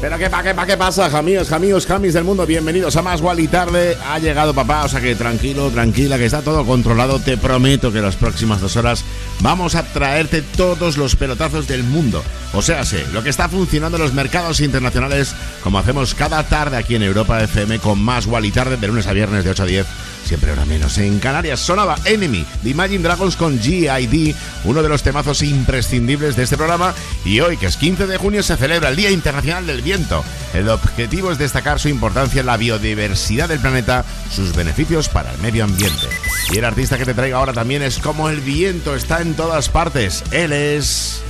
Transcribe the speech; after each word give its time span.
Pero 0.00 0.16
qué 0.16 0.30
pa' 0.30 0.42
qué 0.42 0.54
pa' 0.54 0.64
qué 0.64 0.78
pasa, 0.78 1.10
jamíos, 1.10 1.50
jamíos, 1.50 1.86
jamis 1.86 2.14
del 2.14 2.24
mundo, 2.24 2.46
bienvenidos 2.46 2.96
a 2.96 3.02
Más 3.02 3.20
Wally 3.20 3.48
Tarde. 3.48 3.98
Ha 4.08 4.18
llegado 4.18 4.54
papá, 4.54 4.84
o 4.84 4.88
sea 4.88 4.98
que 4.98 5.14
tranquilo, 5.14 5.68
tranquila, 5.70 6.16
que 6.16 6.24
está 6.24 6.40
todo 6.40 6.64
controlado. 6.64 7.18
Te 7.18 7.36
prometo 7.36 7.92
que 7.92 8.00
las 8.00 8.16
próximas 8.16 8.62
dos 8.62 8.76
horas 8.76 9.04
vamos 9.40 9.74
a 9.74 9.82
traerte 9.82 10.40
todos 10.40 10.96
los 10.96 11.16
pelotazos 11.16 11.68
del 11.68 11.82
mundo. 11.82 12.24
O 12.54 12.62
sea, 12.62 12.82
sé, 12.86 13.04
lo 13.12 13.22
que 13.22 13.28
está 13.28 13.50
funcionando 13.50 13.98
en 13.98 14.02
los 14.02 14.14
mercados 14.14 14.60
internacionales, 14.60 15.34
como 15.62 15.78
hacemos 15.78 16.14
cada 16.14 16.44
tarde 16.44 16.78
aquí 16.78 16.94
en 16.94 17.02
Europa 17.02 17.42
FM 17.42 17.78
con 17.80 18.02
Más 18.02 18.24
Wally 18.24 18.52
Tarde, 18.52 18.78
de 18.78 18.88
lunes 18.88 19.06
a 19.06 19.12
viernes 19.12 19.44
de 19.44 19.50
8 19.50 19.62
a 19.62 19.66
10 19.66 19.86
siempre 20.30 20.52
hora 20.52 20.64
menos. 20.64 20.96
En 20.98 21.18
Canarias 21.18 21.58
sonaba 21.58 21.96
Enemy 22.04 22.46
de 22.62 22.70
Imagine 22.70 23.02
Dragons 23.02 23.34
con 23.34 23.58
GID, 23.58 24.36
uno 24.62 24.80
de 24.80 24.88
los 24.88 25.02
temazos 25.02 25.42
imprescindibles 25.42 26.36
de 26.36 26.44
este 26.44 26.56
programa. 26.56 26.94
Y 27.24 27.40
hoy, 27.40 27.56
que 27.56 27.66
es 27.66 27.76
15 27.76 28.06
de 28.06 28.16
junio, 28.16 28.44
se 28.44 28.56
celebra 28.56 28.90
el 28.90 28.96
Día 28.96 29.10
Internacional 29.10 29.66
del 29.66 29.82
Viento. 29.82 30.22
El 30.54 30.68
objetivo 30.68 31.32
es 31.32 31.38
destacar 31.38 31.80
su 31.80 31.88
importancia 31.88 32.38
en 32.38 32.46
la 32.46 32.56
biodiversidad 32.56 33.48
del 33.48 33.58
planeta, 33.58 34.04
sus 34.32 34.54
beneficios 34.54 35.08
para 35.08 35.32
el 35.32 35.38
medio 35.38 35.64
ambiente. 35.64 36.06
Y 36.52 36.58
el 36.58 36.64
artista 36.64 36.96
que 36.96 37.06
te 37.06 37.14
traigo 37.14 37.36
ahora 37.36 37.52
también 37.52 37.82
es 37.82 37.98
como 37.98 38.28
el 38.28 38.40
viento 38.40 38.94
está 38.94 39.22
en 39.22 39.34
todas 39.34 39.68
partes. 39.68 40.22
Él 40.30 40.52
es. 40.52 41.22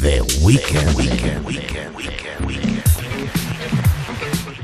The 0.00 0.22
Weeknd. 0.40 0.96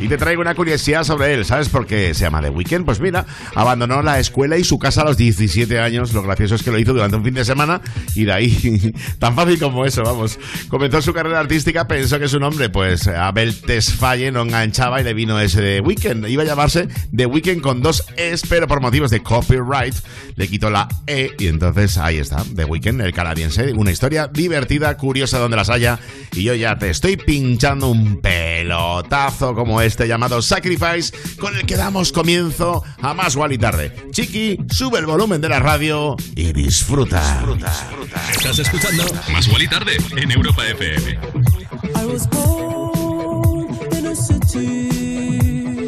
Y 0.05 0.09
te 0.09 0.19
traigo 0.19 0.43
una 0.43 0.55
curiosidad 0.55 1.03
sobre 1.03 1.33
él, 1.33 1.47
¿sabes 1.47 1.71
por 1.71 1.87
qué 1.87 2.13
se 2.13 2.25
llama 2.25 2.43
The 2.43 2.51
Weeknd? 2.51 2.85
Pues 2.85 3.01
mira, 3.01 3.25
abandonó 3.55 4.03
la 4.03 4.21
escuela 4.21 4.59
y 4.59 4.63
su 4.63 4.79
casa 4.79 5.01
a 5.01 5.05
los 5.07 5.17
17 5.17 5.81
años. 5.81 6.13
Lo 6.13 6.23
gracioso 6.23 6.57
es 6.57 6.63
que 6.63 6.71
lo 6.71 6.79
hizo 6.79 6.93
durante 6.93 7.17
un 7.17 7.25
fin 7.25 7.33
de 7.33 7.43
semana 7.43 7.81
y 8.15 8.25
de 8.25 8.33
ahí, 8.35 8.93
tan 9.19 9.35
fácil 9.35 9.59
como 9.59 9.87
eso, 9.87 10.03
vamos. 10.03 10.39
Comenzó 10.69 11.01
su 11.01 11.15
carrera 11.15 11.41
artística, 11.41 11.89
pensó 11.89 12.19
que 12.19 12.29
su 12.29 12.39
nombre, 12.39 12.69
pues 12.69 13.09
Abel 13.09 13.59
Tesfaye, 13.59 14.31
no 14.31 14.43
enganchaba 14.43 15.01
y 15.01 15.05
le 15.05 15.15
vino 15.15 15.41
ese 15.41 15.63
de 15.63 15.81
Weeknd. 15.81 16.29
Iba 16.29 16.43
a 16.43 16.47
llamarse 16.47 16.87
The 17.17 17.25
Weeknd 17.25 17.63
con 17.63 17.81
dos 17.81 18.05
Es, 18.19 18.43
pero 18.47 18.69
por 18.69 18.83
motivos 18.83 19.11
de 19.11 19.23
copyright 19.23 19.95
le 20.37 20.49
quitó 20.49 20.69
la 20.69 20.87
E 21.07 21.31
y 21.39 21.47
entonces 21.47 21.97
ahí 21.97 22.19
está, 22.19 22.45
The 22.55 22.67
Weeknd, 22.67 23.01
el 23.01 23.15
canadiense. 23.15 23.73
Una 23.73 23.91
historia 23.91 24.29
divertida, 24.29 24.95
curiosa 24.99 25.39
donde 25.39 25.57
las 25.57 25.71
haya. 25.71 25.99
Y 26.35 26.43
yo 26.43 26.55
ya 26.55 26.77
te 26.77 26.91
estoy 26.91 27.17
pinchando 27.17 27.89
un 27.89 28.21
pelotazo 28.21 29.55
como 29.55 29.81
este 29.95 30.09
llamado 30.09 30.43
Sacrifice, 30.43 31.13
con 31.39 31.55
el 31.55 31.67
que 31.67 31.77
damos 31.77 32.11
comienzo 32.11 32.83
a 33.01 33.15
más 33.15 33.37
Wally 33.37 33.59
tarde. 33.59 33.95
Chiqui, 34.11 34.59
sube 34.69 34.99
el 34.99 35.07
volumen 35.07 35.41
de 35.41 35.49
la 35.49 35.61
radio 35.61 36.17
y 36.35 36.53
disfruta. 36.53 37.45
Estás 38.33 38.59
escuchando 38.59 39.05
Más 39.31 39.47
Wally 39.47 39.69
tarde 39.69 39.97
en 40.17 40.33
Europa 40.33 40.67
FM. 40.67 41.13
I 41.95 42.07
was 42.07 42.27
born 42.27 43.69
in 43.97 44.07
a 44.07 44.17
city 44.17 45.87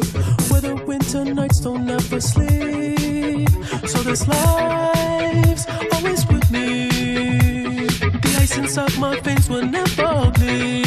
where 0.49 0.61
the 0.61 0.81
winter 0.87 1.25
nights 1.25 1.59
don't 1.59 1.89
ever 1.89 2.21
sleep. 2.21 3.49
So 3.87 4.03
this 4.03 4.25
life's 4.25 5.67
always 5.91 6.25
with 6.27 6.49
me. 6.49 6.87
The 8.21 8.37
ice 8.39 8.53
ice 8.53 8.57
inside 8.57 8.97
my 8.99 9.19
veins 9.19 9.49
will 9.49 9.65
never 9.65 10.31
bleed. 10.31 10.86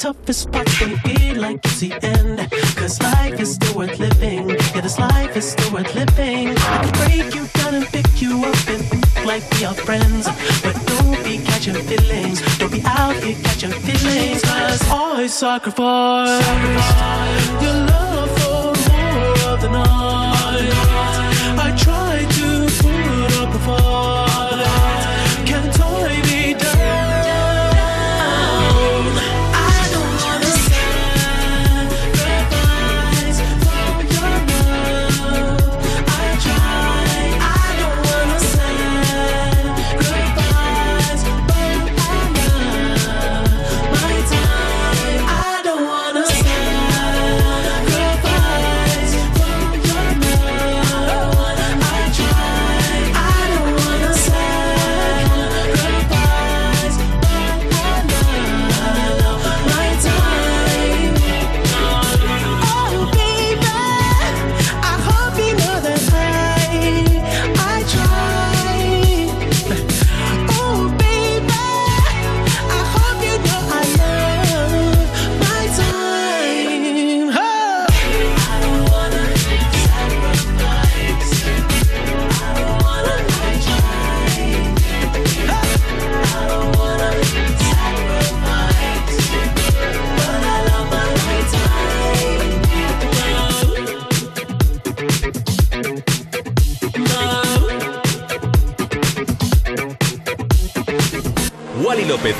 toughest 0.00 0.50
parts 0.50 0.80
and 0.80 0.98
feel 1.02 1.36
like 1.42 1.60
it's 1.62 1.80
the 1.80 1.92
end. 2.02 2.50
Cause 2.76 2.98
life 3.02 3.38
is 3.38 3.54
still 3.54 3.76
worth 3.76 3.98
living. 3.98 4.48
Yeah, 4.48 4.80
this 4.80 4.98
life 4.98 5.36
is 5.36 5.52
still 5.52 5.74
worth 5.74 5.94
living. 5.94 6.56
I 6.56 6.76
can 6.82 6.92
break 7.04 7.34
you 7.34 7.46
down 7.58 7.74
and 7.74 7.86
pick 7.86 8.22
you 8.22 8.42
up 8.42 8.68
and 8.68 8.82
act 8.94 9.26
like 9.26 9.44
we 9.52 9.66
are 9.66 9.74
friends. 9.74 10.26
But 10.62 10.74
don't 10.86 11.22
be 11.22 11.36
catching 11.44 11.74
feelings. 11.74 12.40
Don't 12.56 12.72
be 12.72 12.80
out 12.86 13.14
here 13.22 13.36
catching 13.44 13.72
feelings. 13.72 14.40
Cause 14.42 14.82
I 14.90 15.26
sacrifice 15.26 16.46
your 17.62 17.76
love 17.92 18.30
for 18.40 18.72
more 18.88 19.52
of 19.52 19.60
the 19.60 19.68
night. 19.68 20.70
I 21.66 21.76
try 21.76 22.24
to 22.38 22.46
put 22.82 23.42
up 23.42 23.54
a 23.54 23.58
fight. 23.58 24.09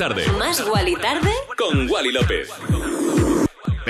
Tarde. 0.00 0.26
Más 0.38 0.66
Guali 0.66 0.96
Tarde 0.96 1.30
Con 1.58 1.90
Wally 1.90 2.10
López. 2.10 2.48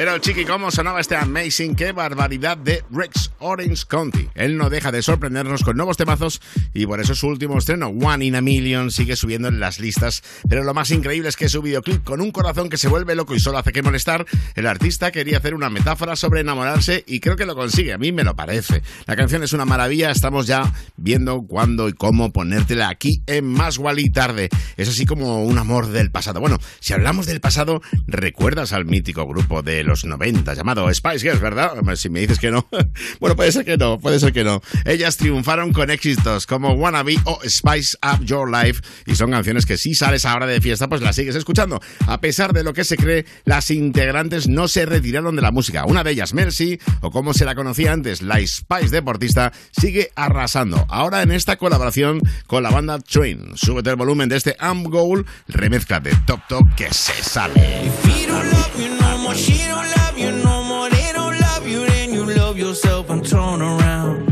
Pero 0.01 0.17
chiqui, 0.17 0.47
¿cómo 0.47 0.71
sonaba 0.71 0.99
este 1.03 1.15
Amazing? 1.15 1.75
¡Qué 1.75 1.93
barbaridad 1.93 2.57
de 2.57 2.83
Rex 2.91 3.33
Orange 3.39 3.85
County! 3.87 4.31
Él 4.35 4.57
no 4.57 4.71
deja 4.71 4.91
de 4.91 5.03
sorprendernos 5.03 5.63
con 5.63 5.77
nuevos 5.77 5.99
temazos 5.99 6.41
y 6.73 6.87
por 6.87 7.01
eso 7.01 7.15
su 7.15 7.27
último 7.27 7.59
estreno, 7.59 7.89
One 7.89 8.25
in 8.25 8.35
a 8.35 8.41
Million, 8.41 8.91
sigue 8.91 9.15
subiendo 9.15 9.49
en 9.49 9.61
las 9.61 9.79
listas. 9.79 10.23
Pero 10.49 10.65
lo 10.65 10.73
más 10.73 10.91
increíble 10.91 11.29
es 11.29 11.37
que 11.37 11.51
su 11.51 11.61
videoclip, 11.61 12.03
con 12.03 12.23
un 12.23 12.31
corazón 12.31 12.71
que 12.71 12.79
se 12.79 12.89
vuelve 12.89 13.15
loco 13.15 13.35
y 13.35 13.41
solo 13.41 13.59
hace 13.59 13.73
que 13.73 13.83
molestar, 13.83 14.25
el 14.55 14.67
artista 14.67 15.13
quería 15.13 15.37
hacer 15.37 15.55
una 15.55 15.69
metáfora 15.69 16.17
sobre 16.17 16.41
enamorarse 16.41 17.05
y 17.07 17.21
creo 17.21 17.37
que 17.37 17.45
lo 17.45 17.55
consigue, 17.55 17.93
a 17.93 17.99
mí 17.99 18.11
me 18.11 18.25
lo 18.25 18.35
parece. 18.35 18.81
La 19.05 19.17
canción 19.17 19.43
es 19.43 19.53
una 19.53 19.67
maravilla, 19.67 20.11
estamos 20.13 20.47
ya 20.47 20.73
viendo 20.97 21.43
cuándo 21.43 21.91
y 21.91 21.93
cómo 21.93 22.33
ponértela 22.33 22.89
aquí 22.89 23.23
en 23.27 23.45
Más 23.45 23.77
Wally 23.77 24.09
Tarde. 24.09 24.49
Es 24.79 24.89
así 24.89 25.05
como 25.05 25.45
un 25.45 25.59
amor 25.59 25.89
del 25.89 26.11
pasado. 26.11 26.41
Bueno, 26.41 26.57
si 26.79 26.95
hablamos 26.95 27.27
del 27.27 27.43
pasado, 27.43 27.83
¿recuerdas 28.07 28.73
al 28.73 28.87
mítico 28.87 29.27
grupo 29.27 29.61
de 29.61 29.90
los 29.91 30.05
90 30.05 30.55
llamado 30.55 30.93
Spice 30.95 31.19
Girls, 31.19 31.41
verdad? 31.41 31.73
Si 31.97 32.09
me 32.09 32.21
dices 32.21 32.39
que 32.39 32.51
no. 32.51 32.67
Bueno, 33.19 33.37
puede 33.37 33.53
ser 33.53 33.65
que 33.65 33.77
no, 33.77 33.99
puede 33.99 34.19
ser 34.21 34.33
que 34.33 34.45
no. 34.45 34.63
Ellas 34.85 35.17
triunfaron 35.17 35.73
con 35.73 35.91
éxitos 35.91 36.47
como 36.47 36.73
Wannabe 36.73 37.17
o 37.25 37.41
Spice 37.47 37.97
Up 38.03 38.25
Your 38.25 38.51
Life 38.51 38.83
y 39.07 39.15
son 39.17 39.31
canciones 39.31 39.67
que 39.67 39.77
si 39.77 39.95
sales 39.95 40.25
ahora 40.25 40.47
de 40.47 40.61
fiesta 40.61 40.89
pues 40.89 41.03
las 41.03 41.17
sigues 41.17 41.35
escuchando. 41.35 41.81
A 42.07 42.21
pesar 42.21 42.53
de 42.53 42.63
lo 42.63 42.73
que 42.73 42.85
se 42.85 42.97
cree, 42.97 43.27
las 43.45 43.71
integrantes 43.71 44.49
no 44.49 44.69
se 44.69 44.87
retiraron 44.87 45.35
de 45.37 45.43
la 45.43 45.51
música. 45.51 45.85
Una 45.87 46.05
de 46.05 46.13
ellas, 46.13 46.35
Mercy, 46.35 46.79
o 47.01 47.11
como 47.11 47.35
se 47.35 47.45
la 47.45 47.55
conocía 47.55 47.93
antes, 47.93 48.23
la 48.23 48.39
Spice 48.47 48.91
deportista, 48.91 49.53
sigue 49.73 50.11
arrasando. 50.15 50.87
Ahora 50.89 51.23
en 51.23 51.33
esta 51.33 51.57
colaboración 51.57 52.21
con 52.47 52.63
la 52.63 52.71
banda 52.71 52.99
Train. 53.01 53.57
Súbete 53.57 53.91
el 53.91 53.97
volumen 53.97 54.29
de 54.29 54.37
este 54.37 54.57
Amp 54.59 54.87
Goal, 54.87 55.27
remezcla 55.49 56.01
de 56.01 56.15
Top 56.27 56.41
Top 56.49 56.65
que 56.77 56.93
se 56.93 57.15
sale. 57.23 57.55
If 57.85 58.05
he 58.07 58.27
don't 58.27 58.45
love 58.53 58.79
you 58.79 58.89
no 59.01 59.19
more, 59.19 59.80
yourself 62.71 63.11
and 63.11 63.27
turn 63.27 63.61
around. 63.61 64.30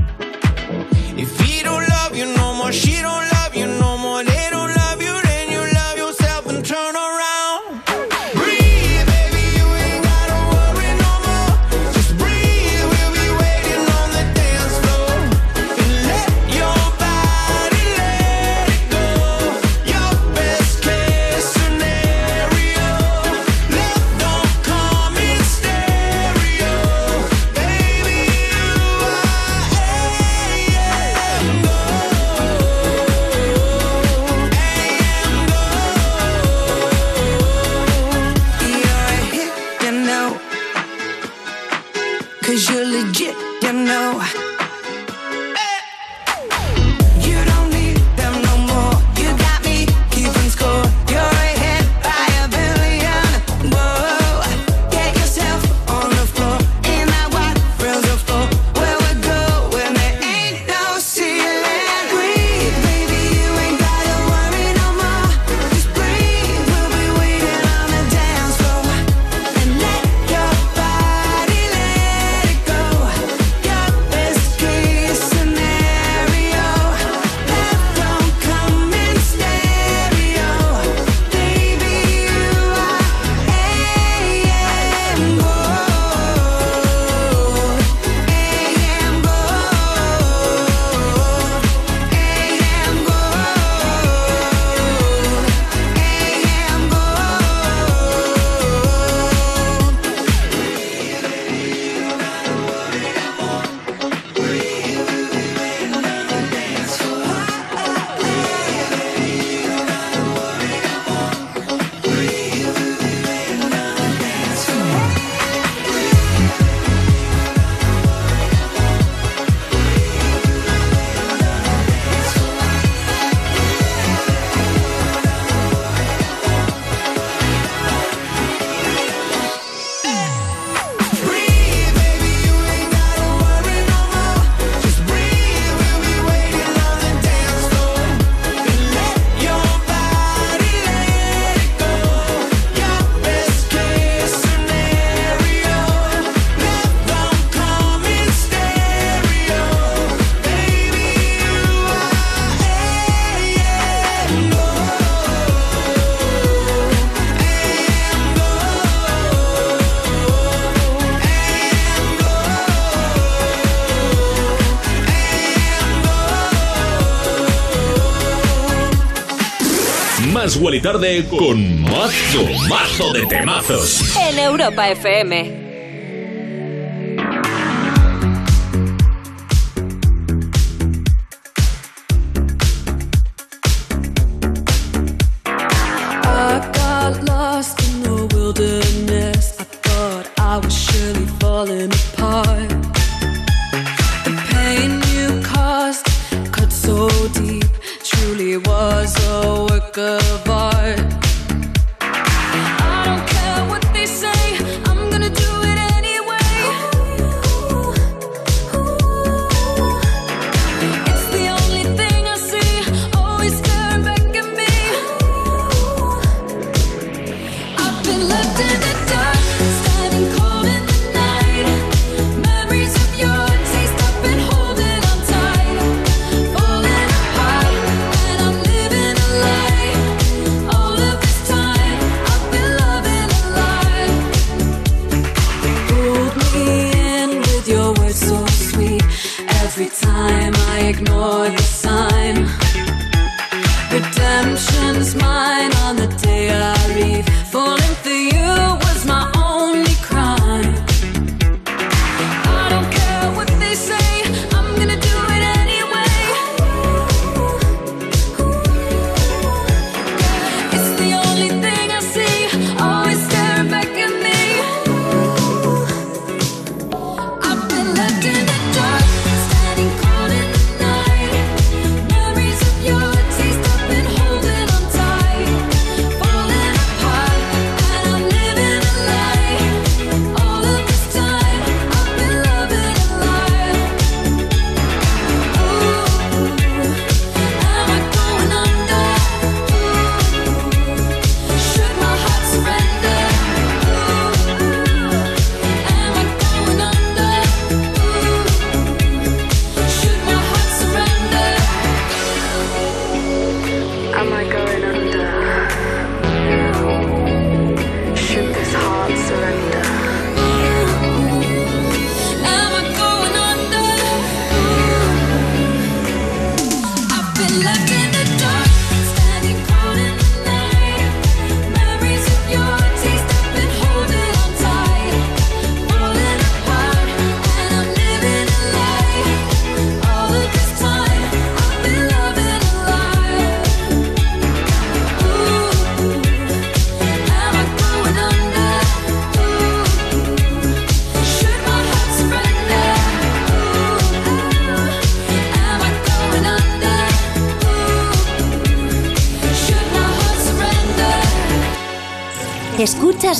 Wally 170.56 170.80
Tarde 170.80 171.26
con 171.28 171.82
mazo, 171.82 172.44
mazo 172.68 173.12
de 173.12 173.26
temazos. 173.26 174.16
En 174.16 174.38
Europa 174.38 174.88
FM. 174.90 175.67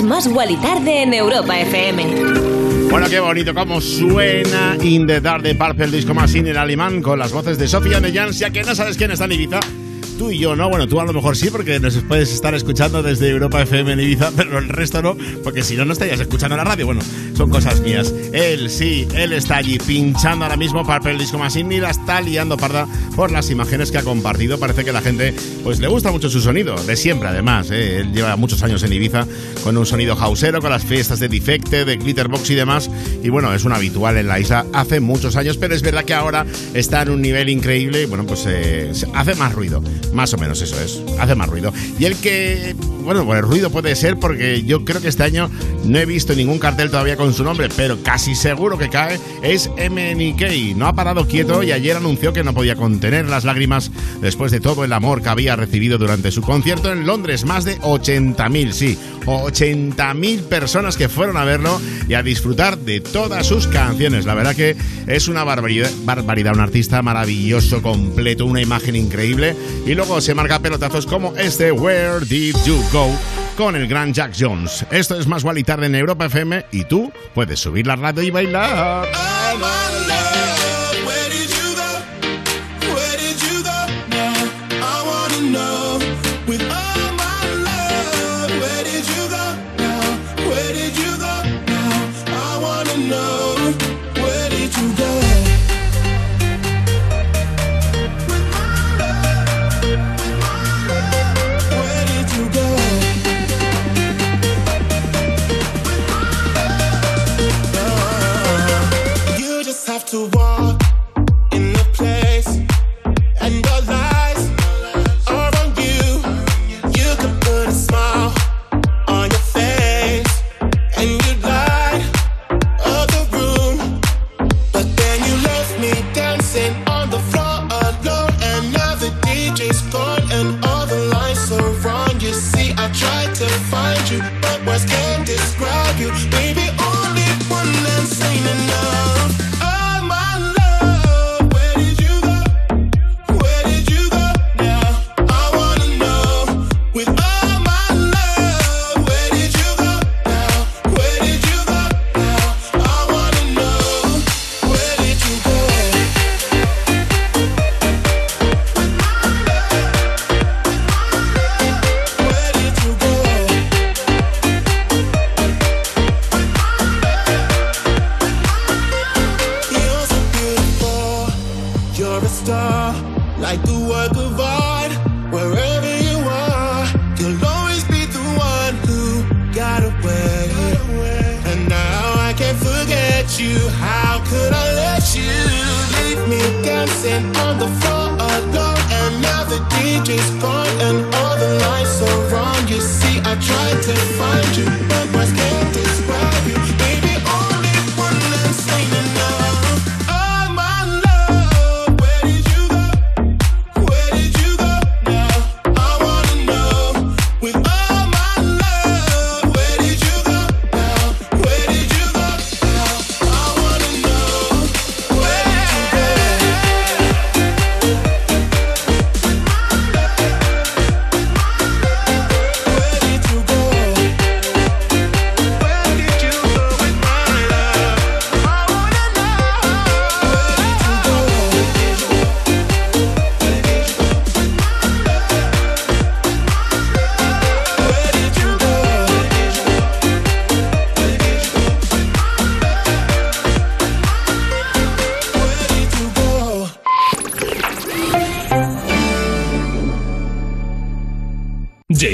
Más 0.02 0.28
Más 0.28 0.50
y 0.50 0.56
Tarde 0.56 1.02
en 1.02 1.14
Europa 1.14 1.58
FM. 1.58 2.04
Bueno, 2.90 3.08
qué 3.08 3.20
bonito 3.20 3.52
cómo 3.52 3.80
suena 3.80 4.76
In 4.82 5.06
the 5.06 5.20
Dark 5.20 5.42
de 5.42 5.54
Purple 5.54 5.88
Disco 5.88 6.14
Machine 6.14 6.50
en 6.50 6.56
alemán 6.56 7.02
con 7.02 7.18
las 7.18 7.32
voces 7.32 7.58
de 7.58 7.66
Sofía 7.66 8.00
de 8.00 8.12
Jansia, 8.12 8.50
que 8.50 8.62
no 8.62 8.74
sabes 8.74 8.96
quién 8.96 9.11
está 9.11 9.24
en 9.24 9.32
Ibiza 9.32 9.61
tú 10.18 10.32
y 10.32 10.38
yo, 10.38 10.56
¿no? 10.56 10.68
Bueno, 10.68 10.88
tú 10.88 11.00
a 11.00 11.04
lo 11.04 11.12
mejor 11.12 11.37
sí, 11.37 11.48
porque 11.48 11.78
nos 11.78 11.96
puedes 11.98 12.32
estar 12.32 12.52
escuchando 12.52 13.02
desde 13.02 13.30
Europa 13.30 13.62
FM 13.62 13.92
en 13.92 14.00
Ibiza, 14.00 14.32
pero 14.37 14.58
el 14.58 14.68
resto 14.68 15.00
no, 15.00 15.16
porque 15.44 15.62
si 15.62 15.76
no, 15.76 15.84
no 15.84 15.92
estarías 15.92 16.18
escuchando 16.18 16.56
la 16.56 16.64
radio. 16.64 16.87
Bueno, 16.87 17.00
son 17.34 17.48
cosas 17.48 17.80
mías. 17.80 18.12
Él 18.32 18.68
sí, 18.68 19.06
él 19.14 19.32
está 19.32 19.56
allí 19.58 19.78
pinchando 19.78 20.44
ahora 20.44 20.56
mismo 20.56 20.84
Purple 20.84 21.16
Disco 21.16 21.38
Machine 21.38 21.76
y 21.76 21.80
la 21.80 21.90
está 21.90 22.20
liando 22.20 22.56
parda 22.56 22.87
por 23.18 23.33
las 23.33 23.50
imágenes 23.50 23.90
que 23.90 23.98
ha 23.98 24.04
compartido. 24.04 24.61
Parece 24.61 24.85
que 24.85 24.92
la 24.92 25.00
gente 25.00 25.35
pues 25.64 25.81
le 25.81 25.88
gusta 25.88 26.12
mucho 26.12 26.31
su 26.31 26.40
sonido, 26.40 26.76
de 26.85 26.94
siempre 26.94 27.28
además. 27.28 27.68
¿eh? 27.72 27.96
Él 27.98 28.12
lleva 28.12 28.37
muchos 28.37 28.62
años 28.62 28.85
en 28.85 28.92
Ibiza 28.92 29.26
con 29.64 29.76
un 29.76 29.85
sonido 29.85 30.14
hausero, 30.14 30.61
con 30.61 30.70
las 30.70 30.85
fiestas 30.85 31.18
de 31.18 31.26
Defecte, 31.26 31.85
de 31.85 31.96
Glitterbox 31.96 32.48
y 32.50 32.54
demás. 32.54 32.88
Y 33.20 33.28
bueno, 33.28 33.52
es 33.52 33.64
un 33.64 33.72
habitual 33.72 34.18
en 34.18 34.28
la 34.28 34.38
isla 34.38 34.66
hace 34.72 35.00
muchos 35.00 35.35
años, 35.35 35.57
pero 35.57 35.74
es 35.74 35.83
verdad 35.83 36.04
que 36.04 36.14
ahora 36.14 36.46
está 36.74 37.02
en 37.02 37.11
un 37.11 37.20
nivel 37.20 37.48
increíble 37.48 38.07
bueno, 38.07 38.24
pues 38.24 38.44
eh, 38.46 38.92
hace 39.14 39.35
más 39.35 39.52
ruido. 39.52 39.83
Más 40.12 40.33
o 40.35 40.38
menos 40.38 40.62
eso 40.62 40.81
es, 40.81 41.02
hace 41.18 41.35
más 41.35 41.48
ruido. 41.48 41.72
Y 41.98 42.04
el 42.04 42.14
que, 42.18 42.76
bueno, 43.02 43.26
pues 43.26 43.40
el 43.40 43.44
ruido 43.44 43.70
puede 43.70 43.96
ser 43.96 44.16
porque 44.16 44.62
yo 44.62 44.85
creo 44.85 45.00
que 45.00 45.09
este 45.09 45.24
año 45.24 45.50
no 45.85 45.98
he 45.98 46.07
visto 46.07 46.37
ningún 46.37 46.61
cartel 46.61 46.88
todavía 46.88 47.16
con 47.16 47.35
su 47.35 47.42
nombre, 47.42 47.68
pero 47.76 48.00
casi 48.00 48.37
seguro 48.37 48.78
que 48.78 48.88
cae, 48.88 49.18
es 49.42 49.68
MNK. 49.70 50.76
No 50.76 50.87
ha 50.87 50.92
parado 50.92 51.26
quieto 51.26 51.64
y 51.64 51.72
ayer 51.72 51.96
anunció 51.96 52.33
que 52.33 52.44
no 52.44 52.54
podía 52.54 52.76
contener 52.76 53.07
las 53.10 53.44
lágrimas 53.44 53.90
después 54.20 54.52
de 54.52 54.60
todo 54.60 54.84
el 54.84 54.92
amor 54.92 55.22
que 55.22 55.28
había 55.28 55.56
recibido 55.56 55.98
durante 55.98 56.30
su 56.30 56.42
concierto 56.42 56.92
en 56.92 57.06
Londres. 57.06 57.44
Más 57.44 57.64
de 57.64 57.78
80.000, 57.80 58.72
sí, 58.72 58.98
80.000 59.24 60.42
personas 60.42 60.96
que 60.96 61.08
fueron 61.08 61.36
a 61.36 61.44
verlo 61.44 61.80
y 62.08 62.14
a 62.14 62.22
disfrutar 62.22 62.78
de 62.78 63.00
todas 63.00 63.46
sus 63.46 63.66
canciones. 63.66 64.26
La 64.26 64.34
verdad 64.34 64.54
que 64.54 64.76
es 65.06 65.28
una 65.28 65.44
barbaridad, 65.44 66.54
un 66.54 66.60
artista 66.60 67.02
maravilloso, 67.02 67.82
completo, 67.82 68.46
una 68.46 68.60
imagen 68.60 68.96
increíble. 68.96 69.56
Y 69.86 69.94
luego 69.94 70.20
se 70.20 70.34
marca 70.34 70.60
pelotazos 70.60 71.06
como 71.06 71.36
este 71.36 71.72
Where 71.72 72.24
Did 72.26 72.56
You 72.66 72.82
Go 72.92 73.10
con 73.56 73.74
el 73.74 73.88
gran 73.88 74.14
Jack 74.14 74.34
Jones. 74.38 74.86
Esto 74.90 75.18
es 75.18 75.26
más 75.26 75.44
y 75.56 75.64
tarde 75.64 75.86
en 75.86 75.94
Europa 75.96 76.26
FM 76.26 76.66
y 76.70 76.84
tú 76.84 77.12
puedes 77.34 77.58
subir 77.58 77.86
la 77.86 77.96
radio 77.96 78.22
y 78.22 78.30
bailar. 78.30 79.08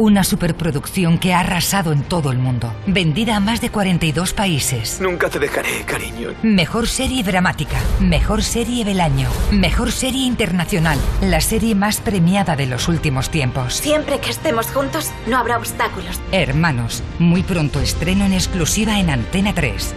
Una 0.00 0.24
superproducción 0.24 1.18
que 1.18 1.34
ha 1.34 1.40
arrasado 1.40 1.92
en 1.92 2.02
todo 2.02 2.32
el 2.32 2.38
mundo. 2.38 2.72
Vendida 2.86 3.36
a 3.36 3.40
más 3.40 3.60
de 3.60 3.68
42 3.68 4.32
países. 4.32 4.98
Nunca 4.98 5.28
te 5.28 5.38
dejaré, 5.38 5.84
cariño. 5.84 6.30
Mejor 6.42 6.88
serie 6.88 7.22
dramática. 7.22 7.76
Mejor 8.00 8.42
serie 8.42 8.86
del 8.86 9.02
año. 9.02 9.28
Mejor 9.50 9.92
serie 9.92 10.24
internacional. 10.24 10.98
La 11.20 11.42
serie 11.42 11.74
más 11.74 12.00
premiada 12.00 12.56
de 12.56 12.64
los 12.64 12.88
últimos 12.88 13.28
tiempos. 13.28 13.74
Siempre 13.74 14.20
que 14.20 14.30
estemos 14.30 14.68
juntos, 14.68 15.10
no 15.26 15.36
habrá 15.36 15.58
obstáculos. 15.58 16.18
Hermanos. 16.32 17.02
Muy 17.18 17.42
pronto 17.42 17.78
estreno 17.78 18.24
en 18.24 18.32
exclusiva 18.32 18.98
en 19.00 19.10
Antena 19.10 19.52
3. 19.52 19.94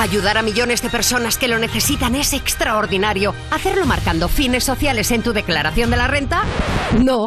Ayudar 0.00 0.36
a 0.36 0.42
millones 0.42 0.82
de 0.82 0.90
personas 0.90 1.38
que 1.38 1.46
lo 1.46 1.60
necesitan 1.60 2.16
es 2.16 2.32
extraordinario. 2.32 3.36
¿Hacerlo 3.52 3.86
marcando 3.86 4.28
fines 4.28 4.64
sociales 4.64 5.12
en 5.12 5.22
tu 5.22 5.32
declaración 5.32 5.90
de 5.92 5.96
la 5.96 6.08
renta? 6.08 6.42
No. 6.98 7.26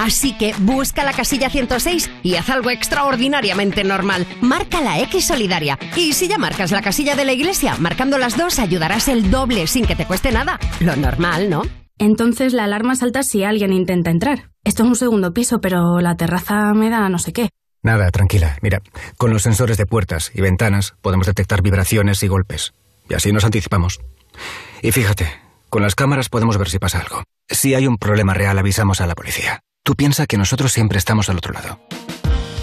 Así 0.00 0.32
que 0.32 0.54
busca 0.60 1.04
la 1.04 1.12
casilla 1.12 1.50
106 1.50 2.10
y 2.22 2.36
haz 2.36 2.48
algo 2.48 2.70
extraordinariamente 2.70 3.84
normal. 3.84 4.26
Marca 4.40 4.80
la 4.80 4.98
X 5.00 5.26
solidaria. 5.26 5.78
Y 5.94 6.14
si 6.14 6.26
ya 6.26 6.38
marcas 6.38 6.70
la 6.70 6.80
casilla 6.80 7.16
de 7.16 7.26
la 7.26 7.34
iglesia, 7.34 7.76
marcando 7.78 8.16
las 8.16 8.34
dos 8.34 8.58
ayudarás 8.58 9.08
el 9.08 9.30
doble 9.30 9.66
sin 9.66 9.84
que 9.84 9.96
te 9.96 10.06
cueste 10.06 10.32
nada. 10.32 10.58
Lo 10.80 10.96
normal, 10.96 11.50
¿no? 11.50 11.64
Entonces 11.98 12.54
la 12.54 12.64
alarma 12.64 12.96
salta 12.96 13.22
si 13.22 13.44
alguien 13.44 13.74
intenta 13.74 14.10
entrar. 14.10 14.48
Esto 14.64 14.84
es 14.84 14.88
un 14.88 14.96
segundo 14.96 15.34
piso, 15.34 15.60
pero 15.60 16.00
la 16.00 16.16
terraza 16.16 16.72
me 16.72 16.88
da 16.88 17.10
no 17.10 17.18
sé 17.18 17.34
qué. 17.34 17.50
Nada, 17.82 18.10
tranquila. 18.10 18.56
Mira, 18.62 18.80
con 19.18 19.30
los 19.30 19.42
sensores 19.42 19.76
de 19.76 19.84
puertas 19.84 20.32
y 20.34 20.40
ventanas 20.40 20.94
podemos 21.02 21.26
detectar 21.26 21.60
vibraciones 21.60 22.22
y 22.22 22.28
golpes. 22.28 22.72
Y 23.10 23.12
así 23.12 23.32
nos 23.32 23.44
anticipamos. 23.44 24.00
Y 24.80 24.92
fíjate, 24.92 25.30
con 25.68 25.82
las 25.82 25.94
cámaras 25.94 26.30
podemos 26.30 26.56
ver 26.56 26.70
si 26.70 26.78
pasa 26.78 27.00
algo. 27.00 27.22
Si 27.50 27.74
hay 27.74 27.86
un 27.86 27.98
problema 27.98 28.32
real, 28.32 28.58
avisamos 28.58 29.02
a 29.02 29.06
la 29.06 29.14
policía. 29.14 29.60
Tú 29.84 29.94
piensa 29.94 30.26
que 30.26 30.36
nosotros 30.36 30.72
siempre 30.72 30.98
estamos 30.98 31.30
al 31.30 31.36
otro 31.38 31.52
lado. 31.52 31.80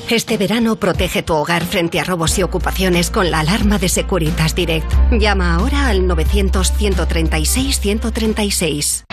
Este 0.09 0.37
verano 0.37 0.77
protege 0.77 1.21
tu 1.23 1.33
hogar 1.33 1.65
frente 1.65 1.99
a 1.99 2.05
robos 2.05 2.37
y 2.37 2.43
ocupaciones 2.43 3.11
con 3.11 3.29
la 3.29 3.41
alarma 3.41 3.77
de 3.77 3.89
Securitas 3.89 4.55
Direct. 4.55 4.89
Llama 5.11 5.55
ahora 5.55 5.89
al 5.89 6.03
900-136-136. 6.03 9.03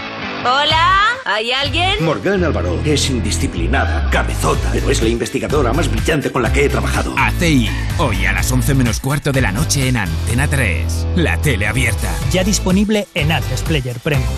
Hola, 0.44 1.08
¿hay 1.24 1.50
alguien? 1.50 2.04
Morgan 2.04 2.44
Álvaro 2.44 2.80
es 2.84 3.10
indisciplinada, 3.10 4.08
cabezota, 4.10 4.70
pero 4.72 4.88
es 4.90 5.02
la 5.02 5.08
investigadora 5.08 5.72
más 5.72 5.90
brillante 5.90 6.30
con 6.30 6.42
la 6.42 6.52
que 6.52 6.66
he 6.66 6.68
trabajado. 6.68 7.12
ACI, 7.18 7.68
hoy 7.98 8.26
a 8.26 8.32
las 8.32 8.52
11 8.52 8.74
menos 8.74 9.00
cuarto 9.00 9.32
de 9.32 9.40
la 9.40 9.50
noche 9.50 9.88
en 9.88 9.96
Antena 9.96 10.46
3. 10.46 11.06
La 11.16 11.38
tele 11.38 11.66
abierta. 11.66 12.14
Ya 12.30 12.44
disponible 12.44 13.08
en 13.14 13.32
Atlas 13.32 13.62
Player 13.62 13.98
Premium. 13.98 14.30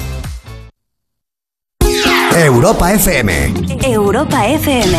Europa 2.44 2.92
FM. 2.92 3.31
Europa 3.83 4.44
FM. 4.46 4.92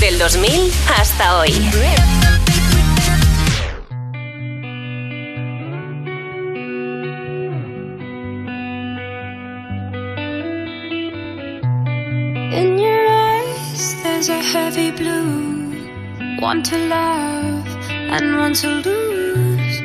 Del 0.00 0.18
2000 0.18 0.72
hasta 0.86 1.38
hoy. 1.38 1.52
In 12.52 12.78
your 12.78 13.06
eyes, 13.08 13.94
there's 14.02 14.28
a 14.28 14.42
heavy 14.42 14.90
blue. 14.90 15.72
One 16.40 16.62
to 16.64 16.76
love 16.88 17.66
and 18.14 18.36
one 18.36 18.54
to 18.54 18.68
lose. 18.84 19.76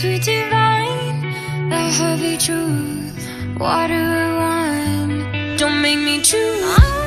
Sweet 0.00 0.22
divine, 0.24 1.24
a 1.72 1.90
heavy 1.90 2.36
truth. 2.36 3.26
Water 3.58 4.04
or 4.22 4.30
wine, 4.38 4.91
don't 5.62 5.80
make 5.80 5.96
me 5.96 6.20
choose. 6.20 7.01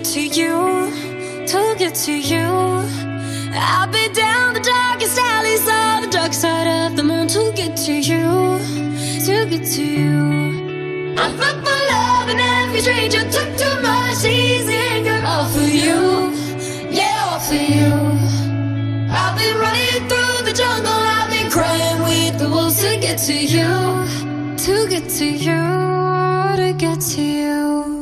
To 0.00 0.20
you, 0.20 1.46
to 1.46 1.74
get 1.78 1.94
to 1.94 2.12
you. 2.12 2.46
I'll 3.54 3.86
be 3.92 4.08
down 4.14 4.54
the 4.54 4.60
darkest 4.60 5.18
alleys 5.18 5.60
of 5.60 6.04
the 6.04 6.08
dark 6.10 6.32
side 6.32 6.66
of 6.66 6.96
the 6.96 7.02
moon 7.02 7.28
to 7.28 7.52
get 7.54 7.76
to 7.84 7.92
you, 7.92 8.58
to 9.26 9.46
get 9.50 9.64
to 9.74 9.84
you. 9.84 11.14
I 11.18 11.30
fuck 11.36 11.62
my 11.62 11.78
love 11.92 12.28
and 12.30 12.40
every 12.40 12.80
stranger 12.80 13.22
took 13.30 13.50
too 13.58 13.82
much 13.82 14.24
easy 14.24 14.72
anger 14.72 15.20
all 15.26 15.44
for 15.46 15.60
you, 15.60 16.32
yeah, 16.90 17.28
all 17.28 17.40
for 17.40 17.54
you. 17.54 17.92
I've 19.12 19.36
been 19.36 19.56
running 19.58 20.08
through 20.08 20.46
the 20.48 20.54
jungle, 20.56 20.90
I've 20.90 21.30
been 21.30 21.50
crying 21.50 22.02
with 22.02 22.38
the 22.38 22.48
wolves 22.48 22.80
to 22.80 22.98
get 22.98 23.18
to 23.28 23.34
you, 23.34 23.68
to 24.56 24.88
get 24.88 25.06
to 25.18 25.26
you, 25.26 25.60
to 26.56 26.74
get 26.78 27.00
to 27.12 27.22
you. 27.22 28.01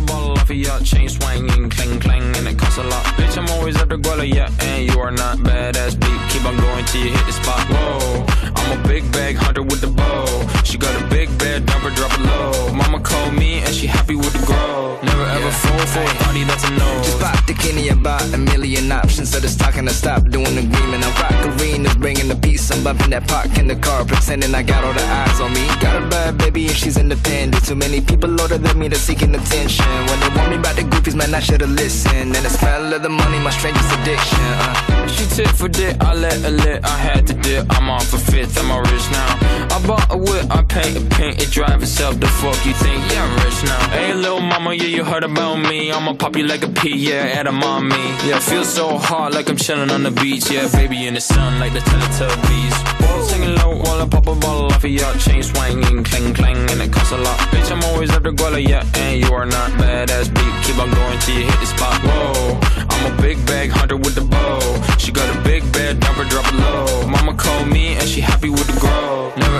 Balls 0.51 0.67
hanging 0.67 0.71
I 0.71 0.79
pop 0.79 0.91
a 0.91 0.91
bottle 0.91 0.91
off 0.91 0.91
of 0.91 0.91
your 0.91 1.07
chain 1.07 1.09
swinging, 1.09 1.69
clang 1.69 1.99
clang, 1.99 2.35
and 2.35 2.47
it 2.47 2.57
costs 2.57 2.77
a 2.77 2.83
lot. 2.83 3.05
Bitch, 3.15 3.37
I'm 3.37 3.49
always 3.51 3.75
after 3.77 3.97
Guala, 3.97 4.27
yeah, 4.27 4.49
and 4.59 4.91
you 4.91 4.99
are 4.99 5.11
not 5.11 5.37
badass 5.37 5.99
beat. 5.99 6.21
Keep 6.29 6.45
on 6.45 6.57
going 6.57 6.85
till 6.85 7.03
you 7.03 7.11
hit 7.11 7.25
the 7.25 7.33
spot. 7.33 7.65
Whoa, 7.69 8.25
I'm 8.55 8.79
a 8.79 8.87
big 8.87 9.09
bag 9.11 9.35
hunter 9.37 9.63
with 9.63 9.81
the 9.81 9.87
bow. 9.87 10.47
She 10.63 10.77
got 10.77 10.93
a 11.01 11.07
big 11.07 11.29
bed, 11.37 11.65
dump 11.65 11.83
her, 11.83 11.89
drop 11.91 12.13
it 12.13 12.21
low. 12.21 12.73
Mama 12.73 12.99
called 12.99 13.33
me 13.33 13.59
and 13.59 13.73
she 13.73 13.87
happy 13.87 14.15
with 14.15 14.33
the 14.33 14.45
grow. 14.45 14.99
Never 15.03 15.25
ever 15.25 15.51
fall 15.51 15.85
for 15.87 16.03
a 16.03 16.15
party 16.23 16.43
that's 16.43 16.63
a 16.63 16.71
no. 16.71 17.01
Just 17.03 17.19
pop 17.19 17.45
the 17.45 17.53
Kenny 17.53 17.89
about 17.89 18.23
a 18.33 18.37
million 18.37 18.91
options. 18.91 19.31
So 19.31 19.39
just 19.39 19.59
talking 19.59 19.85
to 19.87 19.93
stop 19.93 20.23
doing 20.29 20.55
the 20.55 20.61
agreement. 20.61 21.03
I 21.03 21.09
rock 21.21 21.59
arenas, 21.59 21.95
bringing 21.95 22.27
the 22.27 22.35
peace. 22.35 22.71
I'm 22.71 22.83
bumping 22.83 23.11
that 23.11 23.27
park 23.27 23.57
in 23.57 23.67
the 23.67 23.75
car, 23.75 24.05
pretending 24.05 24.53
I 24.53 24.63
got 24.63 24.83
all 24.83 24.93
the 24.93 25.03
eyes 25.03 25.39
on 25.39 25.53
me. 25.53 25.65
Got 25.79 26.03
a 26.03 26.07
bad 26.07 26.37
baby 26.37 26.67
and 26.67 26.75
she's 26.75 26.97
independent. 26.97 27.65
Too 27.65 27.75
many 27.75 28.01
people 28.01 28.29
older 28.39 28.57
than 28.57 28.77
me 28.79 28.87
that's 28.87 29.01
seeking 29.01 29.33
attention. 29.35 29.85
When 30.07 30.19
they 30.19 30.40
want 30.41 30.51
me 30.51 30.57
about 30.57 30.75
the 30.75 30.83
goofies, 30.83 31.15
man, 31.15 31.33
I 31.33 31.39
should've 31.39 31.69
listened. 31.69 32.35
And 32.35 32.43
the 32.45 32.49
smell 32.49 32.93
of 32.93 33.01
the 33.01 33.09
money, 33.09 33.39
my 33.39 33.51
strangest 33.51 33.91
addiction. 33.97 34.39
Uh. 34.39 35.07
She 35.07 35.25
tit 35.35 35.49
for 35.49 35.67
dick, 35.67 35.95
I 36.01 36.13
let 36.13 36.37
her 36.41 36.51
lit, 36.51 36.83
I 36.83 36.97
had 36.97 37.27
to 37.27 37.33
dip. 37.33 37.65
I'm 37.69 37.89
off 37.89 38.07
for 38.07 38.17
fifth, 38.17 38.57
I'm 38.57 38.71
all 38.71 38.81
rich 38.81 39.07
now. 39.11 39.70
Bought 39.87 40.11
a 40.11 40.17
whip, 40.17 40.45
I 40.49 40.61
paint 40.63 40.95
a 40.95 41.01
paint, 41.15 41.41
it 41.41 41.49
drive 41.49 41.81
itself. 41.81 42.19
The 42.19 42.27
fuck 42.27 42.65
you 42.65 42.73
think? 42.73 43.01
Yeah, 43.11 43.25
I'm 43.25 43.33
rich 43.43 43.63
now. 43.63 43.89
Hey, 43.89 44.13
little 44.13 44.39
mama, 44.39 44.73
yeah, 44.73 44.83
you 44.83 45.03
heard 45.03 45.23
about 45.23 45.57
me. 45.57 45.91
I'ma 45.91 46.13
pop 46.13 46.35
you 46.35 46.45
like 46.45 46.63
a 46.63 46.69
pea, 46.69 46.95
yeah, 46.95 47.39
at 47.39 47.47
a 47.47 47.51
mommy. 47.51 47.95
Yeah, 48.25 48.39
feel 48.39 48.63
so 48.63 48.97
hot 48.97 49.33
like 49.33 49.49
I'm 49.49 49.57
chilling 49.57 49.89
on 49.89 50.03
the 50.03 50.11
beach. 50.11 50.51
Yeah, 50.51 50.69
baby 50.71 51.07
in 51.07 51.15
the 51.15 51.21
sun 51.21 51.59
like 51.59 51.73
the 51.73 51.79
Teletubbies. 51.79 52.99
Balls 52.99 53.29
singing 53.29 53.55
low 53.55 53.77
while 53.77 54.01
I 54.01 54.07
pop 54.07 54.27
a 54.27 54.35
bottle 54.35 54.65
off 54.67 54.83
of 54.83 54.91
your 54.91 55.13
chain 55.15 55.41
swinging, 55.41 56.03
clang 56.03 56.33
clang, 56.33 56.57
and 56.69 56.81
it 56.81 56.93
costs 56.93 57.11
a 57.11 57.17
lot. 57.17 57.37
Bitch, 57.49 57.71
I'm 57.71 57.83
always 57.85 58.11
after 58.11 58.31
Guala, 58.31 58.65
yeah, 58.65 58.85
and 58.95 59.19
you 59.19 59.33
are 59.33 59.45
not 59.45 59.71
badass 59.71 60.33
beat. 60.33 60.53
Keep 60.65 60.77
on 60.79 60.91
going 60.91 61.19
till 61.19 61.39
you 61.39 61.45
hit 61.45 61.59
the 61.59 61.65
spot. 61.65 61.99
Whoa, 62.03 62.59
I'm 62.89 63.13
a 63.13 63.21
big 63.21 63.43
bag 63.47 63.71
hunter 63.71 63.97
with 63.97 64.15
the 64.15 64.21
bow. 64.21 64.97
She 64.97 65.11
got 65.11 65.27
a 65.35 65.41
big 65.41 65.63
bed, 65.73 66.03
her, 66.03 66.29
drop 66.29 66.45
it 66.47 66.55
low. 66.55 67.07
Mama 67.07 67.33
called 67.33 67.67
me 67.67 67.95
and 67.95 68.07
she 68.07 68.21
happy 68.21 68.49
with 68.49 68.67
the 68.67 68.79
grow. 68.79 69.33
Never 69.35 69.59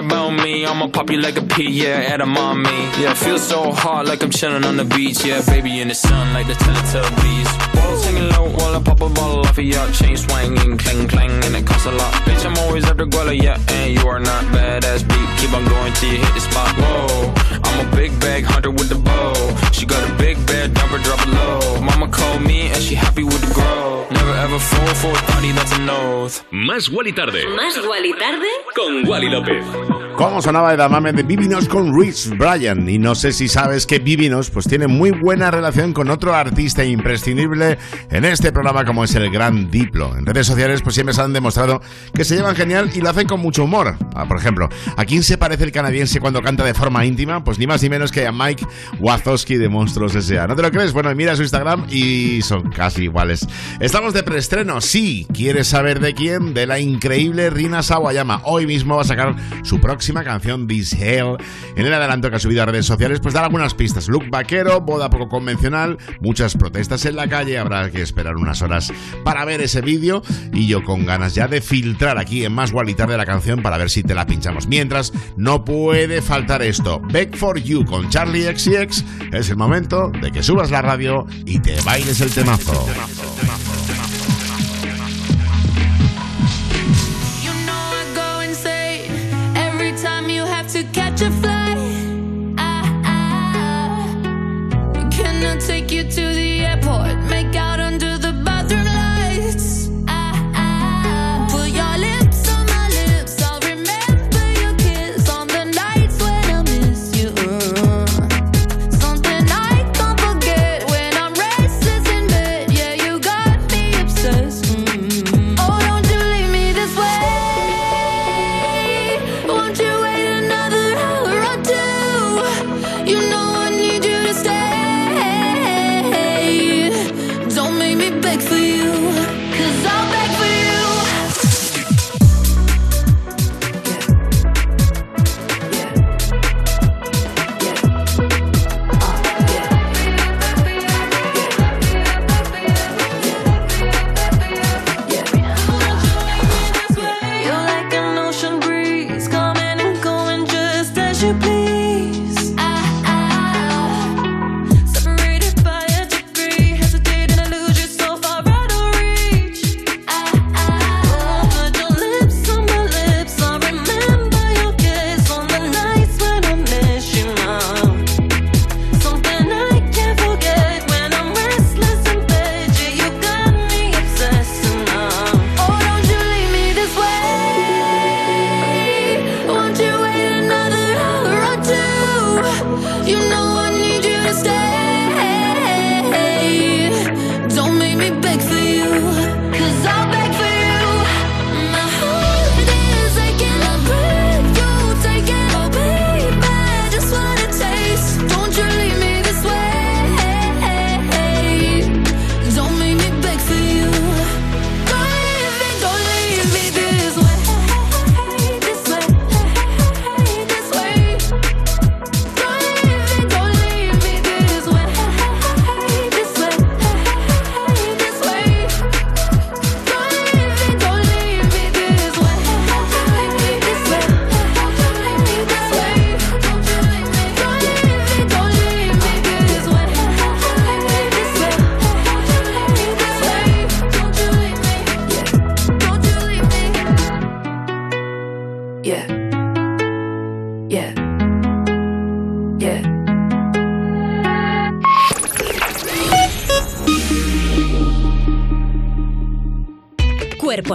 about 0.05 0.31
me. 0.31 0.65
I'ma 0.65 0.87
pop 0.87 1.09
you 1.09 1.19
like 1.19 1.37
a 1.37 1.41
pea, 1.41 1.69
yeah, 1.69 2.13
at 2.13 2.21
a 2.21 2.25
mommy. 2.25 2.69
Yeah, 2.99 3.13
feel 3.13 3.37
so 3.37 3.71
hot 3.71 4.05
like 4.05 4.23
I'm 4.23 4.31
chilling 4.31 4.65
on 4.65 4.77
the 4.77 4.85
beach. 4.85 5.23
Yeah, 5.23 5.41
baby 5.45 5.79
in 5.79 5.87
the 5.87 5.95
sun 5.95 6.33
like 6.33 6.47
the 6.47 6.53
Teletubbies. 6.53 7.70
Balls 7.81 8.03
hanging 8.05 8.29
low 8.29 8.49
while 8.57 8.75
I 8.75 8.81
pop 8.81 9.01
a 9.01 9.09
bottle 9.09 9.41
off 9.45 9.57
of 9.57 9.63
your 9.63 9.85
chain 9.91 10.15
swinging, 10.17 10.77
clang 10.77 11.07
clang, 11.07 11.31
and 11.45 11.55
it 11.55 11.65
costs 11.65 11.85
a 11.85 11.91
lot. 11.91 12.13
Bitch, 12.25 12.45
I'm 12.45 12.57
always 12.63 12.85
after 12.85 13.05
Guala, 13.05 13.35
yeah, 13.35 13.57
and 13.69 13.93
you 13.93 14.07
are 14.07 14.19
not 14.19 14.43
badass 14.53 15.01
beat. 15.07 15.29
Keep 15.39 15.53
on 15.53 15.65
going 15.65 15.93
till 15.93 16.11
you 16.11 16.17
hit 16.17 16.33
the 16.33 16.41
spot. 16.41 16.69
Whoa, 16.77 17.33
I'm 17.63 17.87
a 17.87 17.95
big 17.95 18.11
bag 18.19 18.43
hunter 18.43 18.71
with 18.71 18.89
the 18.89 18.95
bow. 18.95 19.33
She 19.71 19.85
got 19.85 20.01
a 20.07 20.13
big 20.15 20.37
bed, 20.45 20.73
dump 20.73 20.91
her, 20.91 20.99
drop 20.99 21.19
it 21.25 21.29
low. 21.33 21.81
Mama 21.81 22.07
called 22.07 22.41
me 22.41 22.69
and 22.69 22.81
she 22.81 22.95
happy 22.95 23.23
with 23.23 23.41
the 23.41 23.53
grow. 23.53 24.07
Never 24.11 24.33
ever 24.45 24.59
fall 24.59 24.93
for 24.95 25.11
a 25.11 25.21
party 25.31 25.51
that's 25.51 25.73
an 25.73 25.89
oath. 25.89 26.43
Más 26.51 26.89
Wally 26.91 27.11
tarde. 27.11 27.43
Más 27.55 27.75
Wally 27.87 28.13
tarde. 28.13 28.51
Con 28.75 29.07
Wally 29.07 29.29
López. 29.29 30.00
¿Cómo 30.15 30.41
sonaba 30.41 30.73
Edamame 30.73 31.13
de 31.13 31.23
Vivinos 31.23 31.67
con 31.67 31.97
Rich 31.99 32.37
Bryan? 32.37 32.87
Y 32.87 32.99
no 32.99 33.15
sé 33.15 33.31
si 33.31 33.47
sabes 33.47 33.87
que 33.87 33.99
Vivinos 33.99 34.51
pues 34.51 34.67
tiene 34.67 34.87
muy 34.87 35.11
buena 35.11 35.49
relación 35.49 35.93
con 35.93 36.09
otro 36.09 36.35
artista 36.35 36.85
imprescindible 36.85 37.79
en 38.09 38.25
este 38.25 38.51
programa 38.51 38.85
como 38.85 39.03
es 39.03 39.15
el 39.15 39.31
Gran 39.31 39.71
Diplo. 39.71 40.15
En 40.15 40.25
redes 40.25 40.45
sociales 40.45 40.81
pues 40.83 40.95
siempre 40.95 41.15
se 41.15 41.21
han 41.21 41.33
demostrado 41.33 41.81
que 42.13 42.23
se 42.23 42.35
llevan 42.35 42.55
genial 42.55 42.91
y 42.93 43.01
lo 43.01 43.09
hacen 43.09 43.27
con 43.27 43.39
mucho 43.39 43.63
humor. 43.63 43.95
Ah, 44.13 44.27
por 44.27 44.37
ejemplo, 44.37 44.69
¿a 44.95 45.05
quién 45.05 45.23
se 45.23 45.37
parece 45.37 45.63
el 45.63 45.71
canadiense 45.71 46.19
cuando 46.19 46.41
canta 46.41 46.63
de 46.63 46.73
forma 46.73 47.05
íntima? 47.05 47.43
Pues 47.43 47.57
ni 47.57 47.65
más 47.65 47.81
ni 47.81 47.89
menos 47.89 48.11
que 48.11 48.27
a 48.27 48.31
Mike 48.31 48.65
Wazowski 48.99 49.57
de 49.57 49.69
Monstruos 49.69 50.13
S.A. 50.13 50.45
¿No 50.47 50.55
te 50.55 50.61
lo 50.61 50.71
crees? 50.71 50.93
Bueno, 50.93 51.13
mira 51.15 51.35
su 51.35 51.41
Instagram 51.41 51.85
y 51.89 52.41
son 52.43 52.69
casi 52.69 53.03
iguales. 53.03 53.47
Estamos 53.79 54.13
de 54.13 54.23
preestreno, 54.23 54.81
sí. 54.81 55.25
¿Quieres 55.33 55.67
saber 55.67 55.99
de 55.99 56.13
quién? 56.13 56.53
De 56.53 56.67
la 56.67 56.79
increíble 56.79 57.49
Rina 57.49 57.81
Sawayama. 57.81 58.41
Hoy 58.43 58.67
mismo 58.67 58.97
va 58.97 59.01
a 59.01 59.05
sacar 59.05 59.35
su 59.63 59.79
próxima 60.01 60.23
canción 60.23 60.65
This 60.65 60.93
Hell. 60.93 61.37
En 61.75 61.85
el 61.85 61.93
adelanto 61.93 62.31
que 62.31 62.37
ha 62.37 62.39
subido 62.39 62.63
a 62.63 62.65
redes 62.65 62.87
sociales, 62.87 63.19
pues 63.19 63.35
dar 63.35 63.43
algunas 63.43 63.75
pistas. 63.75 64.07
Look 64.07 64.31
vaquero, 64.31 64.81
boda 64.81 65.11
poco 65.11 65.29
convencional, 65.29 65.99
muchas 66.19 66.57
protestas 66.57 67.05
en 67.05 67.15
la 67.15 67.27
calle. 67.27 67.59
Habrá 67.59 67.91
que 67.91 68.01
esperar 68.01 68.35
unas 68.35 68.63
horas 68.63 68.91
para 69.23 69.45
ver 69.45 69.61
ese 69.61 69.81
vídeo. 69.81 70.23
Y 70.53 70.65
yo 70.65 70.83
con 70.83 71.05
ganas 71.05 71.35
ya 71.35 71.47
de 71.47 71.61
filtrar 71.61 72.17
aquí 72.17 72.43
en 72.43 72.51
más 72.51 72.73
Wally 72.73 72.95
de 72.95 73.15
la 73.15 73.27
canción 73.27 73.61
para 73.61 73.77
ver 73.77 73.91
si 73.91 74.01
te 74.01 74.15
la 74.15 74.25
pinchamos. 74.25 74.65
Mientras, 74.65 75.13
no 75.37 75.63
puede 75.63 76.23
faltar 76.23 76.63
esto. 76.63 76.99
Back 77.13 77.37
for 77.37 77.59
You 77.61 77.85
con 77.85 78.09
Charlie 78.09 78.45
XCX. 78.45 79.05
Es 79.33 79.51
el 79.51 79.57
momento 79.57 80.11
de 80.19 80.31
que 80.31 80.41
subas 80.41 80.71
la 80.71 80.81
radio 80.81 81.27
y 81.45 81.59
te 81.59 81.79
bailes 81.81 82.21
el 82.21 82.31
temazo. 82.31 82.87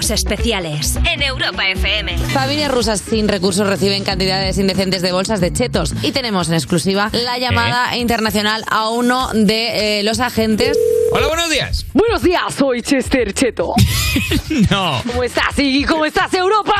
Cuerpos 0.06 0.10
especiales 0.10 0.96
en 1.04 1.22
Europa 1.22 1.68
FM. 1.68 2.18
Familias 2.18 2.70
rusas 2.70 3.00
sin 3.00 3.26
recursos 3.26 3.66
reciben 3.66 4.04
cantidades 4.04 4.56
indecentes 4.56 5.02
de 5.02 5.10
bolsas 5.10 5.40
de 5.40 5.52
chetos. 5.52 5.94
Y 6.02 6.12
tenemos 6.12 6.48
en 6.48 6.54
exclusiva 6.54 7.10
la 7.12 7.38
llamada 7.38 7.96
internacional 7.96 8.62
a 8.70 8.90
uno 8.90 9.30
de 9.32 10.00
eh, 10.00 10.02
los 10.04 10.20
agentes. 10.20 10.78
Hola, 11.10 11.26
buenos 11.26 11.50
días. 11.50 11.86
Buenos 11.92 12.22
días, 12.22 12.54
soy 12.54 12.82
Chester 12.82 13.32
Cheto. 13.32 13.74
No. 14.70 15.02
¿Cómo 15.06 15.22
estás, 15.22 15.58
Iggy? 15.58 15.84
¿Cómo 15.84 16.06
estás, 16.06 16.32
Europa 16.32 16.72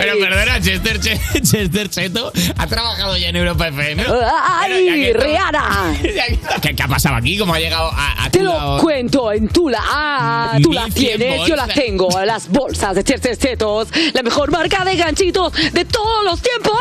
Pero 0.00 0.18
perdona, 0.18 0.60
Chester, 0.60 1.00
Che- 1.00 1.20
Chester 1.42 1.88
Cheto 1.88 2.32
ha 2.56 2.66
trabajado 2.66 3.16
ya 3.16 3.28
en 3.28 3.36
Europa 3.36 3.68
FM. 3.68 4.02
Pero 4.04 4.20
¡Ay, 4.48 5.12
Rihanna! 5.12 5.94
¿Qué, 6.62 6.74
qué 6.74 6.82
ha 6.82 6.88
pasado 6.88 7.16
aquí? 7.16 7.36
¿Cómo 7.38 7.54
ha 7.54 7.58
llegado 7.60 7.90
a, 7.92 8.24
a 8.24 8.30
Te 8.30 8.42
lo 8.42 8.52
lado? 8.54 8.80
cuento 8.80 9.32
en 9.32 9.48
Tula. 9.48 9.80
Ah, 9.82 10.58
tú 10.62 10.72
la 10.72 10.86
tienes, 10.88 11.46
yo 11.46 11.56
la 11.56 11.66
tengo. 11.68 12.08
Las 12.24 12.48
bolsas 12.48 12.94
de 12.94 13.04
Chester 13.04 13.36
Chetos. 13.36 13.88
La 14.12 14.22
mejor 14.22 14.50
marca 14.50 14.84
de 14.84 14.96
ganchitos 14.96 15.52
de 15.72 15.84
todos 15.84 16.24
los 16.24 16.40
tiempos. 16.40 16.72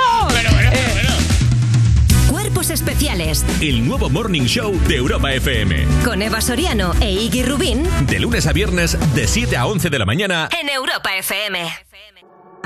Cuerpos 2.29 2.69
especiales 2.69 3.45
El 3.61 3.85
nuevo 3.87 4.09
Morning 4.09 4.43
Show 4.43 4.73
de 4.87 4.95
Europa 4.95 5.31
FM. 5.33 5.85
con 6.03 6.21
Eva 6.21 6.39
Soriano 6.41 6.93
e 7.01 7.11
Iggy 7.11 7.43
Rubín 7.43 7.83
De 8.07 8.19
lunes 8.19 8.47
a 8.47 8.53
viernes, 8.53 8.97
de 9.13 9.27
7 9.27 9.57
a 9.57 9.65
11 9.67 9.89
de 9.89 9.99
la 9.99 10.05
mañana. 10.05 10.49
en 10.59 10.69
Europa 10.69 11.15
FM. 11.17 11.59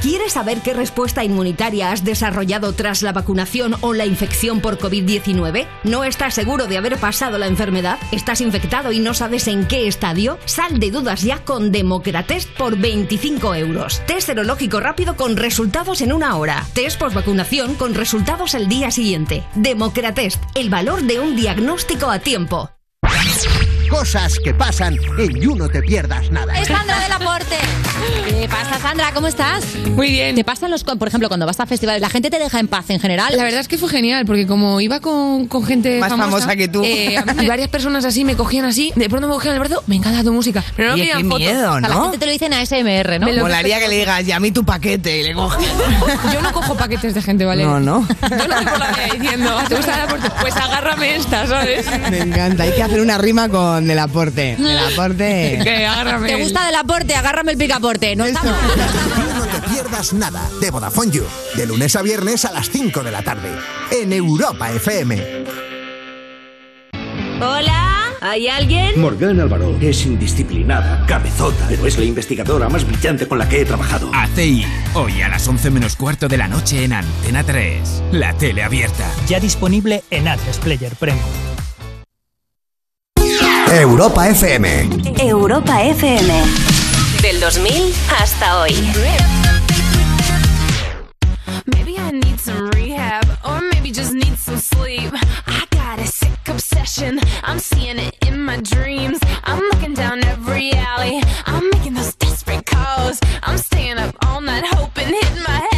¿Quieres 0.00 0.34
saber 0.34 0.60
qué 0.60 0.74
respuesta 0.74 1.24
inmunitaria 1.24 1.90
has 1.90 2.04
desarrollado 2.04 2.72
tras 2.72 3.02
la 3.02 3.12
vacunación 3.12 3.74
o 3.80 3.94
la 3.94 4.06
infección 4.06 4.60
por 4.60 4.78
COVID-19? 4.78 5.66
¿No 5.82 6.04
estás 6.04 6.34
seguro 6.34 6.68
de 6.68 6.78
haber 6.78 6.98
pasado 6.98 7.36
la 7.36 7.48
enfermedad? 7.48 7.98
¿Estás 8.12 8.40
infectado 8.40 8.92
y 8.92 9.00
no 9.00 9.12
sabes 9.12 9.48
en 9.48 9.66
qué 9.66 9.88
estadio? 9.88 10.38
Sal 10.44 10.78
de 10.78 10.92
dudas 10.92 11.22
ya 11.22 11.44
con 11.44 11.72
Democratest 11.72 12.48
por 12.50 12.78
25 12.78 13.56
euros. 13.56 14.00
Test 14.06 14.28
serológico 14.28 14.78
rápido 14.78 15.16
con 15.16 15.36
resultados 15.36 16.00
en 16.00 16.12
una 16.12 16.36
hora. 16.36 16.64
Test 16.74 17.00
vacunación 17.00 17.74
con 17.74 17.94
resultados 17.94 18.54
el 18.54 18.68
día 18.68 18.92
siguiente. 18.92 19.42
Democratest, 19.56 20.40
el 20.54 20.70
valor 20.70 21.02
de 21.02 21.18
un 21.18 21.34
diagnóstico 21.34 22.08
a 22.08 22.20
tiempo. 22.20 22.70
Cosas 23.90 24.38
que 24.38 24.52
pasan 24.52 24.96
en 25.18 25.34
You 25.40 25.56
No 25.56 25.68
Te 25.68 25.82
Pierdas 25.82 26.30
Nada. 26.30 26.52
Es 26.60 26.68
Sandra 26.68 26.98
del 27.00 27.12
Aporte. 27.12 27.56
¿Qué 28.28 28.46
pasa, 28.48 28.78
Sandra? 28.80 29.12
¿Cómo 29.14 29.26
estás? 29.26 29.64
Muy 29.94 30.10
bien. 30.10 30.34
¿Te 30.36 30.44
pasan 30.44 30.70
los, 30.70 30.84
por 30.84 31.08
ejemplo, 31.08 31.28
cuando 31.28 31.46
vas 31.46 31.58
a 31.60 31.66
festivales, 31.66 32.00
la 32.02 32.10
gente 32.10 32.30
te 32.30 32.38
deja 32.38 32.60
en 32.60 32.68
paz 32.68 32.90
en 32.90 33.00
general? 33.00 33.34
La 33.36 33.44
verdad 33.44 33.60
es 33.60 33.68
que 33.68 33.78
fue 33.78 33.88
genial, 33.88 34.26
porque 34.26 34.46
como 34.46 34.80
iba 34.80 35.00
con, 35.00 35.46
con 35.46 35.64
gente 35.64 35.98
Más 36.00 36.10
famosa, 36.10 36.30
famosa 36.30 36.56
que 36.56 36.68
tú. 36.68 36.82
eh, 36.84 37.16
a 37.16 37.24
mí 37.24 37.46
varias 37.46 37.68
personas 37.68 38.04
así 38.04 38.24
me 38.24 38.36
cogían 38.36 38.66
así, 38.66 38.92
de 38.94 39.08
pronto 39.08 39.26
me 39.26 39.34
cogían 39.34 39.54
el 39.54 39.60
brazo, 39.60 39.82
me 39.86 39.96
encanta 39.96 40.22
tu 40.22 40.32
música. 40.32 40.62
Pero 40.76 40.88
no 40.88 40.94
Oye, 40.94 41.02
querían 41.04 41.18
qué 41.22 41.24
fotos. 41.24 41.38
miedo, 41.40 41.68
O 41.72 41.80
sea, 41.80 41.88
la 41.88 41.94
¿no? 41.94 42.02
gente 42.02 42.18
te 42.18 42.26
lo 42.26 42.32
dicen 42.32 42.52
a 42.52 42.64
SMR, 42.64 43.18
¿no? 43.20 43.26
Me 43.26 43.32
lo- 43.32 43.42
Molaría 43.42 43.80
que 43.80 43.88
le 43.88 43.96
digas, 43.96 44.24
ya 44.26 44.36
a 44.36 44.40
mí 44.40 44.50
tu 44.52 44.64
paquete 44.64 45.18
y 45.20 45.22
le 45.24 45.34
coges. 45.34 45.66
Yo 46.32 46.42
no 46.42 46.52
cojo 46.52 46.76
paquetes 46.76 47.14
de 47.14 47.22
gente, 47.22 47.44
¿vale? 47.46 47.64
No, 47.64 47.80
no. 47.80 48.06
Yo 48.30 48.36
no 48.36 48.46
por 48.70 48.78
la 48.78 49.08
diciendo, 49.14 49.58
¿te 49.68 49.74
gusta 49.76 49.94
el 49.94 50.00
aporte? 50.02 50.28
Pues 50.40 50.54
agárrame 50.56 51.16
esta, 51.16 51.46
¿sabes? 51.46 51.86
Me 52.10 52.18
encanta, 52.18 52.64
hay 52.64 52.72
que 52.72 52.82
hacer 52.82 53.00
una 53.00 53.18
rima 53.18 53.48
con 53.48 53.77
el 53.90 53.98
aporte. 53.98 54.52
El 54.54 54.78
aporte. 54.78 55.58
Que 55.64 55.86
agárrame. 55.86 56.28
¿Te 56.28 56.42
gusta 56.42 56.66
del 56.66 56.74
aporte? 56.74 57.14
Agárrame 57.14 57.52
el 57.52 57.58
picaporte. 57.58 58.16
No 58.16 58.24
está 58.24 58.42
mal. 58.42 58.54
No 59.38 59.46
Te 59.46 59.68
Pierdas 59.68 60.12
Nada 60.12 60.48
de 60.60 60.70
Vodafone 60.70 61.12
You. 61.12 61.24
De 61.54 61.66
lunes 61.66 61.94
a 61.96 62.02
viernes 62.02 62.44
a 62.44 62.52
las 62.52 62.70
5 62.70 63.02
de 63.02 63.10
la 63.10 63.22
tarde. 63.22 63.50
En 63.90 64.12
Europa 64.12 64.70
FM. 64.72 65.44
Hola, 67.40 68.14
¿hay 68.20 68.48
alguien? 68.48 69.00
Morgana 69.00 69.44
Álvaro 69.44 69.76
es 69.80 70.04
indisciplinada, 70.06 71.06
cabezota, 71.06 71.66
pero 71.68 71.86
es 71.86 71.96
la 71.98 72.04
investigadora 72.04 72.68
más 72.68 72.84
brillante 72.84 73.28
con 73.28 73.38
la 73.38 73.48
que 73.48 73.60
he 73.60 73.64
trabajado. 73.64 74.10
ACI, 74.12 74.66
hoy 74.94 75.22
a 75.22 75.28
las 75.28 75.46
11 75.46 75.70
menos 75.70 75.94
cuarto 75.94 76.26
de 76.26 76.36
la 76.36 76.48
noche 76.48 76.82
en 76.82 76.94
Antena 76.94 77.44
3. 77.44 78.02
La 78.10 78.32
tele 78.34 78.64
abierta. 78.64 79.08
Ya 79.28 79.38
disponible 79.38 80.02
en 80.10 80.26
Atresplayer 80.26 80.96
Premium. 80.96 81.24
Europa 83.70 84.26
FM. 84.28 84.88
Europa 85.20 85.82
FM. 85.82 86.32
Del 87.20 87.38
2000 87.38 87.92
hasta 88.08 88.60
hoy. 88.60 88.72
Maybe 91.66 91.98
I 91.98 92.12
need 92.12 92.40
some 92.40 92.70
rehab, 92.70 93.26
or 93.44 93.60
maybe 93.60 93.90
just 93.90 94.14
need 94.14 94.38
some 94.38 94.58
sleep. 94.58 95.12
I 95.46 95.66
got 95.70 95.98
a 95.98 96.06
sick 96.06 96.48
obsession, 96.48 97.20
I'm 97.44 97.58
seeing 97.58 97.98
it 97.98 98.16
in 98.26 98.40
my 98.42 98.56
dreams. 98.56 99.18
I'm 99.44 99.60
looking 99.72 99.94
down 99.94 100.24
every 100.24 100.72
alley, 100.72 101.22
I'm 101.46 101.68
making 101.70 101.94
those 101.94 102.14
desperate 102.14 102.64
calls. 102.64 103.20
I'm 103.42 103.58
staying 103.58 103.98
up 103.98 104.16
all 104.26 104.40
night 104.40 104.64
hoping, 104.64 105.08
hitting 105.08 105.42
my 105.42 105.68
head 105.70 105.77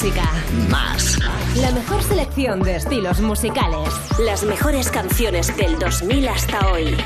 música. 0.00 0.32
Más. 0.70 1.18
La 1.56 1.72
mejor 1.72 2.02
selección 2.02 2.62
de 2.62 2.76
estilos 2.76 3.20
musicales. 3.20 3.88
Las 4.18 4.44
mejores 4.44 4.90
canciones 4.90 5.54
del 5.58 5.78
2000 5.78 6.28
hasta 6.28 6.72
hoy. 6.72 6.96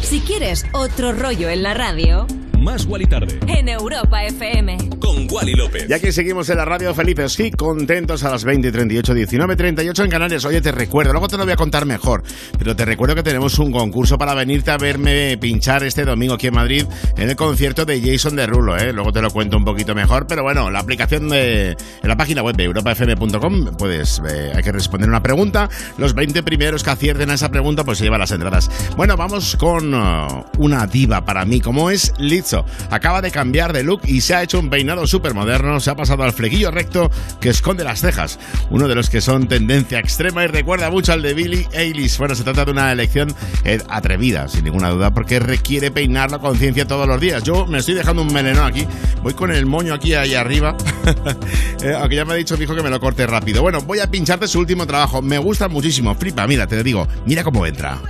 Si 0.00 0.20
quieres 0.20 0.64
otro 0.72 1.12
rollo 1.12 1.50
en 1.50 1.62
la 1.62 1.74
radio, 1.74 2.26
Más 2.66 2.84
Wally 2.84 3.06
Tarde. 3.06 3.38
en 3.46 3.68
Europa 3.68 4.24
FM. 4.24 4.76
Con 4.98 5.28
Wally 5.30 5.52
López. 5.52 5.86
Y 5.88 5.92
aquí 5.92 6.10
seguimos 6.10 6.50
en 6.50 6.56
la 6.56 6.64
radio 6.64 6.92
felices 6.94 7.32
sí, 7.32 7.52
contentos 7.52 8.24
a 8.24 8.30
las 8.30 8.42
20 8.42 8.66
y 8.66 8.72
38, 8.72 9.14
19 9.14 9.54
38 9.54 10.02
en 10.02 10.10
Canarias. 10.10 10.44
Oye, 10.46 10.60
te 10.60 10.72
recuerdo, 10.72 11.12
luego 11.12 11.28
te 11.28 11.36
lo 11.36 11.44
voy 11.44 11.52
a 11.52 11.56
contar 11.56 11.86
mejor, 11.86 12.24
pero 12.58 12.74
te 12.74 12.84
recuerdo 12.84 13.14
que 13.14 13.22
tenemos 13.22 13.60
un 13.60 13.70
concurso 13.70 14.18
para 14.18 14.34
venirte 14.34 14.72
a 14.72 14.78
verme 14.78 15.38
pinchar 15.38 15.84
este 15.84 16.04
domingo 16.04 16.34
aquí 16.34 16.48
en 16.48 16.54
Madrid 16.54 16.84
en 17.16 17.30
el 17.30 17.36
concierto 17.36 17.84
de 17.84 18.00
Jason 18.00 18.34
Derulo, 18.34 18.76
¿eh? 18.76 18.92
Luego 18.92 19.12
te 19.12 19.22
lo 19.22 19.30
cuento 19.30 19.56
un 19.56 19.64
poquito 19.64 19.94
mejor, 19.94 20.26
pero 20.26 20.42
bueno, 20.42 20.68
la 20.68 20.80
aplicación 20.80 21.28
de 21.28 21.70
en 21.70 22.08
la 22.08 22.16
página 22.16 22.42
web 22.42 22.56
de 22.56 22.64
europafm.com, 22.64 23.76
puedes, 23.78 24.20
eh, 24.28 24.50
hay 24.56 24.62
que 24.64 24.72
responder 24.72 25.08
una 25.08 25.22
pregunta. 25.22 25.68
Los 25.98 26.14
20 26.14 26.42
primeros 26.42 26.82
que 26.82 26.90
acierten 26.90 27.30
a 27.30 27.34
esa 27.34 27.48
pregunta, 27.48 27.84
pues 27.84 27.98
se 27.98 28.04
llevan 28.04 28.18
las 28.18 28.32
entradas. 28.32 28.68
Bueno, 28.96 29.16
vamos 29.16 29.54
con 29.54 29.94
uh, 29.94 30.42
una 30.58 30.84
diva 30.88 31.24
para 31.24 31.44
mí, 31.44 31.60
como 31.60 31.90
es 31.90 32.12
Lizzo. 32.18 32.55
Acaba 32.90 33.20
de 33.20 33.30
cambiar 33.30 33.72
de 33.72 33.82
look 33.82 34.02
y 34.04 34.20
se 34.20 34.34
ha 34.34 34.42
hecho 34.42 34.58
un 34.58 34.70
peinado 34.70 35.06
súper 35.06 35.34
moderno, 35.34 35.80
se 35.80 35.90
ha 35.90 35.96
pasado 35.96 36.22
al 36.22 36.32
flequillo 36.32 36.70
recto 36.70 37.10
que 37.40 37.50
esconde 37.50 37.84
las 37.84 38.00
cejas. 38.00 38.38
Uno 38.70 38.88
de 38.88 38.94
los 38.94 39.10
que 39.10 39.20
son 39.20 39.48
tendencia 39.48 39.98
extrema 39.98 40.44
y 40.44 40.46
recuerda 40.46 40.90
mucho 40.90 41.12
al 41.12 41.22
de 41.22 41.34
Billie 41.34 41.68
Eilish. 41.72 42.18
Bueno, 42.18 42.34
se 42.34 42.44
trata 42.44 42.64
de 42.64 42.70
una 42.70 42.92
elección 42.92 43.34
eh, 43.64 43.80
atrevida, 43.88 44.48
sin 44.48 44.64
ninguna 44.64 44.90
duda, 44.90 45.12
porque 45.12 45.38
requiere 45.38 45.90
peinar 45.90 46.30
la 46.30 46.38
conciencia 46.38 46.86
todos 46.86 47.06
los 47.06 47.20
días. 47.20 47.42
Yo 47.42 47.66
me 47.66 47.78
estoy 47.78 47.94
dejando 47.94 48.22
un 48.22 48.32
melenón 48.32 48.66
aquí, 48.66 48.86
voy 49.22 49.34
con 49.34 49.52
el 49.52 49.66
moño 49.66 49.94
aquí 49.94 50.14
ahí 50.14 50.34
arriba, 50.34 50.76
Eh, 51.82 51.94
aunque 51.94 52.16
ya 52.16 52.24
me 52.24 52.32
ha 52.32 52.36
dicho 52.36 52.56
mi 52.56 52.64
hijo 52.64 52.74
que 52.74 52.82
me 52.82 52.90
lo 52.90 52.98
corte 52.98 53.26
rápido. 53.26 53.62
Bueno, 53.62 53.80
voy 53.82 54.00
a 54.00 54.10
pincharte 54.10 54.48
su 54.48 54.58
último 54.58 54.86
trabajo, 54.86 55.20
me 55.22 55.38
gusta 55.38 55.68
muchísimo, 55.68 56.14
flipa, 56.14 56.46
mira, 56.46 56.66
te 56.66 56.82
digo, 56.82 57.06
mira 57.26 57.44
cómo 57.44 57.66
entra. 57.66 58.00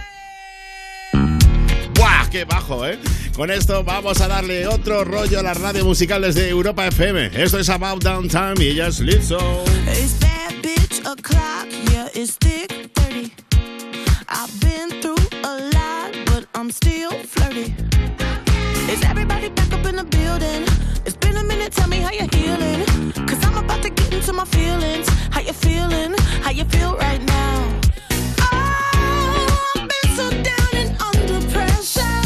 ¡Buah! 2.37 2.45
¡Qué 2.45 2.45
bajo, 2.45 2.87
eh! 2.87 2.99
Con 3.35 3.51
esto 3.51 3.83
vamos 3.83 4.21
a 4.21 4.29
darle 4.29 4.67
otro 4.67 5.05
rollo 5.05 5.41
a 5.41 5.43
las 5.43 5.59
radio 5.59 5.85
musicales 5.85 6.35
de 6.35 6.49
Europa 6.51 6.87
FM. 6.87 7.31
Esto 7.35 7.59
es 7.59 7.69
About 7.71 8.03
Downtime 8.03 8.55
y 8.59 8.69
ella 8.69 8.89
es 8.89 9.01
Lizzo. 9.01 9.65
It's 9.87 10.19
bad 10.21 10.53
bitch 10.63 11.01
o'clock, 11.07 11.67
yeah, 11.91 12.09
it's 12.15 12.37
thick 12.37 12.91
30. 12.95 13.33
I've 14.29 14.61
been 14.61 15.01
through 15.01 15.17
a 15.45 15.57
lot, 15.73 16.13
but 16.27 16.47
I'm 16.55 16.71
still 16.71 17.13
flirty. 17.27 17.75
Is 18.91 19.03
everybody 19.05 19.49
back 19.51 19.73
up 19.73 19.87
in 19.87 19.97
the 19.97 20.05
building? 20.05 20.65
It's 21.07 21.17
been 21.17 21.37
a 21.37 21.45
minute, 21.45 21.73
tell 21.73 21.89
me 21.89 21.99
how 22.01 22.13
you're 22.13 22.29
healing. 22.35 22.85
Cause 23.27 23.43
I'm 23.45 23.57
about 23.65 23.83
to 23.83 23.91
get 23.91 24.13
into 24.13 24.33
my 24.35 24.45
feelings. 24.45 25.09
How 25.31 25.41
you 25.41 25.53
feeling? 25.55 26.15
How 26.43 26.51
you 26.51 26.65
feel 26.65 26.97
right 26.97 27.23
now? 27.23 27.81
I've 28.53 29.89
been 29.89 30.17
so 30.17 30.31
down 30.43 30.73
and 30.75 31.01
under 31.01 31.41
pressure. 31.51 32.26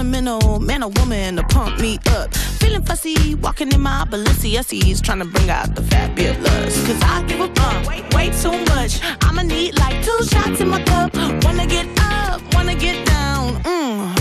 Sentimental 0.00 0.58
man 0.60 0.82
or 0.82 0.88
woman 0.96 1.36
to 1.36 1.42
pump 1.42 1.78
me 1.78 1.98
up. 2.16 2.34
Feeling 2.34 2.82
fussy, 2.82 3.34
walking 3.34 3.70
in 3.70 3.80
my 3.82 4.06
Balenciennes, 4.08 5.02
trying 5.02 5.18
to 5.18 5.26
bring 5.26 5.50
out 5.50 5.74
the 5.74 5.82
fabulous. 5.82 6.86
Cause 6.86 7.02
I 7.02 7.22
give 7.28 7.40
a 7.40 7.48
fuck 7.54 7.86
way, 7.86 8.02
way 8.14 8.30
too 8.30 8.56
much. 8.74 9.00
I'ma 9.20 9.42
need 9.42 9.78
like 9.78 10.02
two 10.02 10.24
shots 10.24 10.60
in 10.62 10.68
my 10.68 10.82
cup. 10.84 11.14
Wanna 11.44 11.66
get 11.66 11.86
up, 12.00 12.40
wanna 12.54 12.74
get 12.76 13.06
down. 13.06 13.62
Mm, 13.62 14.19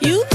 you 0.00 0.29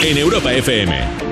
En 0.00 0.16
Europa 0.16 0.52
FM. 0.52 1.31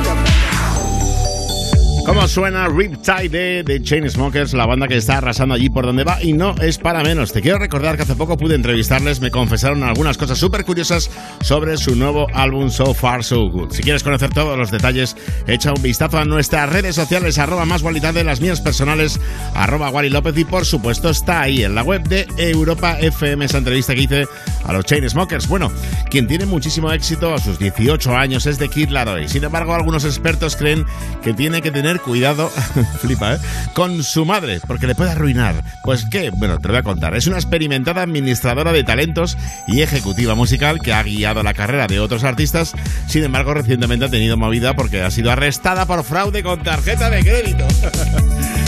¿Cómo 2.05 2.27
suena 2.27 2.67
Riptide 2.67 3.63
de, 3.63 3.81
Chainsmokers, 3.81 4.53
la 4.53 4.65
banda 4.65 4.87
que 4.87 4.97
está 4.97 5.19
arrasando 5.19 5.53
allí 5.53 5.69
por 5.69 5.85
donde 5.85 6.03
va? 6.03 6.21
Y 6.21 6.33
no 6.33 6.55
es 6.59 6.79
para 6.79 7.03
menos. 7.03 7.31
Te 7.31 7.41
quiero 7.41 7.59
recordar 7.59 7.95
que 7.95 8.01
hace 8.03 8.15
poco 8.15 8.37
pude 8.37 8.55
entrevistarles, 8.55 9.21
me 9.21 9.29
confesaron 9.29 9.83
algunas 9.83 10.17
cosas 10.17 10.39
súper 10.39 10.65
curiosas 10.65 11.11
sobre 11.41 11.77
su 11.77 11.95
nuevo 11.95 12.27
álbum 12.33 12.71
So 12.71 12.93
Far 12.95 13.23
So 13.23 13.49
Good. 13.49 13.73
Si 13.73 13.83
quieres 13.83 14.03
conocer 14.03 14.31
todos 14.31 14.57
los 14.57 14.71
detalles, 14.71 15.15
echa 15.47 15.73
un 15.73 15.81
vistazo 15.81 16.17
a 16.17 16.25
nuestras 16.25 16.69
redes 16.69 16.95
sociales, 16.95 17.37
arroba 17.37 17.65
más 17.65 17.83
de 17.83 18.23
las 18.23 18.41
mías 18.41 18.61
personales, 18.61 19.19
arroba 19.53 19.91
Wally 19.91 20.09
López 20.09 20.35
y 20.37 20.45
por 20.45 20.65
supuesto 20.65 21.09
está 21.09 21.41
ahí 21.41 21.63
en 21.63 21.75
la 21.75 21.83
web 21.83 22.03
de 22.07 22.25
Europa 22.37 22.97
FM 22.99 23.45
esa 23.45 23.59
entrevista 23.59 23.93
que 23.93 24.01
hice 24.01 24.27
a 24.65 24.73
los 24.73 24.85
Chainsmokers. 24.85 25.47
Bueno, 25.47 25.71
quien 26.09 26.27
tiene 26.27 26.45
muchísimo 26.45 26.91
éxito 26.91 27.33
a 27.33 27.37
sus 27.37 27.59
18 27.59 28.15
años 28.15 28.47
es 28.47 28.57
de 28.57 28.69
Kid 28.69 28.89
Laroi. 28.89 29.29
Sin 29.29 29.43
embargo, 29.43 29.75
algunos 29.75 30.03
expertos 30.03 30.55
creen 30.55 30.85
que 31.21 31.33
tiene 31.33 31.61
que 31.61 31.69
tener 31.71 31.90
cuidado, 31.99 32.49
flipa, 33.01 33.35
¿eh? 33.35 33.37
con 33.73 34.03
su 34.03 34.25
madre, 34.25 34.59
porque 34.65 34.87
le 34.87 34.95
puede 34.95 35.11
arruinar. 35.11 35.55
Pues 35.83 36.05
qué, 36.05 36.29
bueno, 36.29 36.59
te 36.59 36.67
lo 36.67 36.73
voy 36.73 36.79
a 36.79 36.83
contar. 36.83 37.15
Es 37.15 37.27
una 37.27 37.37
experimentada 37.37 38.01
administradora 38.01 38.71
de 38.71 38.83
talentos 38.83 39.37
y 39.67 39.81
ejecutiva 39.81 40.35
musical 40.35 40.79
que 40.79 40.93
ha 40.93 41.03
guiado 41.03 41.43
la 41.43 41.53
carrera 41.53 41.87
de 41.87 41.99
otros 41.99 42.23
artistas. 42.23 42.73
Sin 43.07 43.23
embargo, 43.23 43.53
recientemente 43.53 44.05
ha 44.05 44.09
tenido 44.09 44.37
movida 44.37 44.75
porque 44.75 45.01
ha 45.01 45.11
sido 45.11 45.31
arrestada 45.31 45.85
por 45.85 46.03
fraude 46.03 46.43
con 46.43 46.63
tarjeta 46.63 47.09
de 47.09 47.21
crédito. 47.21 47.67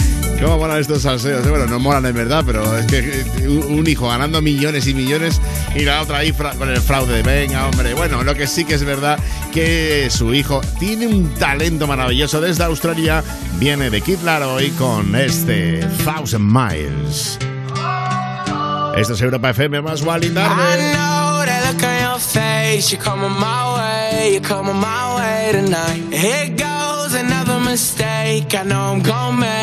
¿Cómo 0.44 0.58
molan 0.58 0.80
estos 0.80 1.04
salseos? 1.04 1.46
eh? 1.46 1.50
Bueno, 1.50 1.66
no 1.68 1.80
molan 1.80 2.06
en 2.06 2.14
verdad, 2.16 2.44
pero 2.46 2.78
es 2.78 2.86
que 2.88 3.00
eh, 3.00 3.48
un 3.48 3.88
hijo 3.88 4.10
ganando 4.10 4.42
millones 4.42 4.88
y 4.88 4.94
millones 4.94 5.40
y 5.76 5.84
la 5.84 6.02
otra 6.02 6.18
ahí 6.20 6.32
con 6.34 6.70
el 6.70 6.82
fraude. 6.82 7.24
Venga, 7.24 7.68
hombre. 7.68 7.94
Bueno, 7.94 8.24
lo 8.24 8.36
que 8.36 8.46
sí 8.48 8.66
que 8.66 8.74
es 8.76 8.84
verdad 8.84 9.18
que 9.54 10.10
su 10.12 10.34
hijo 10.34 10.60
tiene 10.80 11.08
un 11.08 11.34
talento 11.36 11.88
maravilloso. 11.88 12.42
Desde 12.42 12.64
Australia 12.66 13.24
viene 13.58 13.90
de 13.90 14.02
Kid 14.02 14.20
Laroi 14.26 14.70
con 14.72 15.16
este 15.16 15.80
Thousand 16.04 16.44
Miles. 16.52 17.40
Esto 18.98 19.14
es 19.14 19.22
Europa 19.22 19.50
FM 19.52 19.82
más 19.82 20.02
Wally 20.04 20.28
I 20.28 20.34
Tarde. 20.34 20.94
know 20.94 21.46
that 21.46 21.72
look 21.72 21.84
on 21.84 22.00
your 22.12 22.20
face. 22.20 22.92
You're 22.92 23.04
coming 23.04 23.32
my 23.32 23.76
way, 23.78 24.34
you're 24.34 24.42
coming 24.48 24.76
my 24.76 25.16
way 25.18 25.52
tonight. 25.54 26.14
Here 26.14 26.50
goes 26.50 27.14
another 27.16 27.60
mistake. 27.60 28.54
I 28.54 28.64
know 28.66 28.94
I'm 28.94 29.02
gonna 29.02 29.38
make, 29.38 29.63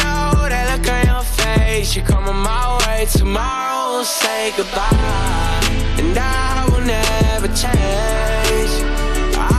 face. 1.71 1.95
You're 1.95 2.05
coming 2.05 2.41
my 2.51 2.77
way. 2.79 3.05
Tomorrow 3.05 3.81
we'll 3.91 4.05
say 4.05 4.51
goodbye. 4.57 5.61
And 5.99 6.17
I 6.17 6.67
will 6.69 6.85
never 6.97 7.47
change. 7.63 8.73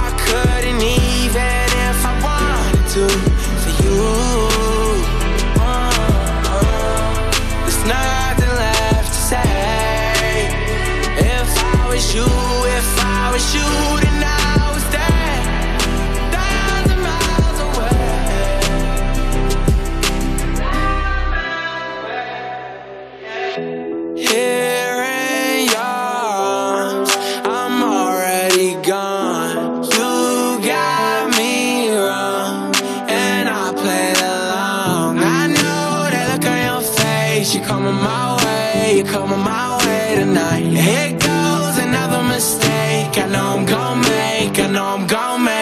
I 0.01 0.07
couldn't 0.25 0.83
even 0.83 1.67
if 1.89 1.99
I 2.11 2.15
wanted 2.27 2.87
to 2.95 3.05
for 3.63 3.73
you. 3.85 4.01
Uh, 5.67 6.01
There's 7.65 7.83
nothing 7.97 8.53
left 8.65 9.11
to 9.17 9.21
say. 9.33 10.33
If 11.39 11.51
I 11.75 11.81
was 11.91 12.05
you, 12.17 12.29
if 12.79 12.91
I 13.21 13.23
was 13.33 13.45
you, 13.57 14.02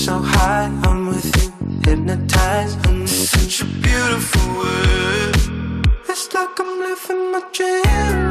so 0.00 0.18
high, 0.18 0.70
I'm 0.84 1.08
with 1.08 1.26
you, 1.36 1.52
hypnotized. 1.84 2.78
It's 2.86 3.12
such 3.12 3.60
a 3.60 3.64
beautiful 3.66 4.48
world. 4.54 5.36
It's 6.08 6.32
like 6.32 6.58
I'm 6.58 6.78
living 6.80 7.32
my 7.32 7.42
dream. 7.52 8.29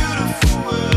Uh, 0.70 0.87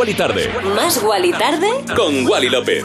Wally 0.00 0.14
Tarde 0.14 0.50
Más 0.74 1.02
Wally 1.02 1.30
Tarde 1.32 1.68
con 1.94 2.26
Wally 2.26 2.48
López. 2.48 2.84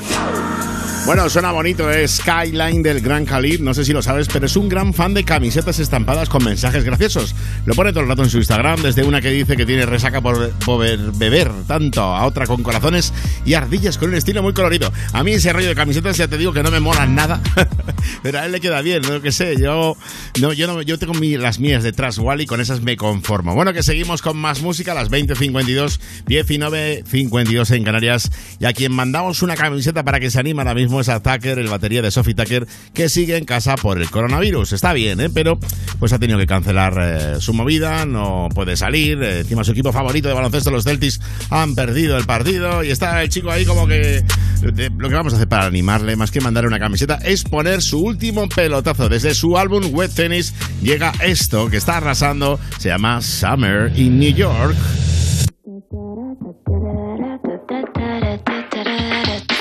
Bueno, 1.06 1.30
suena 1.30 1.52
bonito, 1.52 1.92
es 1.92 2.16
Skyline 2.16 2.82
del 2.82 3.00
Gran 3.00 3.26
Khalid, 3.26 3.60
no 3.60 3.76
sé 3.76 3.86
si 3.86 3.94
lo 3.94 4.02
sabes, 4.02 4.28
pero 4.28 4.48
es 4.48 4.58
un 4.58 4.68
gran 4.68 4.92
fan 4.92 5.14
de 5.14 5.24
camisetas 5.24 5.78
estampadas 5.78 6.30
con 6.30 6.44
mensajes 6.44 6.84
graciosos. 6.84 7.36
Lo 7.68 7.76
pone 7.76 7.92
todo 7.92 8.02
el 8.02 8.10
rato 8.10 8.24
en 8.24 8.30
su 8.32 8.38
Instagram, 8.38 8.82
desde 8.82 9.04
una 9.04 9.22
que 9.22 9.30
dice 9.30 9.56
que 9.56 9.68
tiene 9.68 9.86
resaca 9.86 10.20
por, 10.20 10.50
por 10.66 11.16
beber 11.16 11.52
tanto, 11.68 12.02
a 12.02 12.26
otra 12.26 12.48
con 12.48 12.64
corazones 12.64 13.14
y 13.46 13.54
ardillas 13.54 14.00
con 14.00 14.10
un 14.10 14.16
estilo 14.16 14.42
muy 14.42 14.54
colorido. 14.54 14.92
A 15.14 15.24
mí 15.24 15.34
ese 15.34 15.54
rollo 15.54 15.68
de 15.68 15.76
camisetas 15.76 16.18
ya 16.18 16.28
te 16.28 16.40
digo 16.40 16.54
que 16.54 16.64
no 16.64 16.72
me 16.72 16.80
molan 16.80 17.14
nada, 17.14 17.40
pero 18.24 18.40
a 18.40 18.46
él 18.48 18.52
le 18.52 18.60
queda 18.60 18.82
bien, 18.82 19.04
no 19.04 19.22
que 19.22 19.32
sé, 19.32 19.58
yo 19.62 19.96
no, 20.42 20.52
yo 20.54 20.68
no, 20.68 20.82
yo 20.82 20.98
tengo 21.00 21.14
las 21.40 21.60
mías 21.60 21.82
detrás, 21.84 22.18
Wally, 22.18 22.46
con 22.46 22.60
esas 22.60 22.82
me 22.82 22.98
conformo. 22.98 23.56
Bueno, 23.56 23.72
que 23.74 23.84
seguimos 23.84 24.22
con 24.22 24.38
más 24.38 24.62
música, 24.62 24.94
las 24.94 25.10
20.52, 25.10 26.00
19.52 26.28 27.72
en 27.76 27.84
Canarias, 27.84 28.32
y 28.60 28.66
a 28.66 28.74
quien 28.74 28.92
mandamos 28.92 29.42
una 29.42 29.56
camiseta 29.56 30.04
para 30.04 30.20
que 30.20 30.30
se 30.30 30.40
anime 30.40 30.62
ahora 30.62 30.74
mismo 30.76 31.00
es 31.02 31.10
a 31.10 31.22
Tucker, 31.22 31.60
el 31.60 31.68
batería 31.68 32.02
de 32.02 32.12
Sophie 32.12 32.34
Tucker, 32.36 32.68
que 32.94 33.10
sigue 33.10 33.38
en 33.38 33.46
casa 33.46 33.76
por 33.76 34.02
el 34.02 34.10
coronavirus. 34.10 34.74
Está 34.74 34.94
bien, 34.94 35.20
¿eh? 35.22 35.30
pero 35.34 35.58
pues 36.00 36.12
ha 36.14 36.20
tenido 36.20 36.38
que 36.38 36.48
cancelar 36.48 36.98
eh, 37.00 37.36
su 37.40 37.54
movida, 37.54 38.06
no 38.06 38.50
puede 38.54 38.76
salir, 38.78 39.22
eh, 39.24 39.40
encima 39.40 39.64
su 39.64 39.72
equipo 39.72 39.92
favorito 39.94 40.28
de 40.28 40.34
baloncesto, 40.34 40.70
los 40.72 40.84
Celtics, 40.84 41.22
han 41.50 41.76
perdido 41.76 42.18
el 42.18 42.26
partido, 42.26 42.84
y 42.84 42.92
está 42.92 43.22
el 43.24 43.30
chico 43.30 43.52
ahí 43.52 43.66
como 43.66 43.88
que... 43.88 44.24
de- 44.62 44.92
lo 44.98 45.10
que 45.10 45.16
vamos 45.16 45.34
a 45.34 45.36
hacer 45.38 45.48
para 45.48 45.66
animarle, 45.66 46.16
más 46.16 46.32
que 46.32 46.42
mandarle 46.42 46.68
una 46.68 46.80
camiseta, 46.80 47.16
es 47.24 47.44
poner 47.44 47.82
su 47.82 48.00
último 48.02 48.48
pelotazo. 48.50 49.10
Desde 49.10 49.34
su 49.34 49.58
álbum 49.58 49.84
Wet 49.92 50.12
Llega 50.26 51.14
esto 51.22 51.70
que 51.70 51.78
está 51.78 51.98
arrasando, 51.98 52.60
se 52.80 52.90
llama 52.90 53.22
Summer 53.22 53.92
in 53.96 54.20
New 54.20 54.34
York. 54.34 54.76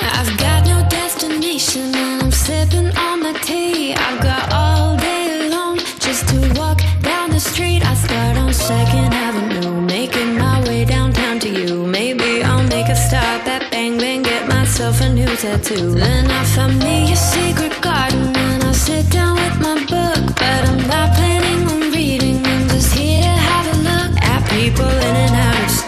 I've 0.00 0.36
got 0.38 0.64
no 0.66 0.82
destination 0.88 1.94
I'm 1.94 2.32
sipping 2.32 2.96
on 2.96 3.20
my 3.22 3.34
tea. 3.42 3.92
I've 3.92 4.22
got 4.22 4.54
all 4.54 4.96
day 4.96 5.50
long 5.50 5.76
just 6.00 6.28
to 6.28 6.38
walk 6.58 6.80
down 7.02 7.28
the 7.30 7.40
street. 7.40 7.84
I 7.84 7.94
start 7.94 8.38
on 8.38 8.54
Second 8.54 9.12
Avenue, 9.12 9.82
making 9.82 10.38
my 10.38 10.62
way 10.66 10.86
downtown 10.86 11.40
to 11.40 11.48
you. 11.50 11.84
Maybe 11.86 12.42
I'll 12.42 12.66
make 12.68 12.88
a 12.88 12.96
stop 12.96 13.46
at 13.46 13.70
Bang 13.70 13.98
Bang, 13.98 14.22
get 14.22 14.48
myself 14.48 15.02
a 15.02 15.10
new 15.10 15.26
tattoo. 15.36 15.94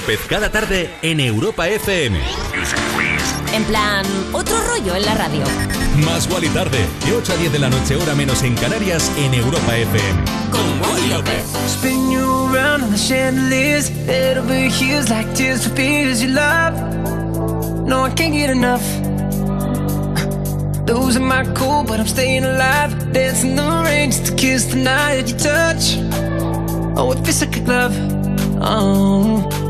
López 0.00 0.20
cada 0.26 0.50
tarde 0.50 0.88
en 1.02 1.20
Europa 1.20 1.68
FM. 1.68 2.18
En 3.52 3.64
plan, 3.64 4.06
otro 4.32 4.56
rollo 4.68 4.96
en 4.96 5.04
la 5.04 5.14
radio. 5.14 5.44
Más 6.06 6.26
Wally 6.30 6.48
tarde, 6.48 6.78
de 7.04 7.12
8 7.12 7.32
a 7.34 7.36
10 7.36 7.52
de 7.52 7.58
la 7.58 7.68
noche, 7.68 7.96
hora 7.96 8.14
menos 8.14 8.42
en 8.42 8.54
Canarias, 8.54 9.12
en 9.18 9.34
Europa 9.34 9.76
FM. 9.76 10.24
Con 10.50 10.80
Wally 10.80 11.08
López. 11.08 11.44
Spin 11.66 12.10
you 12.10 12.48
around 12.48 12.82
on 12.82 12.90
the 12.90 12.96
chandeliers. 12.96 13.90
Head 14.06 14.38
over 14.38 14.70
heels 14.70 15.10
like 15.10 15.30
tears 15.34 15.66
for 15.66 15.76
fears 15.76 16.22
you 16.22 16.30
love. 16.30 16.72
No, 17.84 18.06
I 18.06 18.14
can't 18.14 18.32
get 18.32 18.48
enough. 18.48 18.82
Losing 20.86 21.26
my 21.26 21.44
cool, 21.54 21.84
but 21.84 22.00
I'm 22.00 22.06
staying 22.06 22.44
alive. 22.44 23.12
Dancing 23.12 23.54
the 23.54 23.82
rain 23.84 24.12
just 24.12 24.24
to 24.26 24.34
kiss 24.34 24.64
the 24.64 24.76
night 24.76 25.16
that 25.16 25.28
you 25.28 25.36
touch. 25.36 25.98
Oh, 26.96 27.12
it 27.12 27.18
feels 27.22 27.42
like 27.42 27.56
a 27.58 27.60
glove. 27.60 27.94
Oh, 28.62 29.69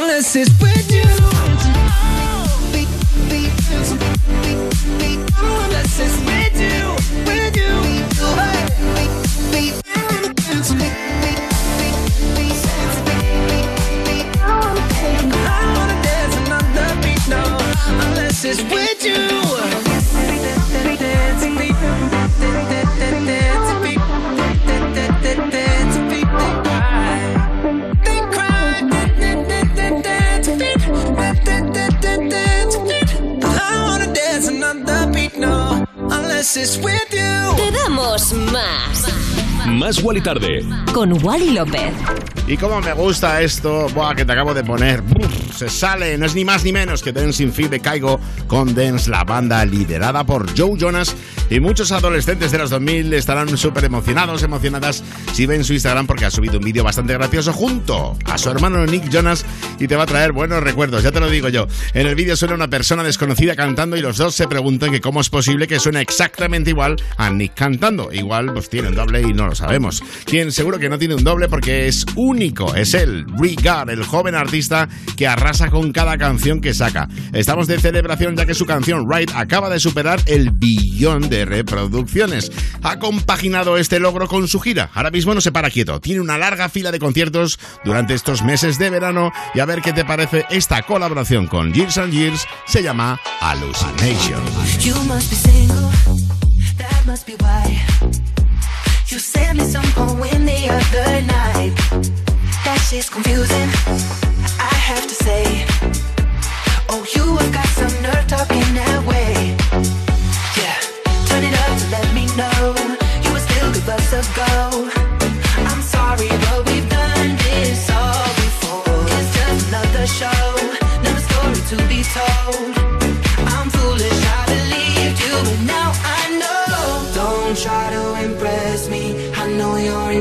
Unless 0.00 0.34
it's 0.34 0.50
with 0.60 0.79
Más. 38.52 39.06
Más 39.66 40.02
Wally 40.02 40.20
tarde. 40.20 40.62
Con 40.92 41.24
Wally 41.24 41.52
López. 41.52 41.94
Y 42.46 42.58
como 42.58 42.78
me 42.82 42.92
gusta 42.92 43.40
esto, 43.40 43.88
buah, 43.94 44.14
que 44.14 44.26
te 44.26 44.32
acabo 44.32 44.52
de 44.52 44.62
poner. 44.62 45.02
Se 45.56 45.70
sale, 45.70 46.18
no 46.18 46.26
es 46.26 46.34
ni 46.34 46.44
más 46.44 46.62
ni 46.62 46.70
menos 46.70 47.02
que 47.02 47.12
Dancing 47.12 47.50
Feet 47.50 47.70
de 47.70 47.80
Caigo 47.80 48.20
con 48.46 48.74
Dance, 48.74 49.08
la 49.08 49.24
banda 49.24 49.64
liderada 49.64 50.24
por 50.24 50.46
Joe 50.54 50.78
Jonas. 50.78 51.16
Y 51.48 51.60
muchos 51.60 51.92
adolescentes 51.92 52.52
de 52.52 52.58
los 52.58 52.68
2000 52.68 53.14
estarán 53.14 53.56
súper 53.56 53.84
emocionados, 53.84 54.42
emocionadas 54.42 55.02
si 55.32 55.46
ven 55.46 55.64
su 55.64 55.72
Instagram 55.72 56.06
porque 56.06 56.24
ha 56.24 56.30
subido 56.30 56.58
un 56.58 56.64
vídeo 56.64 56.84
bastante 56.84 57.12
gracioso 57.14 57.52
junto 57.52 58.16
a 58.26 58.38
su 58.38 58.50
hermano 58.50 58.84
Nick 58.86 59.08
Jonas 59.10 59.44
y 59.78 59.86
te 59.86 59.96
va 59.96 60.02
a 60.02 60.06
traer 60.06 60.32
buenos 60.32 60.62
recuerdos, 60.62 61.02
ya 61.02 61.12
te 61.12 61.20
lo 61.20 61.30
digo 61.30 61.48
yo. 61.48 61.66
En 61.94 62.06
el 62.06 62.14
vídeo 62.14 62.36
suena 62.36 62.54
una 62.54 62.68
persona 62.68 63.02
desconocida 63.02 63.56
cantando 63.56 63.96
y 63.96 64.00
los 64.00 64.16
dos 64.16 64.34
se 64.34 64.48
preguntan 64.48 64.90
que 64.90 65.00
cómo 65.00 65.20
es 65.20 65.30
posible 65.30 65.66
que 65.66 65.78
suene 65.78 66.00
exactamente 66.00 66.70
igual 66.70 66.96
a 67.16 67.30
Nick 67.30 67.54
cantando. 67.54 68.12
Igual 68.12 68.52
pues 68.52 68.68
tiene 68.68 68.88
un 68.88 68.94
doble 68.94 69.22
y 69.22 69.32
no 69.32 69.46
lo 69.46 69.54
sabemos. 69.54 70.02
Quien 70.24 70.52
seguro 70.52 70.78
que 70.78 70.88
no 70.88 70.98
tiene 70.98 71.14
un 71.14 71.24
doble 71.24 71.48
porque 71.48 71.86
es 71.88 72.04
único, 72.16 72.74
es 72.74 72.94
él, 72.94 73.24
Regard, 73.38 73.90
el 73.90 74.04
joven 74.04 74.34
artista 74.34 74.88
que 75.16 75.26
arrasa 75.26 75.70
con 75.70 75.92
cada 75.92 76.18
canción 76.18 76.60
que 76.60 76.74
saca. 76.74 77.08
Estamos 77.32 77.66
de 77.66 77.78
celebración 77.78 78.36
ya 78.36 78.46
que 78.46 78.54
su 78.54 78.66
canción 78.66 79.10
Ride 79.10 79.32
acaba 79.34 79.70
de 79.70 79.80
superar 79.80 80.20
el 80.26 80.50
billón 80.50 81.28
de 81.28 81.44
reproducciones. 81.44 82.52
Ha 82.82 82.98
compaginado 82.98 83.76
este 83.76 84.00
logro 84.00 84.26
con 84.26 84.48
su 84.48 84.60
gira. 84.60 84.90
Ahora 84.94 85.10
mismo 85.10 85.29
no 85.34 85.40
se 85.40 85.52
para 85.52 85.70
quieto. 85.70 86.00
Tiene 86.00 86.20
una 86.20 86.38
larga 86.38 86.68
fila 86.68 86.90
de 86.90 86.98
conciertos 86.98 87.58
durante 87.84 88.14
estos 88.14 88.42
meses 88.42 88.78
de 88.78 88.90
verano 88.90 89.32
y 89.54 89.60
a 89.60 89.64
ver 89.64 89.82
qué 89.82 89.92
te 89.92 90.04
parece 90.04 90.44
esta 90.50 90.82
colaboración 90.82 91.46
con 91.46 91.72
Years 91.72 91.98
and 91.98 92.12
Years. 92.12 92.46
Se 92.66 92.82
llama 92.82 93.20
Hallucination. 93.40 94.40
Oh, 106.92 107.04
you 107.14 107.36
have 107.36 107.52
got 107.52 107.66
some 107.66 108.02
nerve 108.02 108.26
talking 108.26 108.74
that 108.74 109.06
way. 109.06 109.79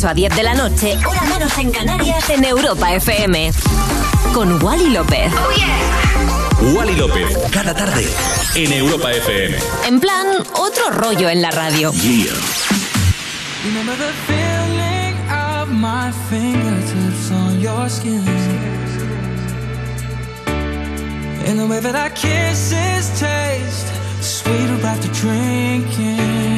8 0.00 0.08
a 0.08 0.14
10 0.14 0.34
de 0.34 0.42
la 0.42 0.54
noche, 0.54 0.98
hora 1.06 1.22
menos 1.24 1.58
en 1.58 1.70
Canarias, 1.72 2.30
en 2.30 2.42
Europa 2.44 2.90
FM. 2.94 3.52
Con 4.32 4.62
Wally 4.62 4.88
López. 4.88 5.30
Wally 6.74 6.96
López. 6.96 7.36
Cada 7.50 7.74
tarde. 7.74 8.08
En 8.54 8.72
Europa 8.72 9.12
FM. 9.12 9.58
En 9.86 10.00
plan, 10.00 10.26
otro 10.54 10.90
rollo 10.90 11.28
en 11.28 11.42
la 11.42 11.50
radio. 11.50 11.92
Remember 13.62 13.94
the 13.98 14.12
feeling 14.26 15.18
of 15.30 15.68
my 15.68 16.10
fingertips 16.30 17.30
on 17.30 17.60
your 17.60 17.90
skin. 17.90 18.24
And 21.46 21.58
the 21.58 21.66
way 21.66 21.80
that 21.80 21.94
our 21.94 22.10
kisses 22.10 23.10
taste 23.20 23.92
sweeter 24.22 24.82
after 24.82 25.10
drinking. 25.12 26.49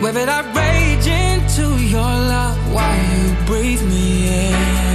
Way 0.00 0.12
that 0.12 0.30
I 0.30 0.40
rage 0.56 1.06
into 1.06 1.76
your 1.78 2.00
love 2.00 2.56
while 2.72 3.02
you 3.12 3.36
breathe 3.44 3.82
me 3.82 4.28
in. 4.46 4.90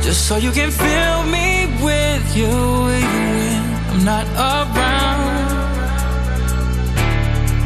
Just 0.00 0.28
so 0.28 0.36
you 0.36 0.52
can 0.52 0.70
fill 0.70 1.24
me 1.24 1.66
with 1.82 2.36
you 2.36 2.46
even 2.46 3.30
when 3.34 3.62
I'm 3.90 4.04
not 4.04 4.26
around. 4.36 5.50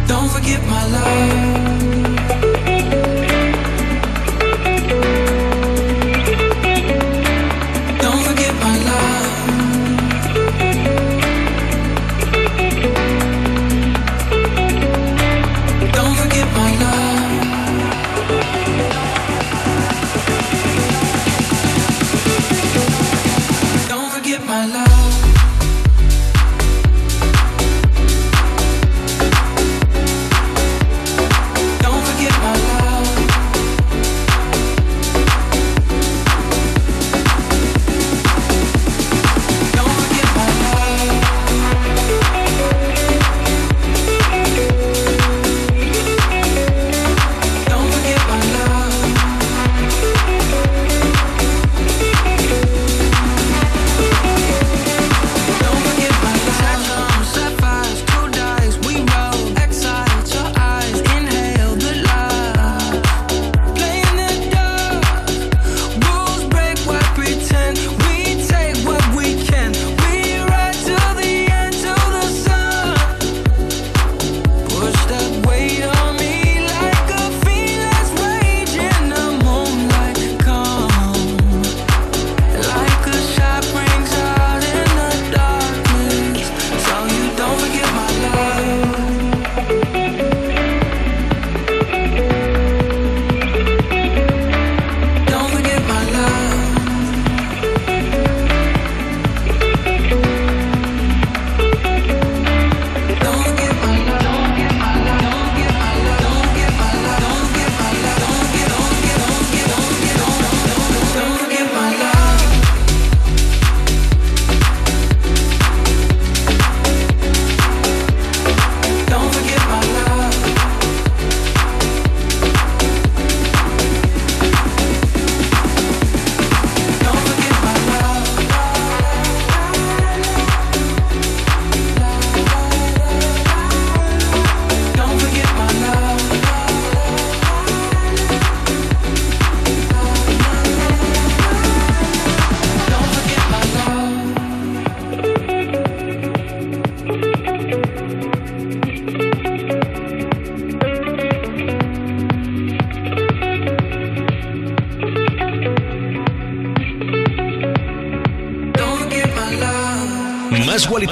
Don't 0.09 0.31
forget 0.31 0.61
my 0.67 0.87
love. 0.97 2.14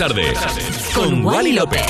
Tarde. 0.03 0.35
Con 0.97 1.25
Wally 1.25 1.53
López. 1.53 1.87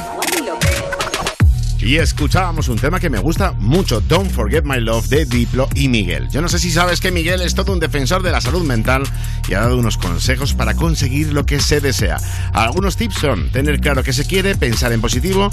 Y 1.78 1.96
escuchábamos 1.96 2.68
un 2.68 2.76
tema 2.76 3.00
que 3.00 3.08
me 3.08 3.18
gusta 3.18 3.52
mucho, 3.52 4.02
Don't 4.02 4.30
Forget 4.30 4.64
My 4.64 4.80
Love 4.80 5.08
de 5.08 5.24
Diplo 5.24 5.66
y 5.74 5.88
Miguel. 5.88 6.28
Yo 6.28 6.42
no 6.42 6.50
sé 6.50 6.58
si 6.58 6.70
sabes 6.70 7.00
que 7.00 7.10
Miguel 7.10 7.40
es 7.40 7.54
todo 7.54 7.72
un 7.72 7.80
defensor 7.80 8.22
de 8.22 8.30
la 8.30 8.42
salud 8.42 8.64
mental 8.64 9.04
y 9.48 9.54
ha 9.54 9.60
dado 9.60 9.78
unos 9.78 9.96
consejos 9.96 10.52
para 10.52 10.74
conseguir 10.74 11.32
lo 11.32 11.46
que 11.46 11.58
se 11.58 11.80
desea. 11.80 12.18
Algunos 12.52 12.98
tips 12.98 13.14
son 13.14 13.50
tener 13.50 13.80
claro 13.80 14.02
que 14.02 14.12
se 14.12 14.26
quiere, 14.26 14.56
pensar 14.56 14.92
en 14.92 15.00
positivo, 15.00 15.50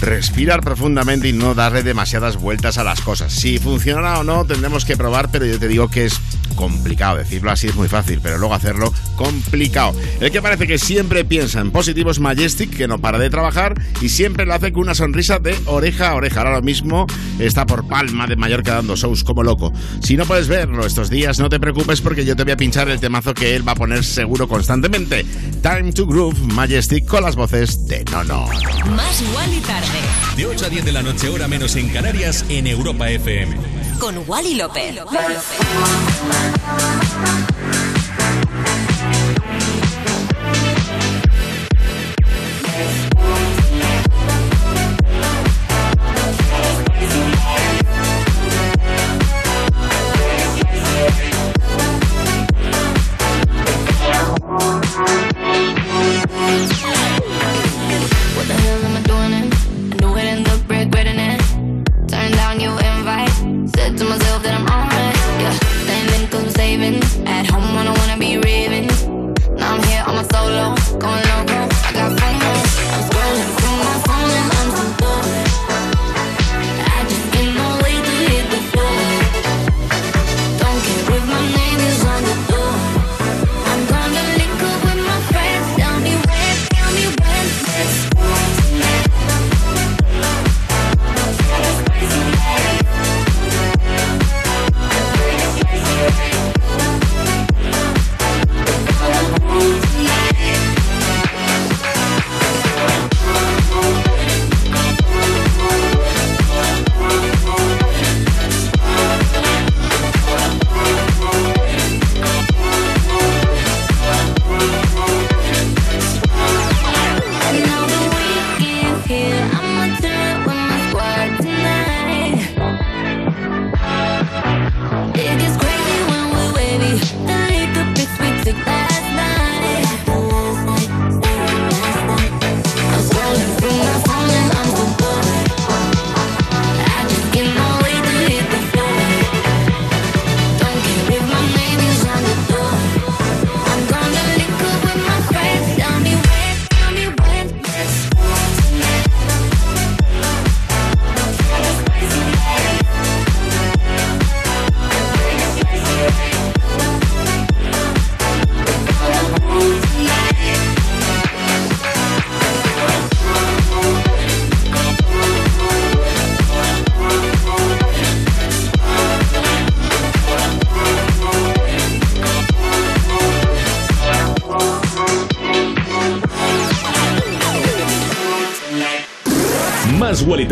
respirar 0.00 0.60
profundamente 0.60 1.26
y 1.26 1.32
no 1.32 1.56
darle 1.56 1.82
demasiadas 1.82 2.36
vueltas 2.36 2.78
a 2.78 2.84
las 2.84 3.00
cosas. 3.00 3.32
Si 3.32 3.58
funcionará 3.58 4.20
o 4.20 4.22
no, 4.22 4.44
tendremos 4.44 4.84
que 4.84 4.96
probar, 4.96 5.32
pero 5.32 5.44
yo 5.46 5.58
te 5.58 5.66
digo 5.66 5.88
que 5.88 6.04
es 6.04 6.20
complicado. 6.54 7.16
Decirlo 7.16 7.50
así 7.50 7.66
es 7.66 7.74
muy 7.74 7.88
fácil, 7.88 8.20
pero 8.22 8.38
luego 8.38 8.54
hacerlo 8.54 8.92
complicado. 9.16 9.94
El 10.20 10.30
que 10.30 10.42
parece 10.42 10.66
que 10.66 10.78
siempre 10.78 11.24
piensa 11.24 11.60
en 11.60 11.70
positivo 11.70 12.10
es 12.10 12.20
Majestic, 12.20 12.76
que 12.76 12.86
no 12.86 12.98
para 12.98 13.18
de 13.18 13.30
trabajar 13.30 13.74
y 14.00 14.08
siempre 14.08 14.46
lo 14.46 14.54
hace 14.54 14.72
con 14.72 14.82
una 14.82 14.94
sonrisa 14.94 15.38
de 15.38 15.56
oreja 15.66 16.10
a 16.10 16.14
oreja. 16.14 16.42
Ahora 16.42 16.60
mismo 16.60 17.06
está 17.38 17.66
por 17.66 17.86
Palma 17.88 18.26
de 18.26 18.36
Mallorca 18.36 18.74
dando 18.74 18.96
shows 18.96 19.24
como 19.24 19.42
loco. 19.42 19.72
Si 20.00 20.16
no 20.16 20.24
puedes 20.26 20.48
verlo 20.48 20.86
estos 20.86 21.10
días, 21.10 21.38
no 21.38 21.48
te 21.48 21.58
preocupes 21.58 22.00
porque 22.00 22.24
yo 22.24 22.36
te 22.36 22.44
voy 22.44 22.52
a 22.52 22.56
pinchar 22.56 22.88
el 22.88 23.00
temazo 23.00 23.34
que 23.34 23.56
él 23.56 23.66
va 23.66 23.72
a 23.72 23.76
poner 23.76 24.04
seguro 24.04 24.46
constantemente. 24.46 25.24
Time 25.62 25.92
to 25.92 26.06
Groove, 26.06 26.38
Majestic 26.52 27.06
con 27.06 27.22
las 27.22 27.36
voces 27.36 27.86
de 27.88 28.04
Nono. 28.04 28.46
Más 28.94 29.22
Wally 29.34 29.60
tarde. 29.60 29.98
De 30.36 30.46
8 30.46 30.66
a 30.66 30.68
10 30.68 30.84
de 30.84 30.92
la 30.92 31.02
noche, 31.02 31.28
hora 31.28 31.48
menos 31.48 31.76
en 31.76 31.88
Canarias, 31.88 32.44
en 32.48 32.66
Europa 32.66 33.10
FM. 33.10 33.56
Con 33.98 34.22
Wally 34.26 34.54
López. 34.54 34.96
What 35.06 35.28
the 35.28 36.55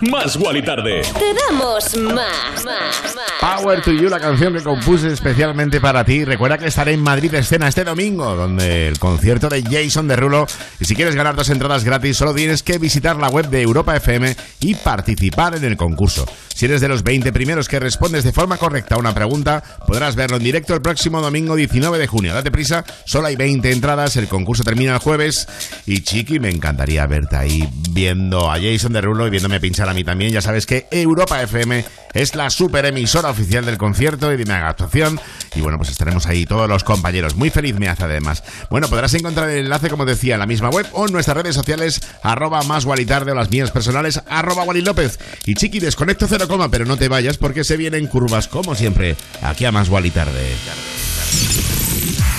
Más. 0.00 0.36
Wally 0.36 0.62
Tarde. 0.62 1.02
Te 1.18 1.34
damos 1.34 1.94
más. 1.96 2.64
Más. 2.64 3.09
Power 3.40 3.80
to 3.80 3.90
You, 3.90 4.10
la 4.10 4.20
canción 4.20 4.52
que 4.52 4.62
compuse 4.62 5.10
especialmente 5.10 5.80
para 5.80 6.04
ti. 6.04 6.26
Recuerda 6.26 6.58
que 6.58 6.66
estaré 6.66 6.92
en 6.92 7.00
Madrid 7.00 7.32
Escena 7.32 7.68
este 7.68 7.84
domingo, 7.84 8.36
donde 8.36 8.86
el 8.86 8.98
concierto 8.98 9.48
de 9.48 9.62
Jason 9.62 10.08
Derulo. 10.08 10.46
Y 10.78 10.84
si 10.84 10.94
quieres 10.94 11.14
ganar 11.14 11.34
dos 11.34 11.48
entradas 11.48 11.82
gratis, 11.82 12.18
solo 12.18 12.34
tienes 12.34 12.62
que 12.62 12.76
visitar 12.76 13.16
la 13.16 13.28
web 13.28 13.48
de 13.48 13.62
Europa 13.62 13.96
FM 13.96 14.36
y 14.60 14.74
participar 14.74 15.54
en 15.54 15.64
el 15.64 15.78
concurso. 15.78 16.26
Si 16.54 16.66
eres 16.66 16.82
de 16.82 16.88
los 16.88 17.02
20 17.02 17.32
primeros 17.32 17.66
que 17.66 17.80
respondes 17.80 18.24
de 18.24 18.32
forma 18.32 18.58
correcta 18.58 18.96
a 18.96 18.98
una 18.98 19.14
pregunta, 19.14 19.62
podrás 19.86 20.16
verlo 20.16 20.36
en 20.36 20.42
directo 20.42 20.74
el 20.74 20.82
próximo 20.82 21.22
domingo 21.22 21.56
19 21.56 21.96
de 21.96 22.06
junio. 22.06 22.34
Date 22.34 22.50
prisa, 22.50 22.84
solo 23.06 23.28
hay 23.28 23.36
20 23.36 23.72
entradas, 23.72 24.16
el 24.16 24.28
concurso 24.28 24.64
termina 24.64 24.92
el 24.92 24.98
jueves. 24.98 25.48
Y 25.86 26.02
Chiqui, 26.02 26.40
me 26.40 26.50
encantaría 26.50 27.06
verte 27.06 27.36
ahí 27.36 27.66
viendo 27.90 28.50
a 28.50 28.58
Jason 28.60 28.92
Derulo 28.92 29.26
y 29.26 29.30
viéndome 29.30 29.60
pinchar 29.60 29.88
a 29.88 29.94
mí 29.94 30.04
también. 30.04 30.30
Ya 30.30 30.42
sabes 30.42 30.66
que 30.66 30.86
Europa 30.90 31.40
FM 31.40 31.82
es 32.12 32.34
la 32.34 32.50
super 32.50 32.84
emisora 32.84 33.29
oficial 33.30 33.64
del 33.64 33.78
concierto 33.78 34.32
y 34.32 34.36
de 34.36 34.44
mi 34.44 34.52
actuación. 34.52 35.20
Y 35.54 35.60
bueno, 35.60 35.78
pues 35.78 35.90
estaremos 35.90 36.26
ahí 36.26 36.46
todos 36.46 36.68
los 36.68 36.84
compañeros. 36.84 37.34
Muy 37.34 37.50
feliz 37.50 37.76
me 37.78 37.88
hace 37.88 38.04
además. 38.04 38.42
Bueno, 38.70 38.88
podrás 38.88 39.14
encontrar 39.14 39.50
el 39.50 39.64
enlace, 39.64 39.88
como 39.88 40.04
decía, 40.04 40.34
en 40.34 40.40
la 40.40 40.46
misma 40.46 40.70
web 40.70 40.86
o 40.92 41.06
en 41.06 41.12
nuestras 41.12 41.36
redes 41.36 41.54
sociales, 41.54 42.00
arroba 42.22 42.62
más 42.64 42.86
Tarde 43.06 43.32
o 43.32 43.34
las 43.34 43.50
mías 43.50 43.70
personales, 43.70 44.22
arroba 44.28 44.64
Wally 44.64 44.82
López. 44.82 45.18
Y 45.46 45.54
Chiqui, 45.54 45.80
desconecto 45.80 46.26
cero 46.28 46.46
coma, 46.48 46.68
pero 46.70 46.84
no 46.84 46.96
te 46.96 47.08
vayas 47.08 47.38
porque 47.38 47.64
se 47.64 47.76
vienen 47.76 48.06
curvas 48.06 48.46
como 48.46 48.74
siempre 48.74 49.16
aquí 49.42 49.64
a 49.64 49.72
más 49.72 49.88
Wally 49.88 50.10
Tarde. 50.10 50.54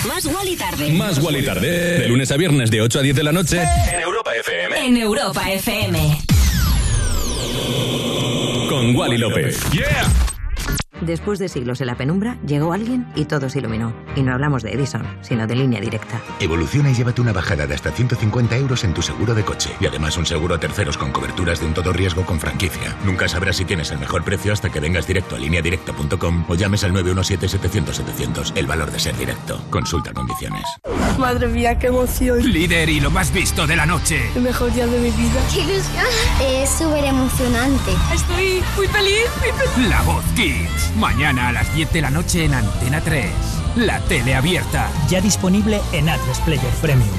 Más 0.08 0.26
Wally 0.26 0.56
tarde. 0.56 0.90
Más 0.94 1.20
Wally 1.20 1.44
Tarde. 1.44 2.00
De 2.00 2.08
lunes 2.08 2.32
a 2.32 2.38
viernes 2.38 2.72
de 2.72 2.82
8 2.82 3.00
a 3.00 3.02
10 3.02 3.16
de 3.16 3.24
la 3.24 3.32
noche. 3.32 3.62
En 3.62 4.02
Europa 4.02 4.32
FM. 4.36 4.88
En 4.88 4.98
Europa 4.98 5.52
FM. 5.52 6.22
Con 8.70 8.96
Wally 8.96 9.18
López. 9.18 9.60
Yeah. 9.72 10.31
Después 11.02 11.40
de 11.40 11.50
siglos 11.50 11.82
en 11.82 11.88
la 11.88 11.96
penumbra, 11.96 12.38
llegó 12.46 12.74
alguien 12.74 13.08
y 13.16 13.26
todo 13.26 13.50
se 13.50 13.60
iluminó. 13.60 13.94
Y 14.16 14.22
no 14.22 14.34
hablamos 14.34 14.64
de 14.64 14.72
Edison, 14.74 15.04
sino 15.22 15.48
de 15.48 15.56
línea 15.56 15.82
directa. 15.82 16.22
Evoluciona 16.40 16.92
y 16.92 16.94
llévate 16.94 17.22
una 17.22 17.34
bajada 17.34 17.66
de 17.66 17.74
hasta 17.74 17.92
150 17.92 18.56
euros 18.58 18.84
en 18.84 18.94
tu 18.94 19.02
seguro 19.02 19.34
de 19.34 19.44
coche. 19.44 19.72
Y 19.80 19.88
además 19.88 20.18
un 20.18 20.26
seguro 20.26 20.56
a 20.56 20.60
terceros 20.60 20.98
con 20.98 21.12
coberturas 21.12 21.60
de 21.60 21.66
un 21.66 21.74
todo 21.74 21.92
riesgo 21.92 22.26
con 22.26 22.40
franquicia. 22.40 22.96
Nunca 23.04 23.28
sabrás 23.28 23.58
si 23.58 23.66
tienes 23.66 23.90
el 23.92 24.00
mejor 24.00 24.24
precio 24.24 24.54
hasta 24.54 24.70
que 24.70 24.80
vengas 24.80 25.08
directo 25.08 25.36
a 25.36 25.40
lineadirecta.com 25.40 26.46
o 26.48 26.56
llames 26.56 26.84
al 26.84 26.94
917-700-700. 26.94 28.54
El 28.56 28.68
valor 28.68 28.92
de 28.92 29.00
ser 29.00 29.18
directo. 29.18 29.60
Consulta 29.70 30.14
condiciones. 30.14 30.64
Madre 31.18 31.48
mía, 31.48 31.78
qué 31.80 31.88
emoción. 31.88 32.44
Líder 32.44 32.90
y 32.90 33.00
lo 33.00 33.10
más 33.10 33.34
visto 33.34 33.66
de 33.66 33.76
la 33.76 33.86
noche. 33.86 34.22
El 34.36 34.44
mejor 34.44 34.72
día 34.74 34.86
de 34.86 35.00
mi 35.00 35.10
vida. 35.10 35.42
¡Qué 35.54 35.62
ilusión! 35.62 36.06
Es 36.42 36.70
súper 36.70 37.06
emocionante. 37.06 37.92
Estoy 38.14 38.62
muy 38.78 38.88
feliz, 38.88 39.26
muy 39.40 39.52
feliz. 39.52 39.90
La 39.90 40.02
Voz 40.04 40.24
Kids. 40.36 40.91
Mañana 40.98 41.50
a 41.50 41.52
las 41.52 41.74
10 41.74 41.94
de 41.94 42.02
la 42.02 42.10
noche 42.10 42.46
en 42.46 42.54
Antena 42.54 43.02
3. 43.02 43.32
La 43.78 44.00
tele 44.02 44.36
abierta. 44.36 44.90
Ya 45.10 45.22
disponible 45.22 45.80
en 45.94 46.10
Atlas 46.10 46.40
Player 46.42 46.74
Premium. 46.82 47.10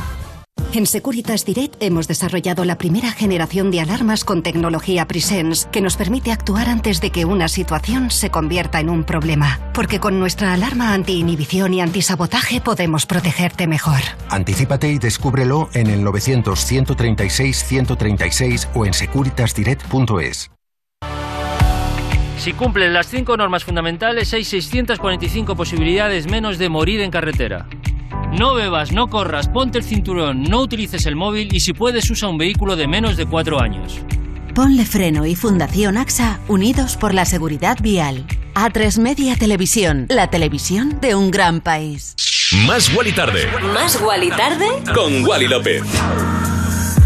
En 0.74 0.86
Securitas 0.86 1.44
Direct 1.44 1.82
hemos 1.82 2.08
desarrollado 2.08 2.64
la 2.64 2.78
primera 2.78 3.12
generación 3.12 3.70
de 3.70 3.80
alarmas 3.80 4.24
con 4.24 4.42
tecnología 4.42 5.06
Presence 5.06 5.68
que 5.70 5.82
nos 5.82 5.96
permite 5.96 6.32
actuar 6.32 6.66
antes 6.68 7.02
de 7.02 7.10
que 7.10 7.26
una 7.26 7.48
situación 7.48 8.10
se 8.10 8.30
convierta 8.30 8.80
en 8.80 8.88
un 8.88 9.04
problema. 9.04 9.60
Porque 9.74 10.00
con 10.00 10.18
nuestra 10.18 10.54
alarma 10.54 10.94
anti-inhibición 10.94 11.74
y 11.74 11.82
antisabotaje 11.82 12.62
podemos 12.62 13.04
protegerte 13.04 13.66
mejor. 13.66 14.00
Anticípate 14.30 14.90
y 14.90 14.98
descúbrelo 14.98 15.68
en 15.74 15.88
el 15.88 16.02
900-136-136 16.04 18.68
o 18.74 18.86
en 18.86 18.94
securitasdirect.es. 18.94 20.50
Si 22.42 22.54
cumples 22.54 22.90
las 22.90 23.06
cinco 23.06 23.36
normas 23.36 23.62
fundamentales, 23.62 24.34
hay 24.34 24.42
645 24.42 25.54
posibilidades 25.54 26.26
menos 26.26 26.58
de 26.58 26.68
morir 26.68 27.00
en 27.00 27.12
carretera. 27.12 27.68
No 28.36 28.54
bebas, 28.54 28.90
no 28.90 29.08
corras, 29.08 29.46
ponte 29.46 29.78
el 29.78 29.84
cinturón, 29.84 30.42
no 30.42 30.60
utilices 30.60 31.06
el 31.06 31.14
móvil 31.14 31.54
y 31.54 31.60
si 31.60 31.72
puedes 31.72 32.10
usa 32.10 32.28
un 32.28 32.38
vehículo 32.38 32.74
de 32.74 32.88
menos 32.88 33.16
de 33.16 33.26
cuatro 33.26 33.60
años. 33.60 34.00
Ponle 34.56 34.84
Freno 34.84 35.24
y 35.24 35.36
Fundación 35.36 35.96
AXA 35.96 36.40
unidos 36.48 36.96
por 36.96 37.14
la 37.14 37.26
seguridad 37.26 37.78
vial. 37.80 38.26
A3 38.56 39.00
Media 39.00 39.36
Televisión, 39.36 40.06
la 40.08 40.28
televisión 40.28 41.00
de 41.00 41.14
un 41.14 41.30
gran 41.30 41.60
país. 41.60 42.16
Más 42.66 42.92
Wally 42.92 43.12
Tarde. 43.12 43.46
Más 43.72 44.00
Wally 44.00 44.30
tarde. 44.30 44.66
Con 44.92 45.24
Wally 45.24 45.46
López. 45.46 45.84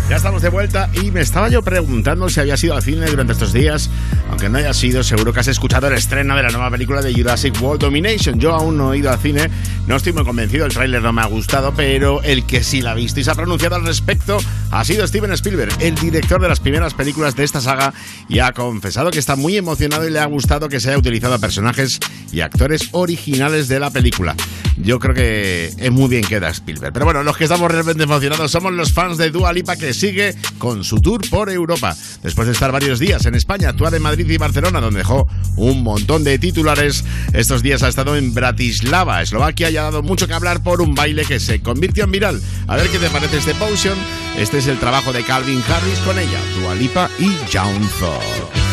Ya 0.08 0.14
estamos 0.16 0.40
de 0.40 0.50
vuelta 0.50 0.88
y 0.92 1.10
me 1.10 1.20
estaba 1.20 1.48
yo 1.48 1.62
preguntando 1.62 2.28
si 2.28 2.38
había 2.38 2.56
sido 2.56 2.76
al 2.76 2.82
cine 2.82 3.06
durante 3.06 3.32
estos 3.32 3.52
días. 3.52 3.90
Aunque 4.30 4.48
no 4.48 4.58
haya 4.58 4.72
sido, 4.72 5.02
seguro 5.02 5.32
que 5.32 5.40
has 5.40 5.48
escuchado 5.48 5.88
el 5.88 5.94
estreno 5.94 6.36
de 6.36 6.44
la 6.44 6.50
nueva 6.50 6.70
película 6.70 7.02
de 7.02 7.12
Jurassic 7.12 7.60
World 7.60 7.80
Domination. 7.80 8.38
Yo 8.38 8.54
aún 8.54 8.78
no 8.78 8.92
he 8.92 8.98
ido 8.98 9.10
al 9.10 9.18
cine, 9.18 9.50
no 9.88 9.96
estoy 9.96 10.12
muy 10.12 10.24
convencido, 10.24 10.64
el 10.64 10.72
tráiler 10.72 11.02
no 11.02 11.12
me 11.12 11.22
ha 11.22 11.26
gustado, 11.26 11.74
pero 11.74 12.22
el 12.22 12.46
que 12.46 12.62
sí 12.62 12.82
la 12.82 12.96
se 12.96 13.30
ha 13.30 13.34
pronunciado 13.34 13.74
al 13.74 13.84
respecto 13.84 14.38
ha 14.70 14.84
sido 14.84 15.04
Steven 15.06 15.32
Spielberg, 15.32 15.74
el 15.80 15.96
director 15.96 16.40
de 16.40 16.48
las 16.48 16.60
primeras 16.60 16.94
películas 16.94 17.34
de 17.34 17.42
esta 17.42 17.60
saga, 17.60 17.92
y 18.28 18.38
ha 18.38 18.52
confesado 18.52 19.10
que 19.10 19.18
está 19.18 19.34
muy 19.34 19.56
emocionado 19.56 20.06
y 20.06 20.12
le 20.12 20.20
ha 20.20 20.26
gustado 20.26 20.68
que 20.68 20.78
se 20.78 20.90
haya 20.90 20.98
utilizado 20.98 21.34
a 21.34 21.38
personajes 21.38 21.98
y 22.32 22.42
actores 22.42 22.90
originales 22.92 23.66
de 23.66 23.80
la 23.80 23.90
película. 23.90 24.36
Yo 24.76 24.98
creo 24.98 25.14
que 25.14 25.72
es 25.78 25.90
muy 25.90 26.08
bien 26.08 26.22
queda 26.22 26.50
Spielberg. 26.50 26.92
Pero 26.92 27.06
bueno, 27.06 27.22
los 27.22 27.36
que 27.36 27.44
estamos 27.44 27.70
realmente 27.70 28.02
emocionados 28.02 28.50
somos 28.50 28.72
los 28.72 28.92
fans 28.92 29.16
de 29.16 29.30
Dua 29.30 29.52
Lipa 29.52 29.76
que 29.76 29.94
sigue 29.96 30.34
con 30.58 30.84
su 30.84 31.00
tour 31.00 31.20
por 31.28 31.50
Europa. 31.50 31.96
Después 32.22 32.46
de 32.46 32.52
estar 32.52 32.70
varios 32.70 32.98
días 32.98 33.26
en 33.26 33.34
España, 33.34 33.70
actuar 33.70 33.94
en 33.94 34.02
Madrid 34.02 34.28
y 34.28 34.36
Barcelona, 34.36 34.80
donde 34.80 34.98
dejó 34.98 35.26
un 35.56 35.82
montón 35.82 36.22
de 36.24 36.38
titulares, 36.38 37.04
estos 37.32 37.62
días 37.62 37.82
ha 37.82 37.88
estado 37.88 38.16
en 38.16 38.34
Bratislava, 38.34 39.22
Eslovaquia, 39.22 39.70
y 39.70 39.76
ha 39.76 39.82
dado 39.82 40.02
mucho 40.02 40.28
que 40.28 40.34
hablar 40.34 40.62
por 40.62 40.80
un 40.80 40.94
baile 40.94 41.24
que 41.24 41.40
se 41.40 41.60
convirtió 41.60 42.04
en 42.04 42.12
viral. 42.12 42.42
A 42.66 42.76
ver 42.76 42.88
qué 42.88 42.98
te 42.98 43.10
parece 43.10 43.38
este 43.38 43.54
Potion. 43.54 43.98
Este 44.38 44.58
es 44.58 44.66
el 44.66 44.78
trabajo 44.78 45.12
de 45.12 45.22
Calvin 45.22 45.62
Harris 45.68 45.98
con 46.00 46.18
ella, 46.18 46.40
Dua 46.60 46.74
Lipa 46.74 47.10
y 47.18 47.30
Young 47.50 47.88
Thug. 47.98 48.65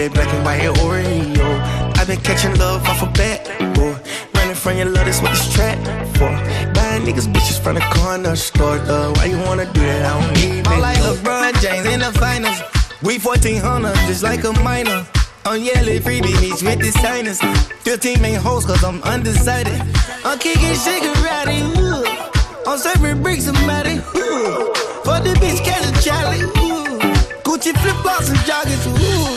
That 0.00 0.14
black 0.14 0.32
and 0.32 0.44
white 0.44 0.62
Oreo. 0.80 1.96
I've 1.98 2.06
been 2.06 2.20
catching 2.20 2.56
love 2.56 2.82
off 2.86 3.02
a 3.02 3.06
bat, 3.12 3.44
boy. 3.74 3.92
Running 4.34 4.54
from 4.54 4.76
your 4.78 4.86
love, 4.86 5.04
that's 5.04 5.20
what 5.20 5.32
this 5.32 5.52
track 5.52 5.76
for. 6.16 6.32
Buying 6.72 7.04
niggas 7.04 7.28
bitches 7.28 7.60
from 7.60 7.74
the 7.74 7.84
corner 7.92 8.34
store, 8.34 8.78
though. 8.78 9.12
Why 9.16 9.26
you 9.26 9.38
wanna 9.40 9.66
do 9.66 9.80
that? 9.80 10.06
I 10.06 10.20
don't 10.20 10.34
need 10.40 10.66
I'm 10.66 10.78
it. 10.78 10.80
like 10.80 10.98
LeBron 10.98 11.52
James 11.60 11.86
in 11.86 12.00
the 12.00 12.12
finals. 12.18 12.56
We 13.02 13.18
1400, 13.18 13.94
just 14.08 14.22
like 14.22 14.44
a 14.44 14.52
minor. 14.64 15.06
I'm 15.44 15.60
yelling 15.60 16.00
freebie 16.00 16.40
meets 16.40 16.62
with 16.62 16.80
the 16.80 16.92
signers. 17.04 17.40
15 17.84 18.22
main 18.22 18.40
hoes, 18.40 18.64
cause 18.64 18.82
I'm 18.82 19.02
undecided. 19.02 19.80
I'm 20.24 20.38
kicking 20.38 20.76
Shigarati, 20.80 21.60
ooh. 21.76 22.04
I'm 22.66 22.78
serving 22.78 23.22
bricks 23.22 23.44
somebody, 23.44 24.00
ooh. 24.16 24.72
For 25.04 25.20
the 25.20 25.36
bitch, 25.40 25.60
catch 25.62 25.84
a 25.84 25.92
Charlie, 26.02 26.40
ooh. 26.40 26.88
Gucci 27.44 27.76
flip 27.80 27.96
flops 28.00 28.30
and 28.30 28.38
joggers, 28.48 28.86
ooh. 28.88 29.29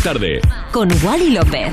tarde. 0.00 0.40
Con 0.72 0.88
Wally 1.02 1.30
López. 1.30 1.69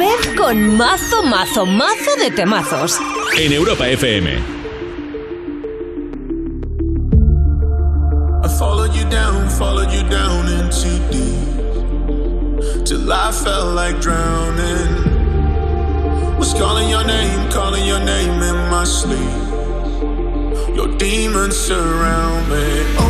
López 0.00 0.28
con 0.34 0.76
mazo, 0.78 1.22
mazo, 1.22 1.66
mazo 1.66 2.16
de 2.18 2.30
temazos. 2.30 2.98
En 3.38 3.52
Europa 3.52 3.86
FM. 3.86 4.30
I 8.42 8.48
followed 8.58 8.94
you 8.94 9.04
down, 9.10 9.50
followed 9.50 9.92
you 9.92 10.02
down 10.08 10.48
into 10.48 10.88
deep. 11.10 12.86
Till 12.86 13.12
I 13.12 13.30
felt 13.30 13.74
like 13.74 14.00
drowning. 14.00 14.88
Was 16.38 16.54
calling 16.54 16.88
your 16.88 17.04
name, 17.04 17.50
calling 17.50 17.86
your 17.86 18.00
name 18.00 18.42
in 18.42 18.56
my 18.70 18.84
sleep. 18.84 19.34
Your 20.74 20.88
demons 20.96 21.56
surround 21.56 22.48
me. 22.48 22.96
Oh. 22.98 23.09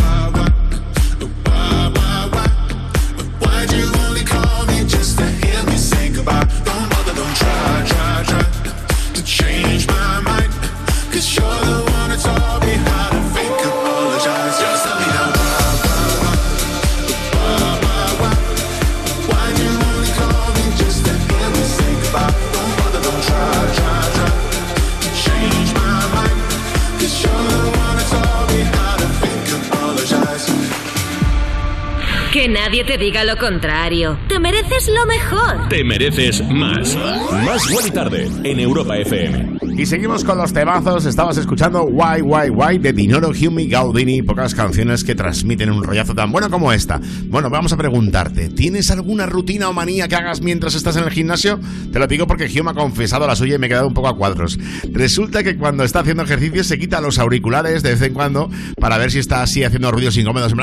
Te 32.91 32.97
diga 32.97 33.23
lo 33.23 33.37
contrario. 33.37 34.19
Te 34.27 34.37
mereces 34.37 34.89
lo 34.89 35.05
mejor. 35.05 35.69
Te 35.69 35.81
mereces 35.81 36.45
más. 36.49 36.97
Más 37.45 37.87
y 37.87 37.91
Tarde 37.91 38.29
en 38.43 38.59
Europa 38.59 38.97
FM. 38.97 39.60
Y 39.77 39.85
seguimos 39.85 40.23
con 40.23 40.37
los 40.37 40.53
temazos. 40.53 41.05
Estabas 41.05 41.37
escuchando 41.37 41.83
Why, 41.83 42.21
Why, 42.21 42.49
Why 42.49 42.77
de 42.77 42.93
Dinoro 42.93 43.29
Humi 43.29 43.67
Gaudini. 43.67 44.21
Pocas 44.21 44.53
canciones 44.53 45.03
que 45.03 45.15
transmiten 45.15 45.71
un 45.71 45.83
rollazo 45.83 46.13
tan 46.13 46.31
bueno 46.31 46.49
como 46.49 46.73
esta. 46.73 46.99
Bueno, 47.27 47.49
vamos 47.49 47.71
a 47.71 47.77
preguntarte: 47.77 48.49
¿tienes 48.49 48.91
alguna 48.91 49.25
rutina 49.25 49.69
o 49.69 49.73
manía 49.73 50.07
que 50.07 50.15
hagas 50.15 50.41
mientras 50.41 50.75
estás 50.75 50.97
en 50.97 51.03
el 51.03 51.09
gimnasio? 51.09 51.59
Te 51.91 51.99
lo 51.99 52.07
digo 52.07 52.27
porque 52.27 52.49
Gio 52.49 52.63
me 52.63 52.71
ha 52.71 52.73
confesado 52.73 53.25
la 53.25 53.35
suya 53.35 53.55
y 53.55 53.59
me 53.59 53.67
he 53.67 53.69
quedado 53.69 53.87
un 53.87 53.93
poco 53.93 54.09
a 54.09 54.17
cuadros. 54.17 54.59
Resulta 54.91 55.43
que 55.43 55.57
cuando 55.57 55.83
está 55.83 56.01
haciendo 56.01 56.23
ejercicio 56.23 56.63
se 56.63 56.77
quita 56.77 56.99
los 57.01 57.17
auriculares 57.17 57.81
de 57.81 57.91
vez 57.91 58.01
en 58.01 58.13
cuando 58.13 58.49
para 58.79 58.97
ver 58.97 59.11
si 59.11 59.19
está 59.19 59.41
así 59.41 59.63
haciendo 59.63 59.91
ruidos 59.91 60.17
incómodos. 60.17 60.53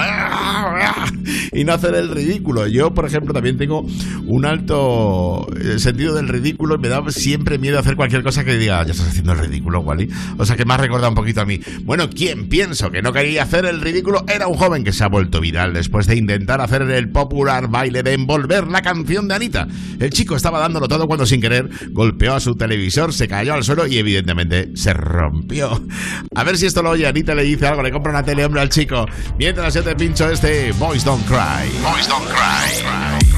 Y 1.53 1.65
no 1.65 1.73
hacer 1.73 1.95
el 1.95 2.11
ridículo. 2.11 2.67
Yo, 2.67 2.93
por 2.95 3.07
ejemplo, 3.07 3.33
también 3.33 3.57
tengo 3.57 3.87
un 4.27 4.45
alto 4.45 5.47
eh, 5.61 5.79
sentido 5.79 6.15
del 6.15 6.29
ridículo 6.29 6.77
y 6.77 6.79
me 6.79 6.89
da 6.89 7.03
siempre 7.11 7.59
miedo 7.59 7.79
hacer 7.79 7.97
cualquier 7.97 8.23
cosa 8.23 8.45
que 8.45 8.57
diga, 8.59 8.83
estás 8.83 9.08
haciendo 9.09 9.33
el 9.33 9.39
ridículo, 9.39 9.81
Wally. 9.81 10.09
O 10.37 10.45
sea 10.45 10.57
que 10.57 10.65
me 10.65 10.75
ha 10.75 10.77
recordado 10.77 11.11
un 11.11 11.15
poquito 11.15 11.41
a 11.41 11.45
mí. 11.45 11.61
Bueno, 11.83 12.09
quien 12.11 12.49
pienso 12.49 12.91
que 12.91 13.03
no 13.03 13.13
quería 13.13 13.43
hacer 13.43 13.67
el 13.67 13.81
ridículo 13.81 14.25
era 14.29 14.47
un 14.47 14.57
joven 14.57 14.85
que 14.85 14.93
se 14.93 15.05
ha 15.05 15.09
vuelto 15.09 15.41
viral 15.41 15.73
después 15.73 16.07
de 16.07 16.17
intentar 16.17 16.61
hacer 16.61 16.83
el 16.83 17.11
popular 17.11 17.69
baile 17.69 18.03
de 18.03 18.15
envolver 18.15 18.67
la 18.67 18.83
canción 18.83 19.29
de 19.29 19.35
Anita. 19.35 19.69
El 19.99 20.11
chico 20.11 20.37
estaba 20.37 20.59
dándolo 20.59 20.89
todo 20.89 21.07
cuando 21.07 21.27
sin 21.27 21.41
querer 21.41 21.69
golpeó 21.91 22.35
a 22.35 22.41
su 22.41 22.55
televisor, 22.55 23.13
se 23.13 23.29
cayó 23.29 23.55
al 23.55 23.65
suelo 23.65 23.87
y 23.87 23.99
evidentemente 23.99 24.71
se 24.75 24.93
rompió. 24.93 25.83
A 26.35 26.45
ver 26.45 26.57
si 26.57 26.67
esto 26.67 26.83
lo 26.83 26.91
oye 26.91 27.07
Anita 27.07 27.35
le 27.35 27.43
dice 27.43 27.67
algo, 27.67 27.83
le 27.83 27.91
compra 27.91 28.13
una 28.13 28.25
tele 28.25 28.45
hombre 28.45 28.61
al 28.61 28.69
chico. 28.69 29.07
Mientras 29.39 29.75
yo 29.75 29.83
te 29.83 29.95
pincho 29.95 30.31
este 30.31 30.73
Boys 30.73 31.05
Don't 31.05 31.25
Cry. 31.27 31.71
Boys 31.83 32.09
Don't 32.09 32.27
Cry. 32.27 33.38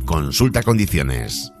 Consulta 0.11 0.61
condiciones. 0.61 1.53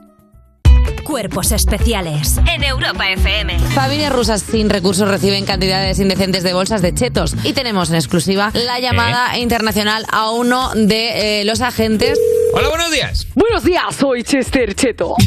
Cuerpos 1.11 1.51
especiales. 1.51 2.37
En 2.47 2.63
Europa 2.63 3.09
FM. 3.11 3.59
Familias 3.75 4.13
rusas 4.13 4.41
sin 4.49 4.69
recursos 4.69 5.09
reciben 5.09 5.43
cantidades 5.43 5.99
indecentes 5.99 6.41
de 6.41 6.53
bolsas 6.53 6.81
de 6.81 6.93
chetos. 6.93 7.35
Y 7.43 7.51
tenemos 7.51 7.89
en 7.89 7.95
exclusiva 7.97 8.49
la 8.53 8.79
llamada 8.79 9.37
internacional 9.37 10.05
a 10.09 10.29
uno 10.31 10.71
de 10.73 11.41
eh, 11.41 11.43
los 11.45 11.59
agentes. 11.59 12.17
Hola, 12.53 12.69
buenos 12.69 12.91
días. 12.91 13.27
Buenos 13.35 13.63
días, 13.65 13.83
soy 13.99 14.23
Chester 14.23 14.73
Cheto. 14.73 15.15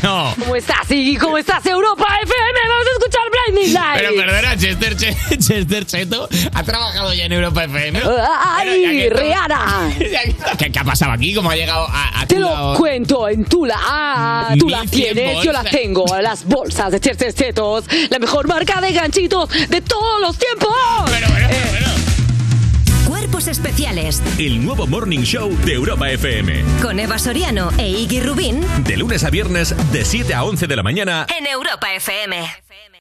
No. 0.00 0.32
¿Cómo 0.38 0.54
estás, 0.54 0.88
Iggy? 0.88 1.16
¿Cómo 1.16 1.36
estás, 1.36 1.66
Europa 1.66 2.06
FM? 2.22 2.60
Vamos 2.68 2.86
a 2.86 2.90
escuchar 2.92 3.22
Blinding 3.32 3.74
Lights. 3.74 4.00
Pero 4.00 4.14
perdona, 4.14 4.56
Chester, 4.56 4.96
Che- 4.96 5.16
Chester 5.38 5.84
Cheto 5.86 6.28
ha 6.54 6.62
trabajado 6.62 7.12
ya 7.12 7.24
en 7.24 7.32
Europa 7.32 7.64
FM. 7.64 8.00
¡Ay, 8.56 9.08
Rihanna! 9.10 9.92
¿Qué, 10.58 10.70
qué 10.70 10.78
ha 10.78 10.84
pasado 10.84 11.10
aquí? 11.10 11.34
¿Cómo 11.34 11.50
ha 11.50 11.56
llegado 11.56 11.88
a, 11.90 12.20
a 12.20 12.26
Te 12.26 12.36
tu 12.36 12.42
lo 12.42 12.50
lado? 12.50 12.76
cuento 12.76 13.28
en 13.28 13.44
Tula. 13.44 13.74
Ah, 13.76 14.54
tú 14.56 14.68
la 14.68 14.80
Mil 14.82 14.88
cien 14.90 14.91
tienes, 14.92 15.42
yo 15.42 15.52
la 15.52 15.62
bolsas. 15.62 15.80
tengo. 15.80 16.20
Las 16.20 16.44
bolsas 16.44 16.92
de 16.92 17.00
Chetos. 17.00 17.84
La 18.10 18.18
mejor 18.18 18.46
marca 18.46 18.80
de 18.80 18.92
ganchitos 18.92 19.48
de 19.68 19.80
todos 19.80 20.20
los 20.20 20.36
tiempos. 20.38 20.70
Eh, 21.50 22.01
Cuerpos 23.12 23.46
especiales. 23.46 24.22
El 24.38 24.64
nuevo 24.64 24.86
Morning 24.86 25.20
Show 25.20 25.54
de 25.66 25.74
Europa 25.74 26.10
FM. 26.10 26.64
Con 26.80 26.98
Eva 26.98 27.18
Soriano 27.18 27.68
e 27.76 27.90
Iggy 27.90 28.20
Rubín. 28.20 28.64
De 28.84 28.96
lunes 28.96 29.22
a 29.24 29.28
viernes, 29.28 29.76
de 29.92 30.02
7 30.06 30.32
a 30.32 30.44
11 30.44 30.66
de 30.66 30.76
la 30.76 30.82
mañana. 30.82 31.26
En 31.38 31.46
Europa 31.46 31.92
FM. 31.92 32.38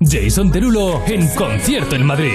Jason 0.01 0.51
Derulo 0.51 1.01
en 1.07 1.29
concierto 1.29 1.95
en 1.95 2.05
Madrid. 2.05 2.33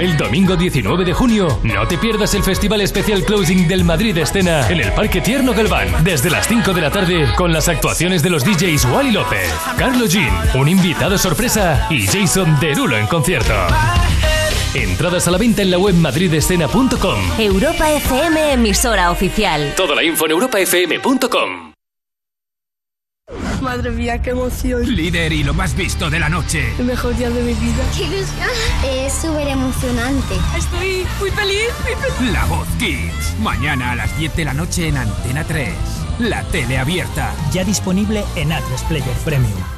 El 0.00 0.18
domingo 0.18 0.54
19 0.54 1.04
de 1.06 1.14
junio, 1.14 1.60
no 1.62 1.88
te 1.88 1.96
pierdas 1.96 2.34
el 2.34 2.42
Festival 2.42 2.82
Especial 2.82 3.24
Closing 3.24 3.68
del 3.68 3.84
Madrid 3.84 4.18
Escena 4.18 4.68
en 4.68 4.80
el 4.80 4.92
Parque 4.92 5.22
Tierno 5.22 5.54
Galván, 5.54 6.04
desde 6.04 6.28
las 6.28 6.46
5 6.46 6.74
de 6.74 6.80
la 6.82 6.90
tarde, 6.90 7.26
con 7.36 7.54
las 7.54 7.68
actuaciones 7.68 8.22
de 8.22 8.28
los 8.28 8.44
DJs 8.44 8.84
Wally 8.84 9.12
López, 9.12 9.50
Carlos 9.78 10.12
Jean, 10.12 10.30
un 10.54 10.68
invitado 10.68 11.16
sorpresa 11.16 11.86
y 11.88 12.06
Jason 12.06 12.60
Derulo 12.60 12.98
en 12.98 13.06
concierto. 13.06 13.54
Entradas 14.74 15.26
a 15.26 15.30
la 15.30 15.38
venta 15.38 15.62
en 15.62 15.70
la 15.70 15.78
web 15.78 15.94
madridescena.com. 15.94 17.18
Europa 17.38 17.90
FM, 17.90 18.52
emisora 18.52 19.10
oficial. 19.10 19.72
Toda 19.76 19.94
la 19.94 20.04
info 20.04 20.26
en 20.26 20.32
europafm.com. 20.32 21.72
Madre 23.60 23.90
mía, 23.90 24.22
qué 24.22 24.30
emoción. 24.30 24.94
Líder 24.94 25.32
y 25.32 25.42
lo 25.42 25.52
más 25.52 25.74
visto 25.74 26.08
de 26.08 26.20
la 26.20 26.28
noche. 26.28 26.72
El 26.78 26.86
mejor 26.86 27.16
día 27.16 27.28
de 27.28 27.42
mi 27.42 27.54
vida. 27.54 27.84
¡Qué 27.96 28.04
ilusión! 28.04 28.48
Es 28.84 29.12
súper 29.12 29.48
emocionante. 29.48 30.34
Estoy 30.56 31.06
muy 31.20 31.30
feliz, 31.30 31.68
muy 31.82 31.94
feliz. 31.96 32.32
La 32.32 32.44
Voz 32.46 32.68
Kids. 32.78 33.34
Mañana 33.40 33.92
a 33.92 33.96
las 33.96 34.16
10 34.18 34.36
de 34.36 34.44
la 34.44 34.54
noche 34.54 34.88
en 34.88 34.96
Antena 34.96 35.44
3. 35.44 35.74
La 36.20 36.42
tele 36.44 36.78
abierta. 36.78 37.34
Ya 37.52 37.64
disponible 37.64 38.24
en 38.36 38.52
Atlas 38.52 38.84
Player 38.84 39.16
Premium. 39.24 39.77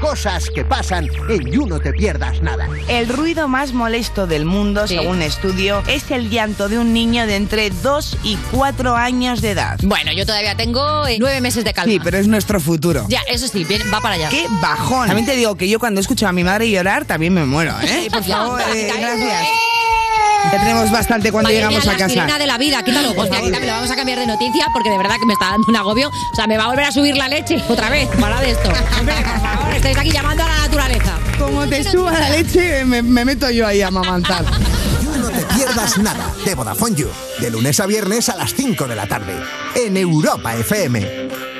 Cosas 0.00 0.50
que 0.54 0.64
pasan 0.64 1.08
en 1.28 1.50
You 1.50 1.66
No 1.66 1.80
Te 1.80 1.92
Pierdas 1.92 2.40
Nada. 2.42 2.68
El 2.88 3.08
ruido 3.08 3.48
más 3.48 3.72
molesto 3.72 4.26
del 4.26 4.44
mundo, 4.44 4.86
según 4.86 5.08
un 5.16 5.22
estudio, 5.22 5.82
es 5.88 6.10
el 6.10 6.30
llanto 6.30 6.68
de 6.68 6.78
un 6.78 6.92
niño 6.92 7.26
de 7.26 7.36
entre 7.36 7.70
2 7.70 8.18
y 8.22 8.36
4 8.52 8.96
años 8.96 9.40
de 9.40 9.50
edad. 9.50 9.78
Bueno, 9.82 10.12
yo 10.12 10.24
todavía 10.24 10.54
tengo 10.56 11.06
eh, 11.06 11.16
nueve 11.18 11.40
meses 11.40 11.64
de 11.64 11.72
calma. 11.72 11.92
Sí, 11.92 12.00
pero 12.02 12.18
es 12.18 12.28
nuestro 12.28 12.60
futuro. 12.60 13.06
Ya, 13.08 13.20
eso 13.28 13.48
sí, 13.48 13.64
bien, 13.64 13.82
va 13.92 14.00
para 14.00 14.14
allá. 14.14 14.28
¡Qué 14.28 14.46
bajón! 14.62 15.06
También 15.08 15.26
te 15.26 15.36
digo 15.36 15.56
que 15.56 15.68
yo 15.68 15.78
cuando 15.78 16.00
escucho 16.00 16.28
a 16.28 16.32
mi 16.32 16.44
madre 16.44 16.70
llorar 16.70 17.04
también 17.04 17.34
me 17.34 17.44
muero, 17.44 17.74
¿eh? 17.82 18.02
Sí, 18.04 18.10
por 18.10 18.24
favor, 18.24 18.60
eh, 18.74 18.92
gracias. 18.96 19.48
Ya 20.52 20.58
tenemos 20.60 20.90
bastante 20.90 21.30
cuando 21.30 21.48
Madre 21.48 21.56
llegamos 21.56 21.84
mía, 21.84 21.90
a 21.90 21.92
la 21.92 21.98
casa. 21.98 22.08
sirena 22.14 22.38
de 22.38 22.46
la 22.46 22.58
vida, 22.58 22.82
quítalo. 22.82 23.12
Hostia, 23.16 23.40
quítamelo, 23.40 23.72
vamos 23.72 23.90
a 23.90 23.96
cambiar 23.96 24.18
de 24.18 24.26
noticia 24.26 24.66
porque 24.72 24.88
de 24.90 24.96
verdad 24.98 25.16
que 25.20 25.26
me 25.26 25.34
está 25.34 25.46
dando 25.50 25.64
un 25.68 25.76
agobio. 25.76 26.08
O 26.08 26.34
sea, 26.34 26.46
me 26.46 26.56
va 26.56 26.64
a 26.64 26.68
volver 26.68 26.84
a 26.86 26.92
subir 26.92 27.16
la 27.16 27.28
leche 27.28 27.62
otra 27.68 27.90
vez. 27.90 28.08
Para 28.20 28.40
de 28.40 28.50
esto. 28.52 28.70
Hombre, 28.98 29.14
por 29.16 29.40
favor, 29.40 29.74
estáis 29.74 29.98
aquí 29.98 30.10
llamando 30.10 30.44
a 30.44 30.48
la 30.48 30.56
naturaleza. 30.58 31.18
Como 31.38 31.66
te 31.66 31.84
suba 31.84 32.12
la 32.12 32.30
leche, 32.30 32.84
me, 32.84 33.02
me 33.02 33.24
meto 33.24 33.50
yo 33.50 33.66
ahí 33.66 33.82
a 33.82 33.90
mamantar. 33.90 34.44
No 35.18 35.28
Te 35.30 35.44
Pierdas 35.54 35.98
Nada 35.98 36.32
de 36.44 36.54
Vodafone 36.54 36.96
You. 36.96 37.08
De 37.40 37.50
lunes 37.50 37.78
a 37.80 37.86
viernes 37.86 38.28
a 38.28 38.36
las 38.36 38.54
5 38.54 38.86
de 38.86 38.96
la 38.96 39.06
tarde. 39.06 39.34
En 39.74 39.96
Europa 39.96 40.54
FM. 40.54 41.57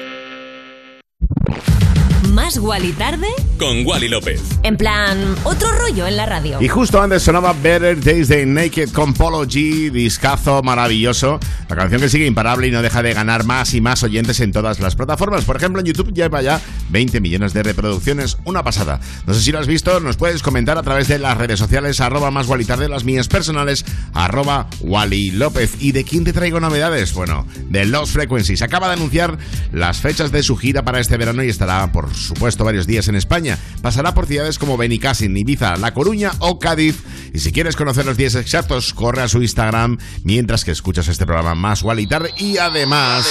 Más 2.38 2.56
Wally 2.56 2.92
tarde. 2.92 3.26
Con 3.58 3.84
Wally 3.84 4.06
López. 4.06 4.40
En 4.62 4.76
plan, 4.76 5.34
otro 5.42 5.72
rollo 5.72 6.06
en 6.06 6.16
la 6.16 6.24
radio. 6.24 6.62
Y 6.62 6.68
justo 6.68 7.02
antes 7.02 7.24
sonaba 7.24 7.52
Better 7.52 8.00
Days 8.00 8.28
de 8.28 8.46
Naked 8.46 8.90
con 8.90 9.12
Polo 9.12 9.44
G, 9.44 9.90
discazo 9.90 10.62
maravilloso. 10.62 11.40
La 11.68 11.74
canción 11.74 12.00
que 12.00 12.08
sigue 12.08 12.26
imparable 12.26 12.68
y 12.68 12.70
no 12.70 12.80
deja 12.80 13.02
de 13.02 13.12
ganar 13.12 13.42
más 13.42 13.74
y 13.74 13.80
más 13.80 14.04
oyentes 14.04 14.38
en 14.38 14.52
todas 14.52 14.78
las 14.78 14.94
plataformas. 14.94 15.44
Por 15.44 15.56
ejemplo, 15.56 15.80
en 15.80 15.86
YouTube 15.86 16.14
lleva 16.14 16.40
ya 16.40 16.60
20 16.90 17.20
millones 17.20 17.54
de 17.54 17.64
reproducciones, 17.64 18.38
una 18.44 18.62
pasada. 18.62 19.00
No 19.26 19.34
sé 19.34 19.40
si 19.40 19.50
lo 19.50 19.58
has 19.58 19.66
visto, 19.66 19.98
nos 19.98 20.16
puedes 20.16 20.44
comentar 20.44 20.78
a 20.78 20.82
través 20.82 21.08
de 21.08 21.18
las 21.18 21.36
redes 21.36 21.58
sociales, 21.58 22.00
arroba 22.00 22.30
más 22.30 22.46
Wally 22.46 22.66
tarde, 22.66 22.88
las 22.88 23.02
mías 23.02 23.26
personales, 23.26 23.84
arroba 24.14 24.68
Wally 24.78 25.32
López. 25.32 25.72
¿Y 25.80 25.90
de 25.90 26.04
quién 26.04 26.22
te 26.22 26.32
traigo 26.32 26.60
novedades? 26.60 27.14
Bueno, 27.14 27.48
de 27.68 27.84
Lost 27.84 28.12
Frequencies. 28.12 28.62
Acaba 28.62 28.86
de 28.86 28.92
anunciar 28.92 29.38
las 29.72 29.98
fechas 29.98 30.30
de 30.30 30.44
su 30.44 30.56
gira 30.56 30.84
para 30.84 31.00
este 31.00 31.16
verano 31.16 31.42
y 31.42 31.48
estará, 31.48 31.90
por 31.90 32.08
supuesto, 32.28 32.64
varios 32.64 32.86
días 32.86 33.08
en 33.08 33.16
España. 33.16 33.58
Pasará 33.82 34.14
por 34.14 34.26
ciudades 34.26 34.58
como 34.58 34.76
Benicassin, 34.76 35.36
Ibiza, 35.36 35.76
La 35.76 35.92
Coruña 35.92 36.30
o 36.38 36.58
Cádiz. 36.58 37.02
Y 37.34 37.40
si 37.40 37.52
quieres 37.52 37.76
conocer 37.76 38.06
los 38.06 38.16
días 38.16 38.34
exactos, 38.36 38.94
corre 38.94 39.22
a 39.22 39.28
su 39.28 39.42
Instagram 39.42 39.98
mientras 40.22 40.64
que 40.64 40.70
escuchas 40.70 41.08
este 41.08 41.26
programa 41.26 41.54
más 41.54 41.82
Wally 41.82 42.06
tarde 42.06 42.32
y 42.38 42.58
además... 42.58 43.26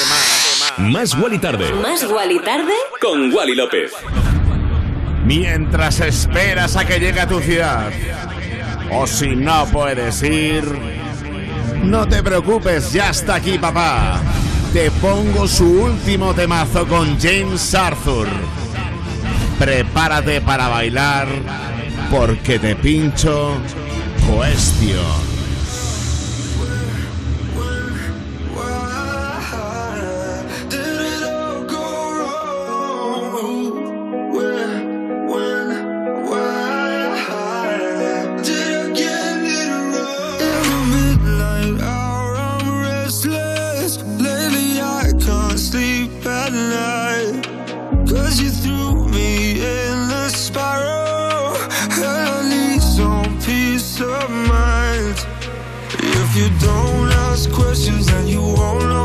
Más 0.78 1.15
Wally 1.15 1.40
tarde. 1.40 1.74
Más 1.74 2.03
Wally 2.03 2.40
tarde. 2.40 2.74
Con 3.02 3.34
Wally 3.34 3.56
López. 3.56 3.91
Mientras 5.26 5.99
esperas 6.02 6.76
a 6.76 6.86
que 6.86 6.99
llegue 6.99 7.19
a 7.19 7.28
tu 7.28 7.40
ciudad. 7.40 7.91
O 8.91 9.07
si 9.07 9.36
no 9.36 9.65
puedes 9.65 10.22
ir, 10.24 10.64
no 11.84 12.07
te 12.07 12.24
preocupes, 12.24 12.94
ya 12.94 13.10
está 13.10 13.36
aquí 13.36 13.57
papá. 13.57 14.22
Te 14.72 14.91
pongo 14.91 15.48
su 15.48 15.65
último 15.65 16.34
temazo 16.34 16.88
con 16.88 17.19
James 17.19 17.74
Arthur. 17.74 18.28
Prepárate 19.60 20.42
para 20.42 20.68
bailar 20.68 21.28
porque 22.12 22.60
te 22.60 22.76
pincho 22.76 23.58
Question. 24.28 25.37
You 56.38 56.50
don't 56.60 57.12
ask 57.30 57.52
questions, 57.52 58.08
and 58.14 58.30
you 58.30 58.42
won't 58.42 58.97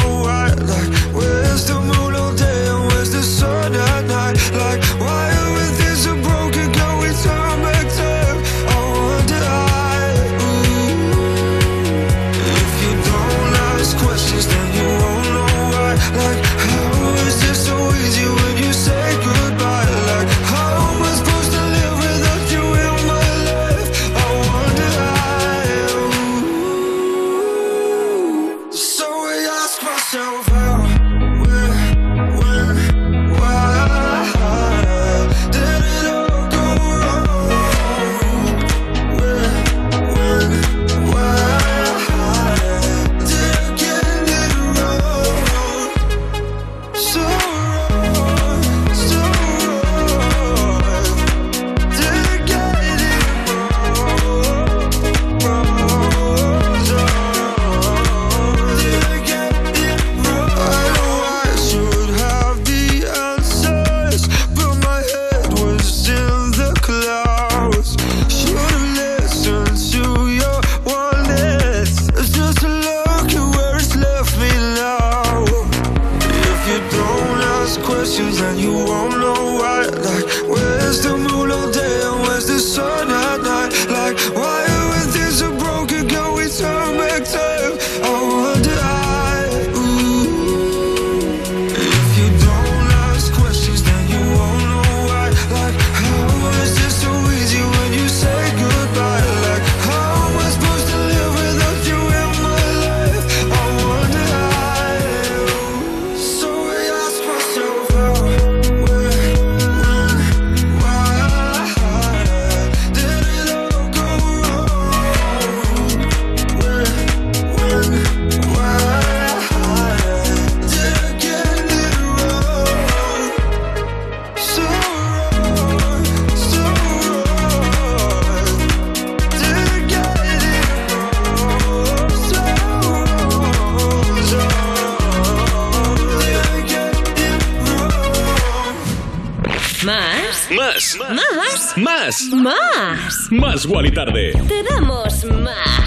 Más 143.72 143.76
Wally 143.76 143.90
Tarde. 143.92 144.32
Te 144.48 144.62
damos 144.62 145.24
más. 145.24 145.82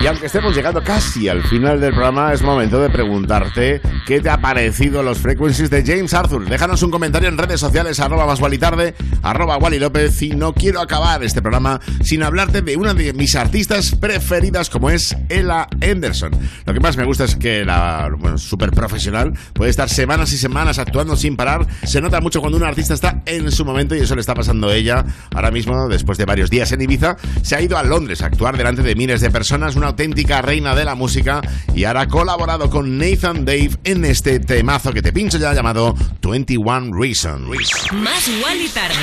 Y 0.00 0.06
aunque 0.06 0.26
estemos 0.26 0.56
llegando 0.56 0.82
casi 0.82 1.28
al 1.28 1.42
final 1.42 1.78
del 1.78 1.92
programa, 1.92 2.32
es 2.32 2.40
momento 2.40 2.80
de 2.80 2.88
preguntarte 2.88 3.82
qué 4.06 4.22
te 4.22 4.30
ha 4.30 4.40
parecido 4.40 5.02
los 5.02 5.18
frequencies 5.18 5.68
de 5.68 5.84
James 5.84 6.14
Arthur. 6.14 6.48
Déjanos 6.48 6.82
un 6.82 6.90
comentario 6.90 7.28
en 7.28 7.36
redes 7.36 7.60
sociales, 7.60 8.00
arroba 8.00 8.24
más 8.24 8.40
Wally 8.40 8.56
tarde, 8.56 8.94
arroba 9.22 9.58
Wally 9.58 9.78
López. 9.78 10.22
Y 10.22 10.30
no 10.30 10.54
quiero 10.54 10.80
acabar 10.80 11.22
este 11.22 11.42
programa 11.42 11.80
sin 12.02 12.22
hablarte 12.22 12.62
de 12.62 12.78
una 12.78 12.94
de 12.94 13.12
mis 13.12 13.36
artistas 13.36 13.94
preferidas, 13.94 14.70
como 14.70 14.88
es 14.88 15.14
Ella 15.28 15.68
Anderson. 15.82 16.32
Lo 16.64 16.72
que 16.72 16.80
más 16.80 16.96
me 16.96 17.04
gusta 17.04 17.24
es 17.24 17.36
que 17.36 17.66
la 17.66 18.08
bueno, 18.18 18.29
súper 18.40 18.70
profesional 18.70 19.32
puede 19.52 19.70
estar 19.70 19.88
semanas 19.88 20.32
y 20.32 20.38
semanas 20.38 20.78
actuando 20.78 21.16
sin 21.16 21.36
parar. 21.36 21.66
Se 21.84 22.00
nota 22.00 22.20
mucho 22.20 22.40
cuando 22.40 22.56
un 22.56 22.64
artista 22.64 22.94
está 22.94 23.22
en 23.26 23.50
su 23.52 23.64
momento 23.64 23.94
y 23.94 24.00
eso 24.00 24.14
le 24.14 24.20
está 24.20 24.34
pasando 24.34 24.68
a 24.68 24.74
ella 24.74 25.04
ahora 25.34 25.50
mismo, 25.50 25.88
después 25.88 26.18
de 26.18 26.24
varios 26.24 26.50
días 26.50 26.72
en 26.72 26.82
Ibiza. 26.82 27.16
Se 27.42 27.56
ha 27.56 27.60
ido 27.60 27.78
a 27.78 27.82
Londres 27.82 28.22
a 28.22 28.26
actuar 28.26 28.56
delante 28.56 28.82
de 28.82 28.94
miles 28.94 29.20
de 29.20 29.30
personas, 29.30 29.76
una 29.76 29.88
auténtica 29.88 30.42
reina 30.42 30.74
de 30.74 30.84
la 30.84 30.94
música 30.94 31.40
y 31.74 31.84
ahora 31.84 32.02
ha 32.02 32.08
colaborado 32.08 32.70
con 32.70 32.98
Nathan 32.98 33.44
Dave 33.44 33.70
en 33.84 34.04
este 34.04 34.40
temazo 34.40 34.92
que 34.92 35.02
te 35.02 35.12
pincho 35.12 35.38
ya 35.38 35.52
llamado 35.52 35.94
21 36.22 36.92
Reasons. 36.92 37.92
Más 37.92 38.28
Wally 38.42 38.68
tarde. 38.68 38.94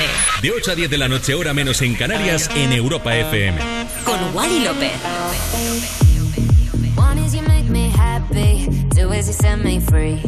De 0.42 0.50
8 0.50 0.72
a 0.72 0.74
10 0.74 0.90
de 0.90 0.98
la 0.98 1.08
noche, 1.08 1.34
hora 1.34 1.52
menos 1.52 1.82
en 1.82 1.94
Canarias, 1.94 2.50
en 2.54 2.72
Europa 2.72 3.16
FM. 3.16 3.58
Con 4.04 4.34
Wally 4.34 4.64
López. 4.64 5.17
Set 9.38 9.60
me 9.60 9.78
free 9.78 10.18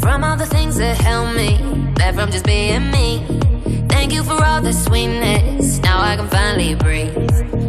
from 0.00 0.24
all 0.24 0.36
the 0.36 0.46
things 0.46 0.76
that 0.76 0.96
held 0.98 1.36
me 1.36 1.58
back 1.94 2.14
from 2.14 2.30
just 2.30 2.46
being 2.46 2.90
me. 2.90 3.24
Thank 3.88 4.12
you 4.12 4.22
for 4.22 4.42
all 4.42 4.62
the 4.62 4.72
sweetness. 4.72 5.78
Now 5.80 6.00
I 6.00 6.16
can 6.16 6.28
finally 6.28 6.74
breathe. 6.74 7.16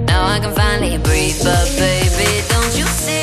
Now 0.06 0.26
I 0.26 0.40
can 0.40 0.54
finally 0.56 0.98
breathe. 0.98 1.40
But 1.44 1.68
baby, 1.78 2.30
don't 2.50 2.78
you 2.78 2.86
see? 2.86 3.17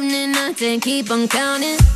happening, 0.00 0.32
nothing, 0.32 0.80
keep 0.80 1.10
on 1.10 1.28
counting. 1.28 1.89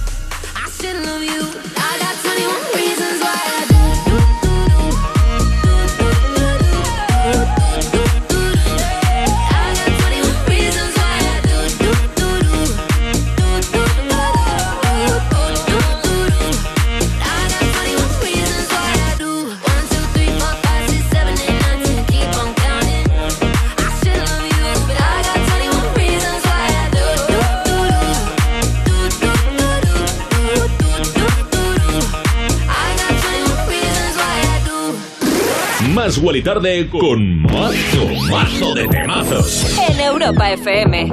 Más 36.25 36.29
Wally 36.29 36.43
Tarde 36.43 36.89
con 36.89 37.43
mazo, 37.43 38.09
mazo 38.31 38.75
de 38.75 38.89
temazos. 38.89 39.79
En 39.91 40.01
Europa 40.01 40.53
FM. 40.53 41.13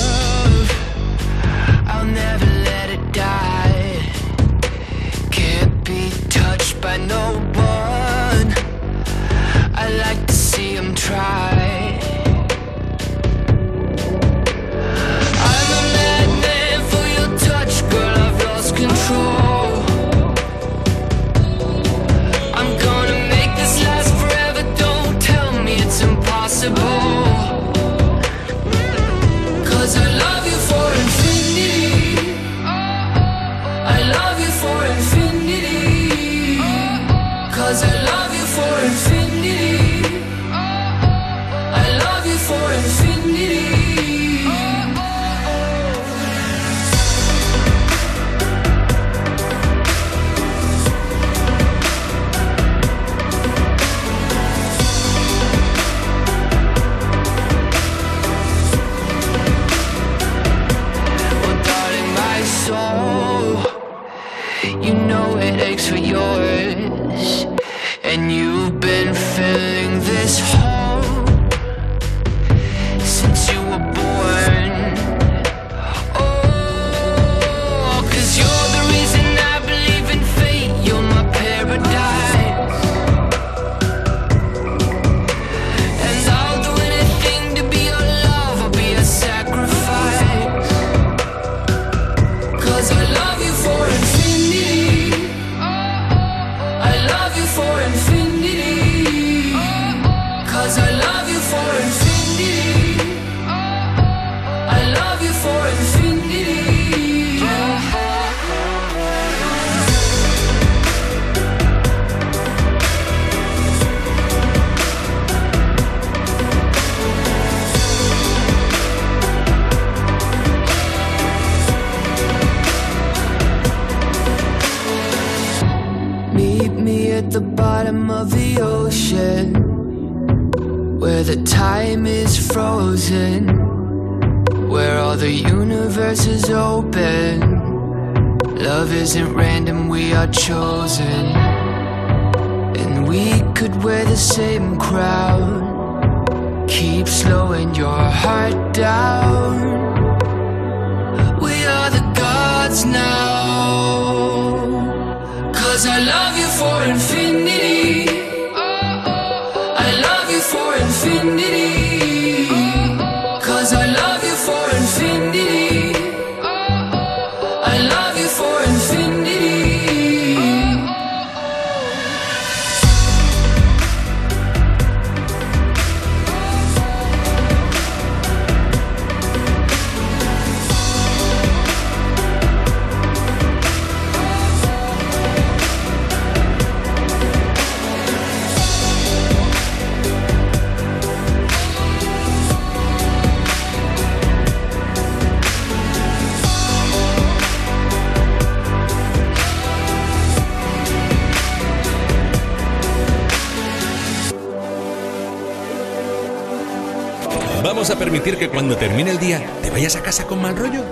a 207.91 207.95
permitir 207.97 208.37
que 208.37 208.49
cuando 208.49 208.77
termine 208.77 209.11
el 209.11 209.19
día 209.19 209.45
te 209.61 209.69
vayas 209.69 209.95
a 209.95 210.01
casa 210.01 210.25
con 210.25 210.41
mal 210.41 210.55
rollo? 210.55 210.83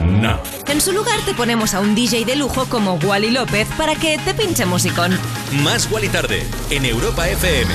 No. 0.00 0.40
En 0.68 0.80
su 0.80 0.92
lugar 0.92 1.18
te 1.26 1.34
ponemos 1.34 1.74
a 1.74 1.80
un 1.80 1.94
DJ 1.94 2.24
de 2.24 2.36
lujo 2.36 2.66
como 2.66 2.94
Wally 2.94 3.30
López 3.30 3.68
para 3.76 3.94
que 3.94 4.18
te 4.18 4.32
pinche 4.32 4.64
musicón. 4.64 5.18
Más 5.62 5.90
Wally 5.90 6.08
tarde 6.08 6.46
en 6.70 6.84
Europa 6.84 7.28
FM. 7.28 7.70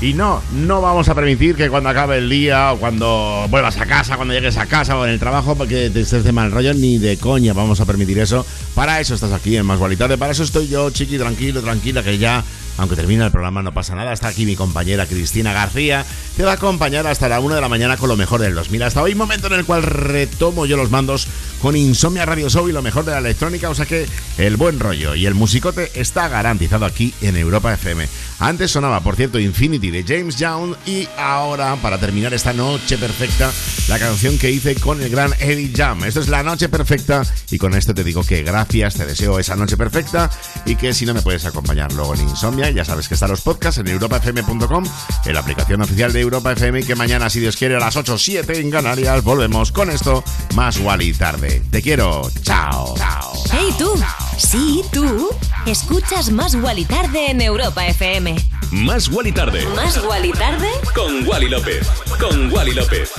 Y 0.00 0.14
no, 0.14 0.42
no 0.52 0.80
vamos 0.80 1.10
a 1.10 1.14
permitir 1.14 1.56
que 1.56 1.68
cuando 1.68 1.90
acabe 1.90 2.16
el 2.16 2.30
día 2.30 2.72
o 2.72 2.78
cuando 2.78 3.46
vuelvas 3.50 3.76
a 3.76 3.84
casa, 3.84 4.16
cuando 4.16 4.32
llegues 4.32 4.56
a 4.56 4.64
casa 4.64 4.96
o 4.96 5.04
en 5.04 5.10
el 5.10 5.18
trabajo, 5.18 5.56
que 5.68 5.90
te 5.90 6.00
estés 6.00 6.24
de 6.24 6.32
mal 6.32 6.50
rollo, 6.50 6.72
ni 6.72 6.96
de 6.96 7.18
coña 7.18 7.52
vamos 7.52 7.80
a 7.80 7.84
permitir 7.84 8.18
eso. 8.18 8.46
Para 8.74 8.98
eso 9.00 9.14
estás 9.14 9.32
aquí 9.32 9.58
en 9.58 9.66
Más 9.66 9.78
Gualitarde, 9.78 10.16
para 10.16 10.32
eso 10.32 10.42
estoy 10.42 10.68
yo, 10.68 10.90
chiqui, 10.90 11.18
tranquilo, 11.18 11.60
tranquila, 11.60 12.02
que 12.02 12.16
ya 12.16 12.42
aunque 12.78 12.96
termine 12.96 13.24
el 13.24 13.30
programa, 13.30 13.62
no 13.62 13.72
pasa 13.72 13.94
nada. 13.94 14.12
Está 14.12 14.28
aquí 14.28 14.46
mi 14.46 14.56
compañera 14.56 15.06
Cristina 15.06 15.52
García, 15.52 16.04
te 16.36 16.42
va 16.42 16.52
a 16.52 16.54
acompañar 16.54 17.06
hasta 17.06 17.28
la 17.28 17.40
1 17.40 17.54
de 17.54 17.60
la 17.60 17.68
mañana 17.68 17.96
con 17.96 18.08
lo 18.08 18.16
mejor 18.16 18.40
del 18.40 18.54
2000. 18.54 18.82
Hasta 18.82 19.02
hoy, 19.02 19.14
momento 19.14 19.46
en 19.48 19.54
el 19.54 19.64
cual 19.64 19.82
retomo 19.82 20.66
yo 20.66 20.76
los 20.76 20.90
mandos 20.90 21.26
con 21.60 21.76
Insomnia 21.76 22.24
Radio 22.24 22.48
Show 22.48 22.68
y 22.68 22.72
lo 22.72 22.82
mejor 22.82 23.04
de 23.04 23.12
la 23.12 23.18
electrónica, 23.18 23.68
o 23.68 23.74
sea 23.74 23.86
que 23.86 24.06
el 24.38 24.56
buen 24.56 24.80
rollo 24.80 25.14
y 25.14 25.26
el 25.26 25.34
musicote 25.34 25.90
está 25.94 26.28
garantizado 26.28 26.86
aquí 26.86 27.12
en 27.20 27.36
Europa 27.36 27.74
FM. 27.74 28.08
Antes 28.38 28.70
sonaba, 28.70 29.00
por 29.00 29.16
cierto, 29.16 29.38
Infinity 29.38 29.90
de 29.90 30.02
James 30.02 30.36
Young 30.36 30.74
y 30.86 31.06
ahora, 31.18 31.76
para 31.76 31.98
terminar 31.98 32.32
esta 32.32 32.54
noche 32.54 32.96
perfecta, 32.96 33.52
la 33.88 33.98
canción 33.98 34.38
que 34.38 34.50
hice 34.50 34.74
con 34.76 35.02
el 35.02 35.10
gran 35.10 35.34
Eddie 35.38 35.72
Jam. 35.76 36.04
Esto 36.04 36.20
es 36.20 36.28
la 36.28 36.42
noche 36.42 36.68
perfecta 36.70 37.22
y 37.50 37.58
con 37.58 37.74
esto 37.74 37.94
te 37.94 38.04
digo 38.04 38.24
que 38.24 38.42
gracias, 38.42 38.94
te 38.94 39.04
deseo 39.04 39.38
esa 39.38 39.56
noche 39.56 39.76
perfecta 39.76 40.30
y 40.64 40.76
que 40.76 40.94
si 40.94 41.04
no 41.04 41.12
me 41.12 41.20
puedes 41.22 41.44
acompañar 41.44 41.92
luego 41.92 42.14
en 42.14 42.22
Insomnia, 42.22 42.69
ya 42.74 42.84
sabes 42.84 43.08
que 43.08 43.14
están 43.14 43.30
los 43.30 43.40
podcasts 43.40 43.78
en 43.80 43.88
europafm.com, 43.88 44.84
en 45.24 45.34
la 45.34 45.40
aplicación 45.40 45.82
oficial 45.82 46.12
de 46.12 46.20
Europa 46.20 46.52
FM 46.52 46.80
y 46.80 46.84
que 46.84 46.94
mañana, 46.94 47.30
si 47.30 47.40
Dios 47.40 47.56
quiere, 47.56 47.76
a 47.76 47.80
las 47.80 47.96
8 47.96 48.18
7 48.18 48.60
en 48.60 48.70
Canarias, 48.70 49.22
volvemos 49.22 49.72
con 49.72 49.90
esto, 49.90 50.22
más 50.54 50.78
Wally 50.78 51.12
tarde. 51.12 51.62
Te 51.70 51.82
quiero, 51.82 52.30
chao. 52.42 52.94
Chao. 52.96 53.32
Hey 53.52 53.74
tú, 53.78 53.92
sí 54.36 54.82
tú, 54.92 55.28
escuchas 55.66 56.30
Más 56.30 56.54
Wally 56.54 56.84
Tarde 56.84 57.30
en 57.30 57.40
Europa 57.40 57.86
FM. 57.86 58.36
Más 58.70 59.08
Wally 59.08 59.32
Tarde. 59.32 59.66
Más 59.74 60.00
Wally 60.04 60.32
Tarde 60.32 60.68
Con 60.94 61.26
Wally 61.26 61.48
López. 61.48 61.86
Con 62.20 62.52
Wally 62.52 62.72
López. 62.72 63.10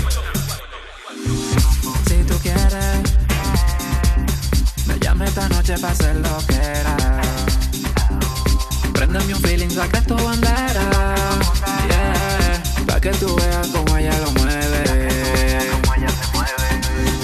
Si 2.08 2.16
tú 2.24 2.38
quieres, 2.42 3.02
me 4.86 5.00
llame 5.00 5.26
esta 5.26 5.50
noche 5.50 5.78
para 5.80 5.94
hacer 5.94 6.16
lo 6.16 6.38
que 6.48 6.56
era. 6.56 7.11
Préndeme 9.12 9.34
un 9.34 9.42
feeling, 9.42 9.70
saca 9.70 10.02
tu 10.04 10.16
bandera. 10.16 10.88
Yeah, 11.90 12.64
pa' 12.88 12.98
que 13.02 13.10
tú 13.12 13.36
veas 13.36 13.68
cómo 13.68 13.98
ella 13.98 14.18
lo 14.20 14.32
mueve. 14.40 15.10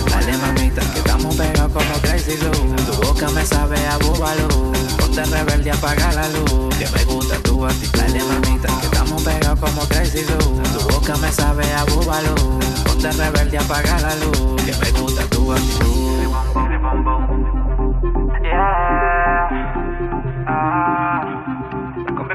Dale 0.10 0.38
mamita, 0.38 0.82
que 0.82 1.00
estamos 1.00 1.34
pegados 1.38 1.72
como 1.72 1.94
Crazy 2.02 2.36
Lou. 2.40 2.76
Tu 2.76 2.92
boca 3.08 3.30
me 3.30 3.46
sabe 3.46 3.78
a 3.88 3.98
búbalo. 4.00 4.74
Ponte 4.98 5.24
rebelde, 5.24 5.72
apaga 5.72 6.12
la 6.12 6.28
luz. 6.28 6.76
Que 6.76 6.90
me 6.90 7.06
gusta 7.06 7.38
tu 7.38 7.66
actitud. 7.66 8.02
Dale 8.02 8.22
mamita, 8.22 8.68
que 8.82 8.86
estamos 8.88 9.24
pegados 9.24 9.58
como 9.58 9.88
Crazy 9.88 10.26
Lou. 10.26 10.62
Tu 10.64 10.94
boca 10.94 11.16
me 11.16 11.32
sabe 11.32 11.74
a 11.74 11.86
búbalo. 11.86 12.36
Ponte 12.84 13.12
rebelde, 13.14 13.60
apaga 13.60 13.98
la 14.02 14.14
luz. 14.16 14.62
Que 14.66 14.76
me 14.76 14.92
gusta 15.00 15.24
tu 15.30 15.54
actitud. 15.54 15.88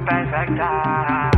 perfect 0.04 0.56
time. 0.56 1.31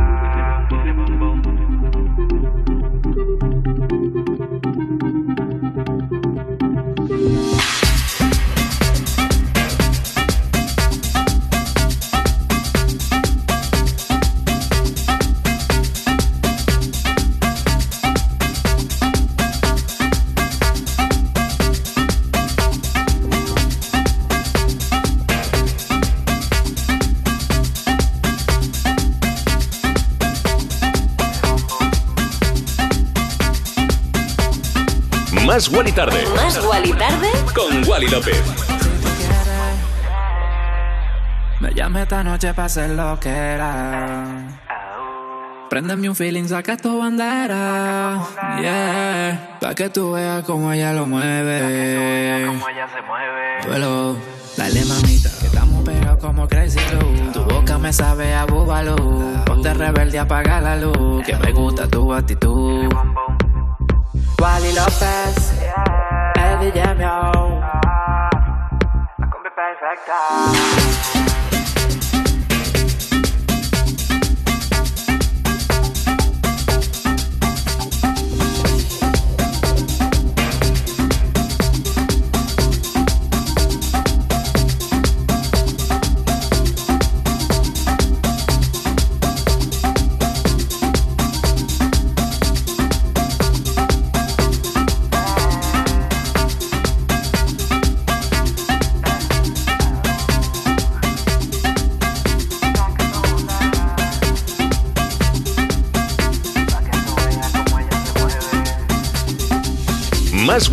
Más 35.55 35.69
Wally 35.69 35.91
Tarde. 35.93 36.21
Más 36.35 36.61
Wally 36.65 36.91
Tarde 36.91 37.29
Con 37.55 37.87
Wally 37.87 38.09
López. 38.09 38.43
Me 41.61 41.73
llame 41.73 42.01
esta 42.01 42.25
noche 42.25 42.53
para 42.53 42.65
hacer 42.65 42.89
lo 42.89 43.17
que 43.21 43.29
era. 43.29 44.49
Préndeme 45.69 46.09
un 46.09 46.15
feeling, 46.17 46.43
saca 46.49 46.75
tu 46.75 46.99
bandera. 46.99 48.21
Yeah, 48.59 49.57
pa' 49.61 49.73
que 49.73 49.89
tú 49.89 50.11
veas 50.11 50.43
cómo 50.43 50.73
ella 50.73 50.91
lo 50.91 51.05
mueve. 51.05 52.59
Duelo, 53.65 54.17
dale 54.57 54.83
mamita, 54.83 55.29
que 55.39 55.45
estamos 55.45 55.85
pegados 55.85 56.19
como 56.19 56.49
Crazy 56.49 56.81
Lou. 56.91 57.31
Tu 57.31 57.41
boca 57.45 57.77
me 57.77 57.93
sabe 57.93 58.33
a 58.33 58.43
búbalo. 58.45 58.97
Ponte 59.45 59.73
rebelde, 59.73 60.19
apaga 60.19 60.59
la 60.59 60.75
luz. 60.75 61.25
Que 61.25 61.33
me 61.37 61.53
gusta 61.53 61.87
tu 61.87 62.13
actitud. 62.13 62.89
Wally 64.41 64.73
López, 64.73 65.53
Eddie 66.35 66.71
Jam, 66.71 66.97
Más 69.65 71.44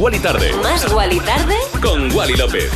Wally 0.03 0.19
Tarde. 0.19 0.53
Más 0.65 0.93
Wally 0.93 1.21
Tarde 1.21 1.55
Con 1.81 2.13
Wally 2.13 2.35
López. 2.35 2.69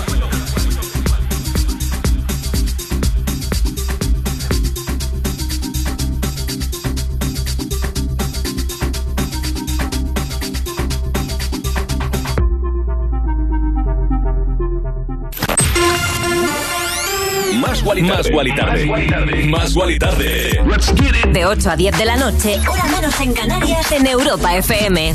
Más 17.57 17.83
Wally 17.83 18.07
Tarde. 18.07 18.31
Más 18.31 18.31
Wally 18.31 19.09
Tarde. 19.09 19.47
Más 19.49 19.75
Wally 19.75 19.99
Tarde. 19.99 20.61
De 21.33 21.45
8 21.45 21.71
a 21.71 21.77
10 21.77 21.99
de 21.99 22.05
la 22.05 22.17
noche, 22.17 22.61
hora 22.69 22.85
menos 22.85 23.21
en 23.21 23.33
Canarias, 23.33 23.91
en 23.91 24.07
Europa 24.07 24.57
FM. 24.57 25.13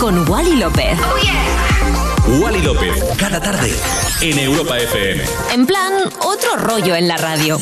Con 0.00 0.26
Wally 0.30 0.56
López. 0.56 0.98
Wally 2.40 2.62
López. 2.62 3.04
Cada 3.18 3.38
tarde. 3.38 3.70
En 4.22 4.38
Europa 4.38 4.78
FM. 4.78 5.22
En 5.52 5.66
plan, 5.66 5.92
otro 6.20 6.56
rollo 6.56 6.94
en 6.94 7.06
la 7.06 7.18
radio. 7.18 7.58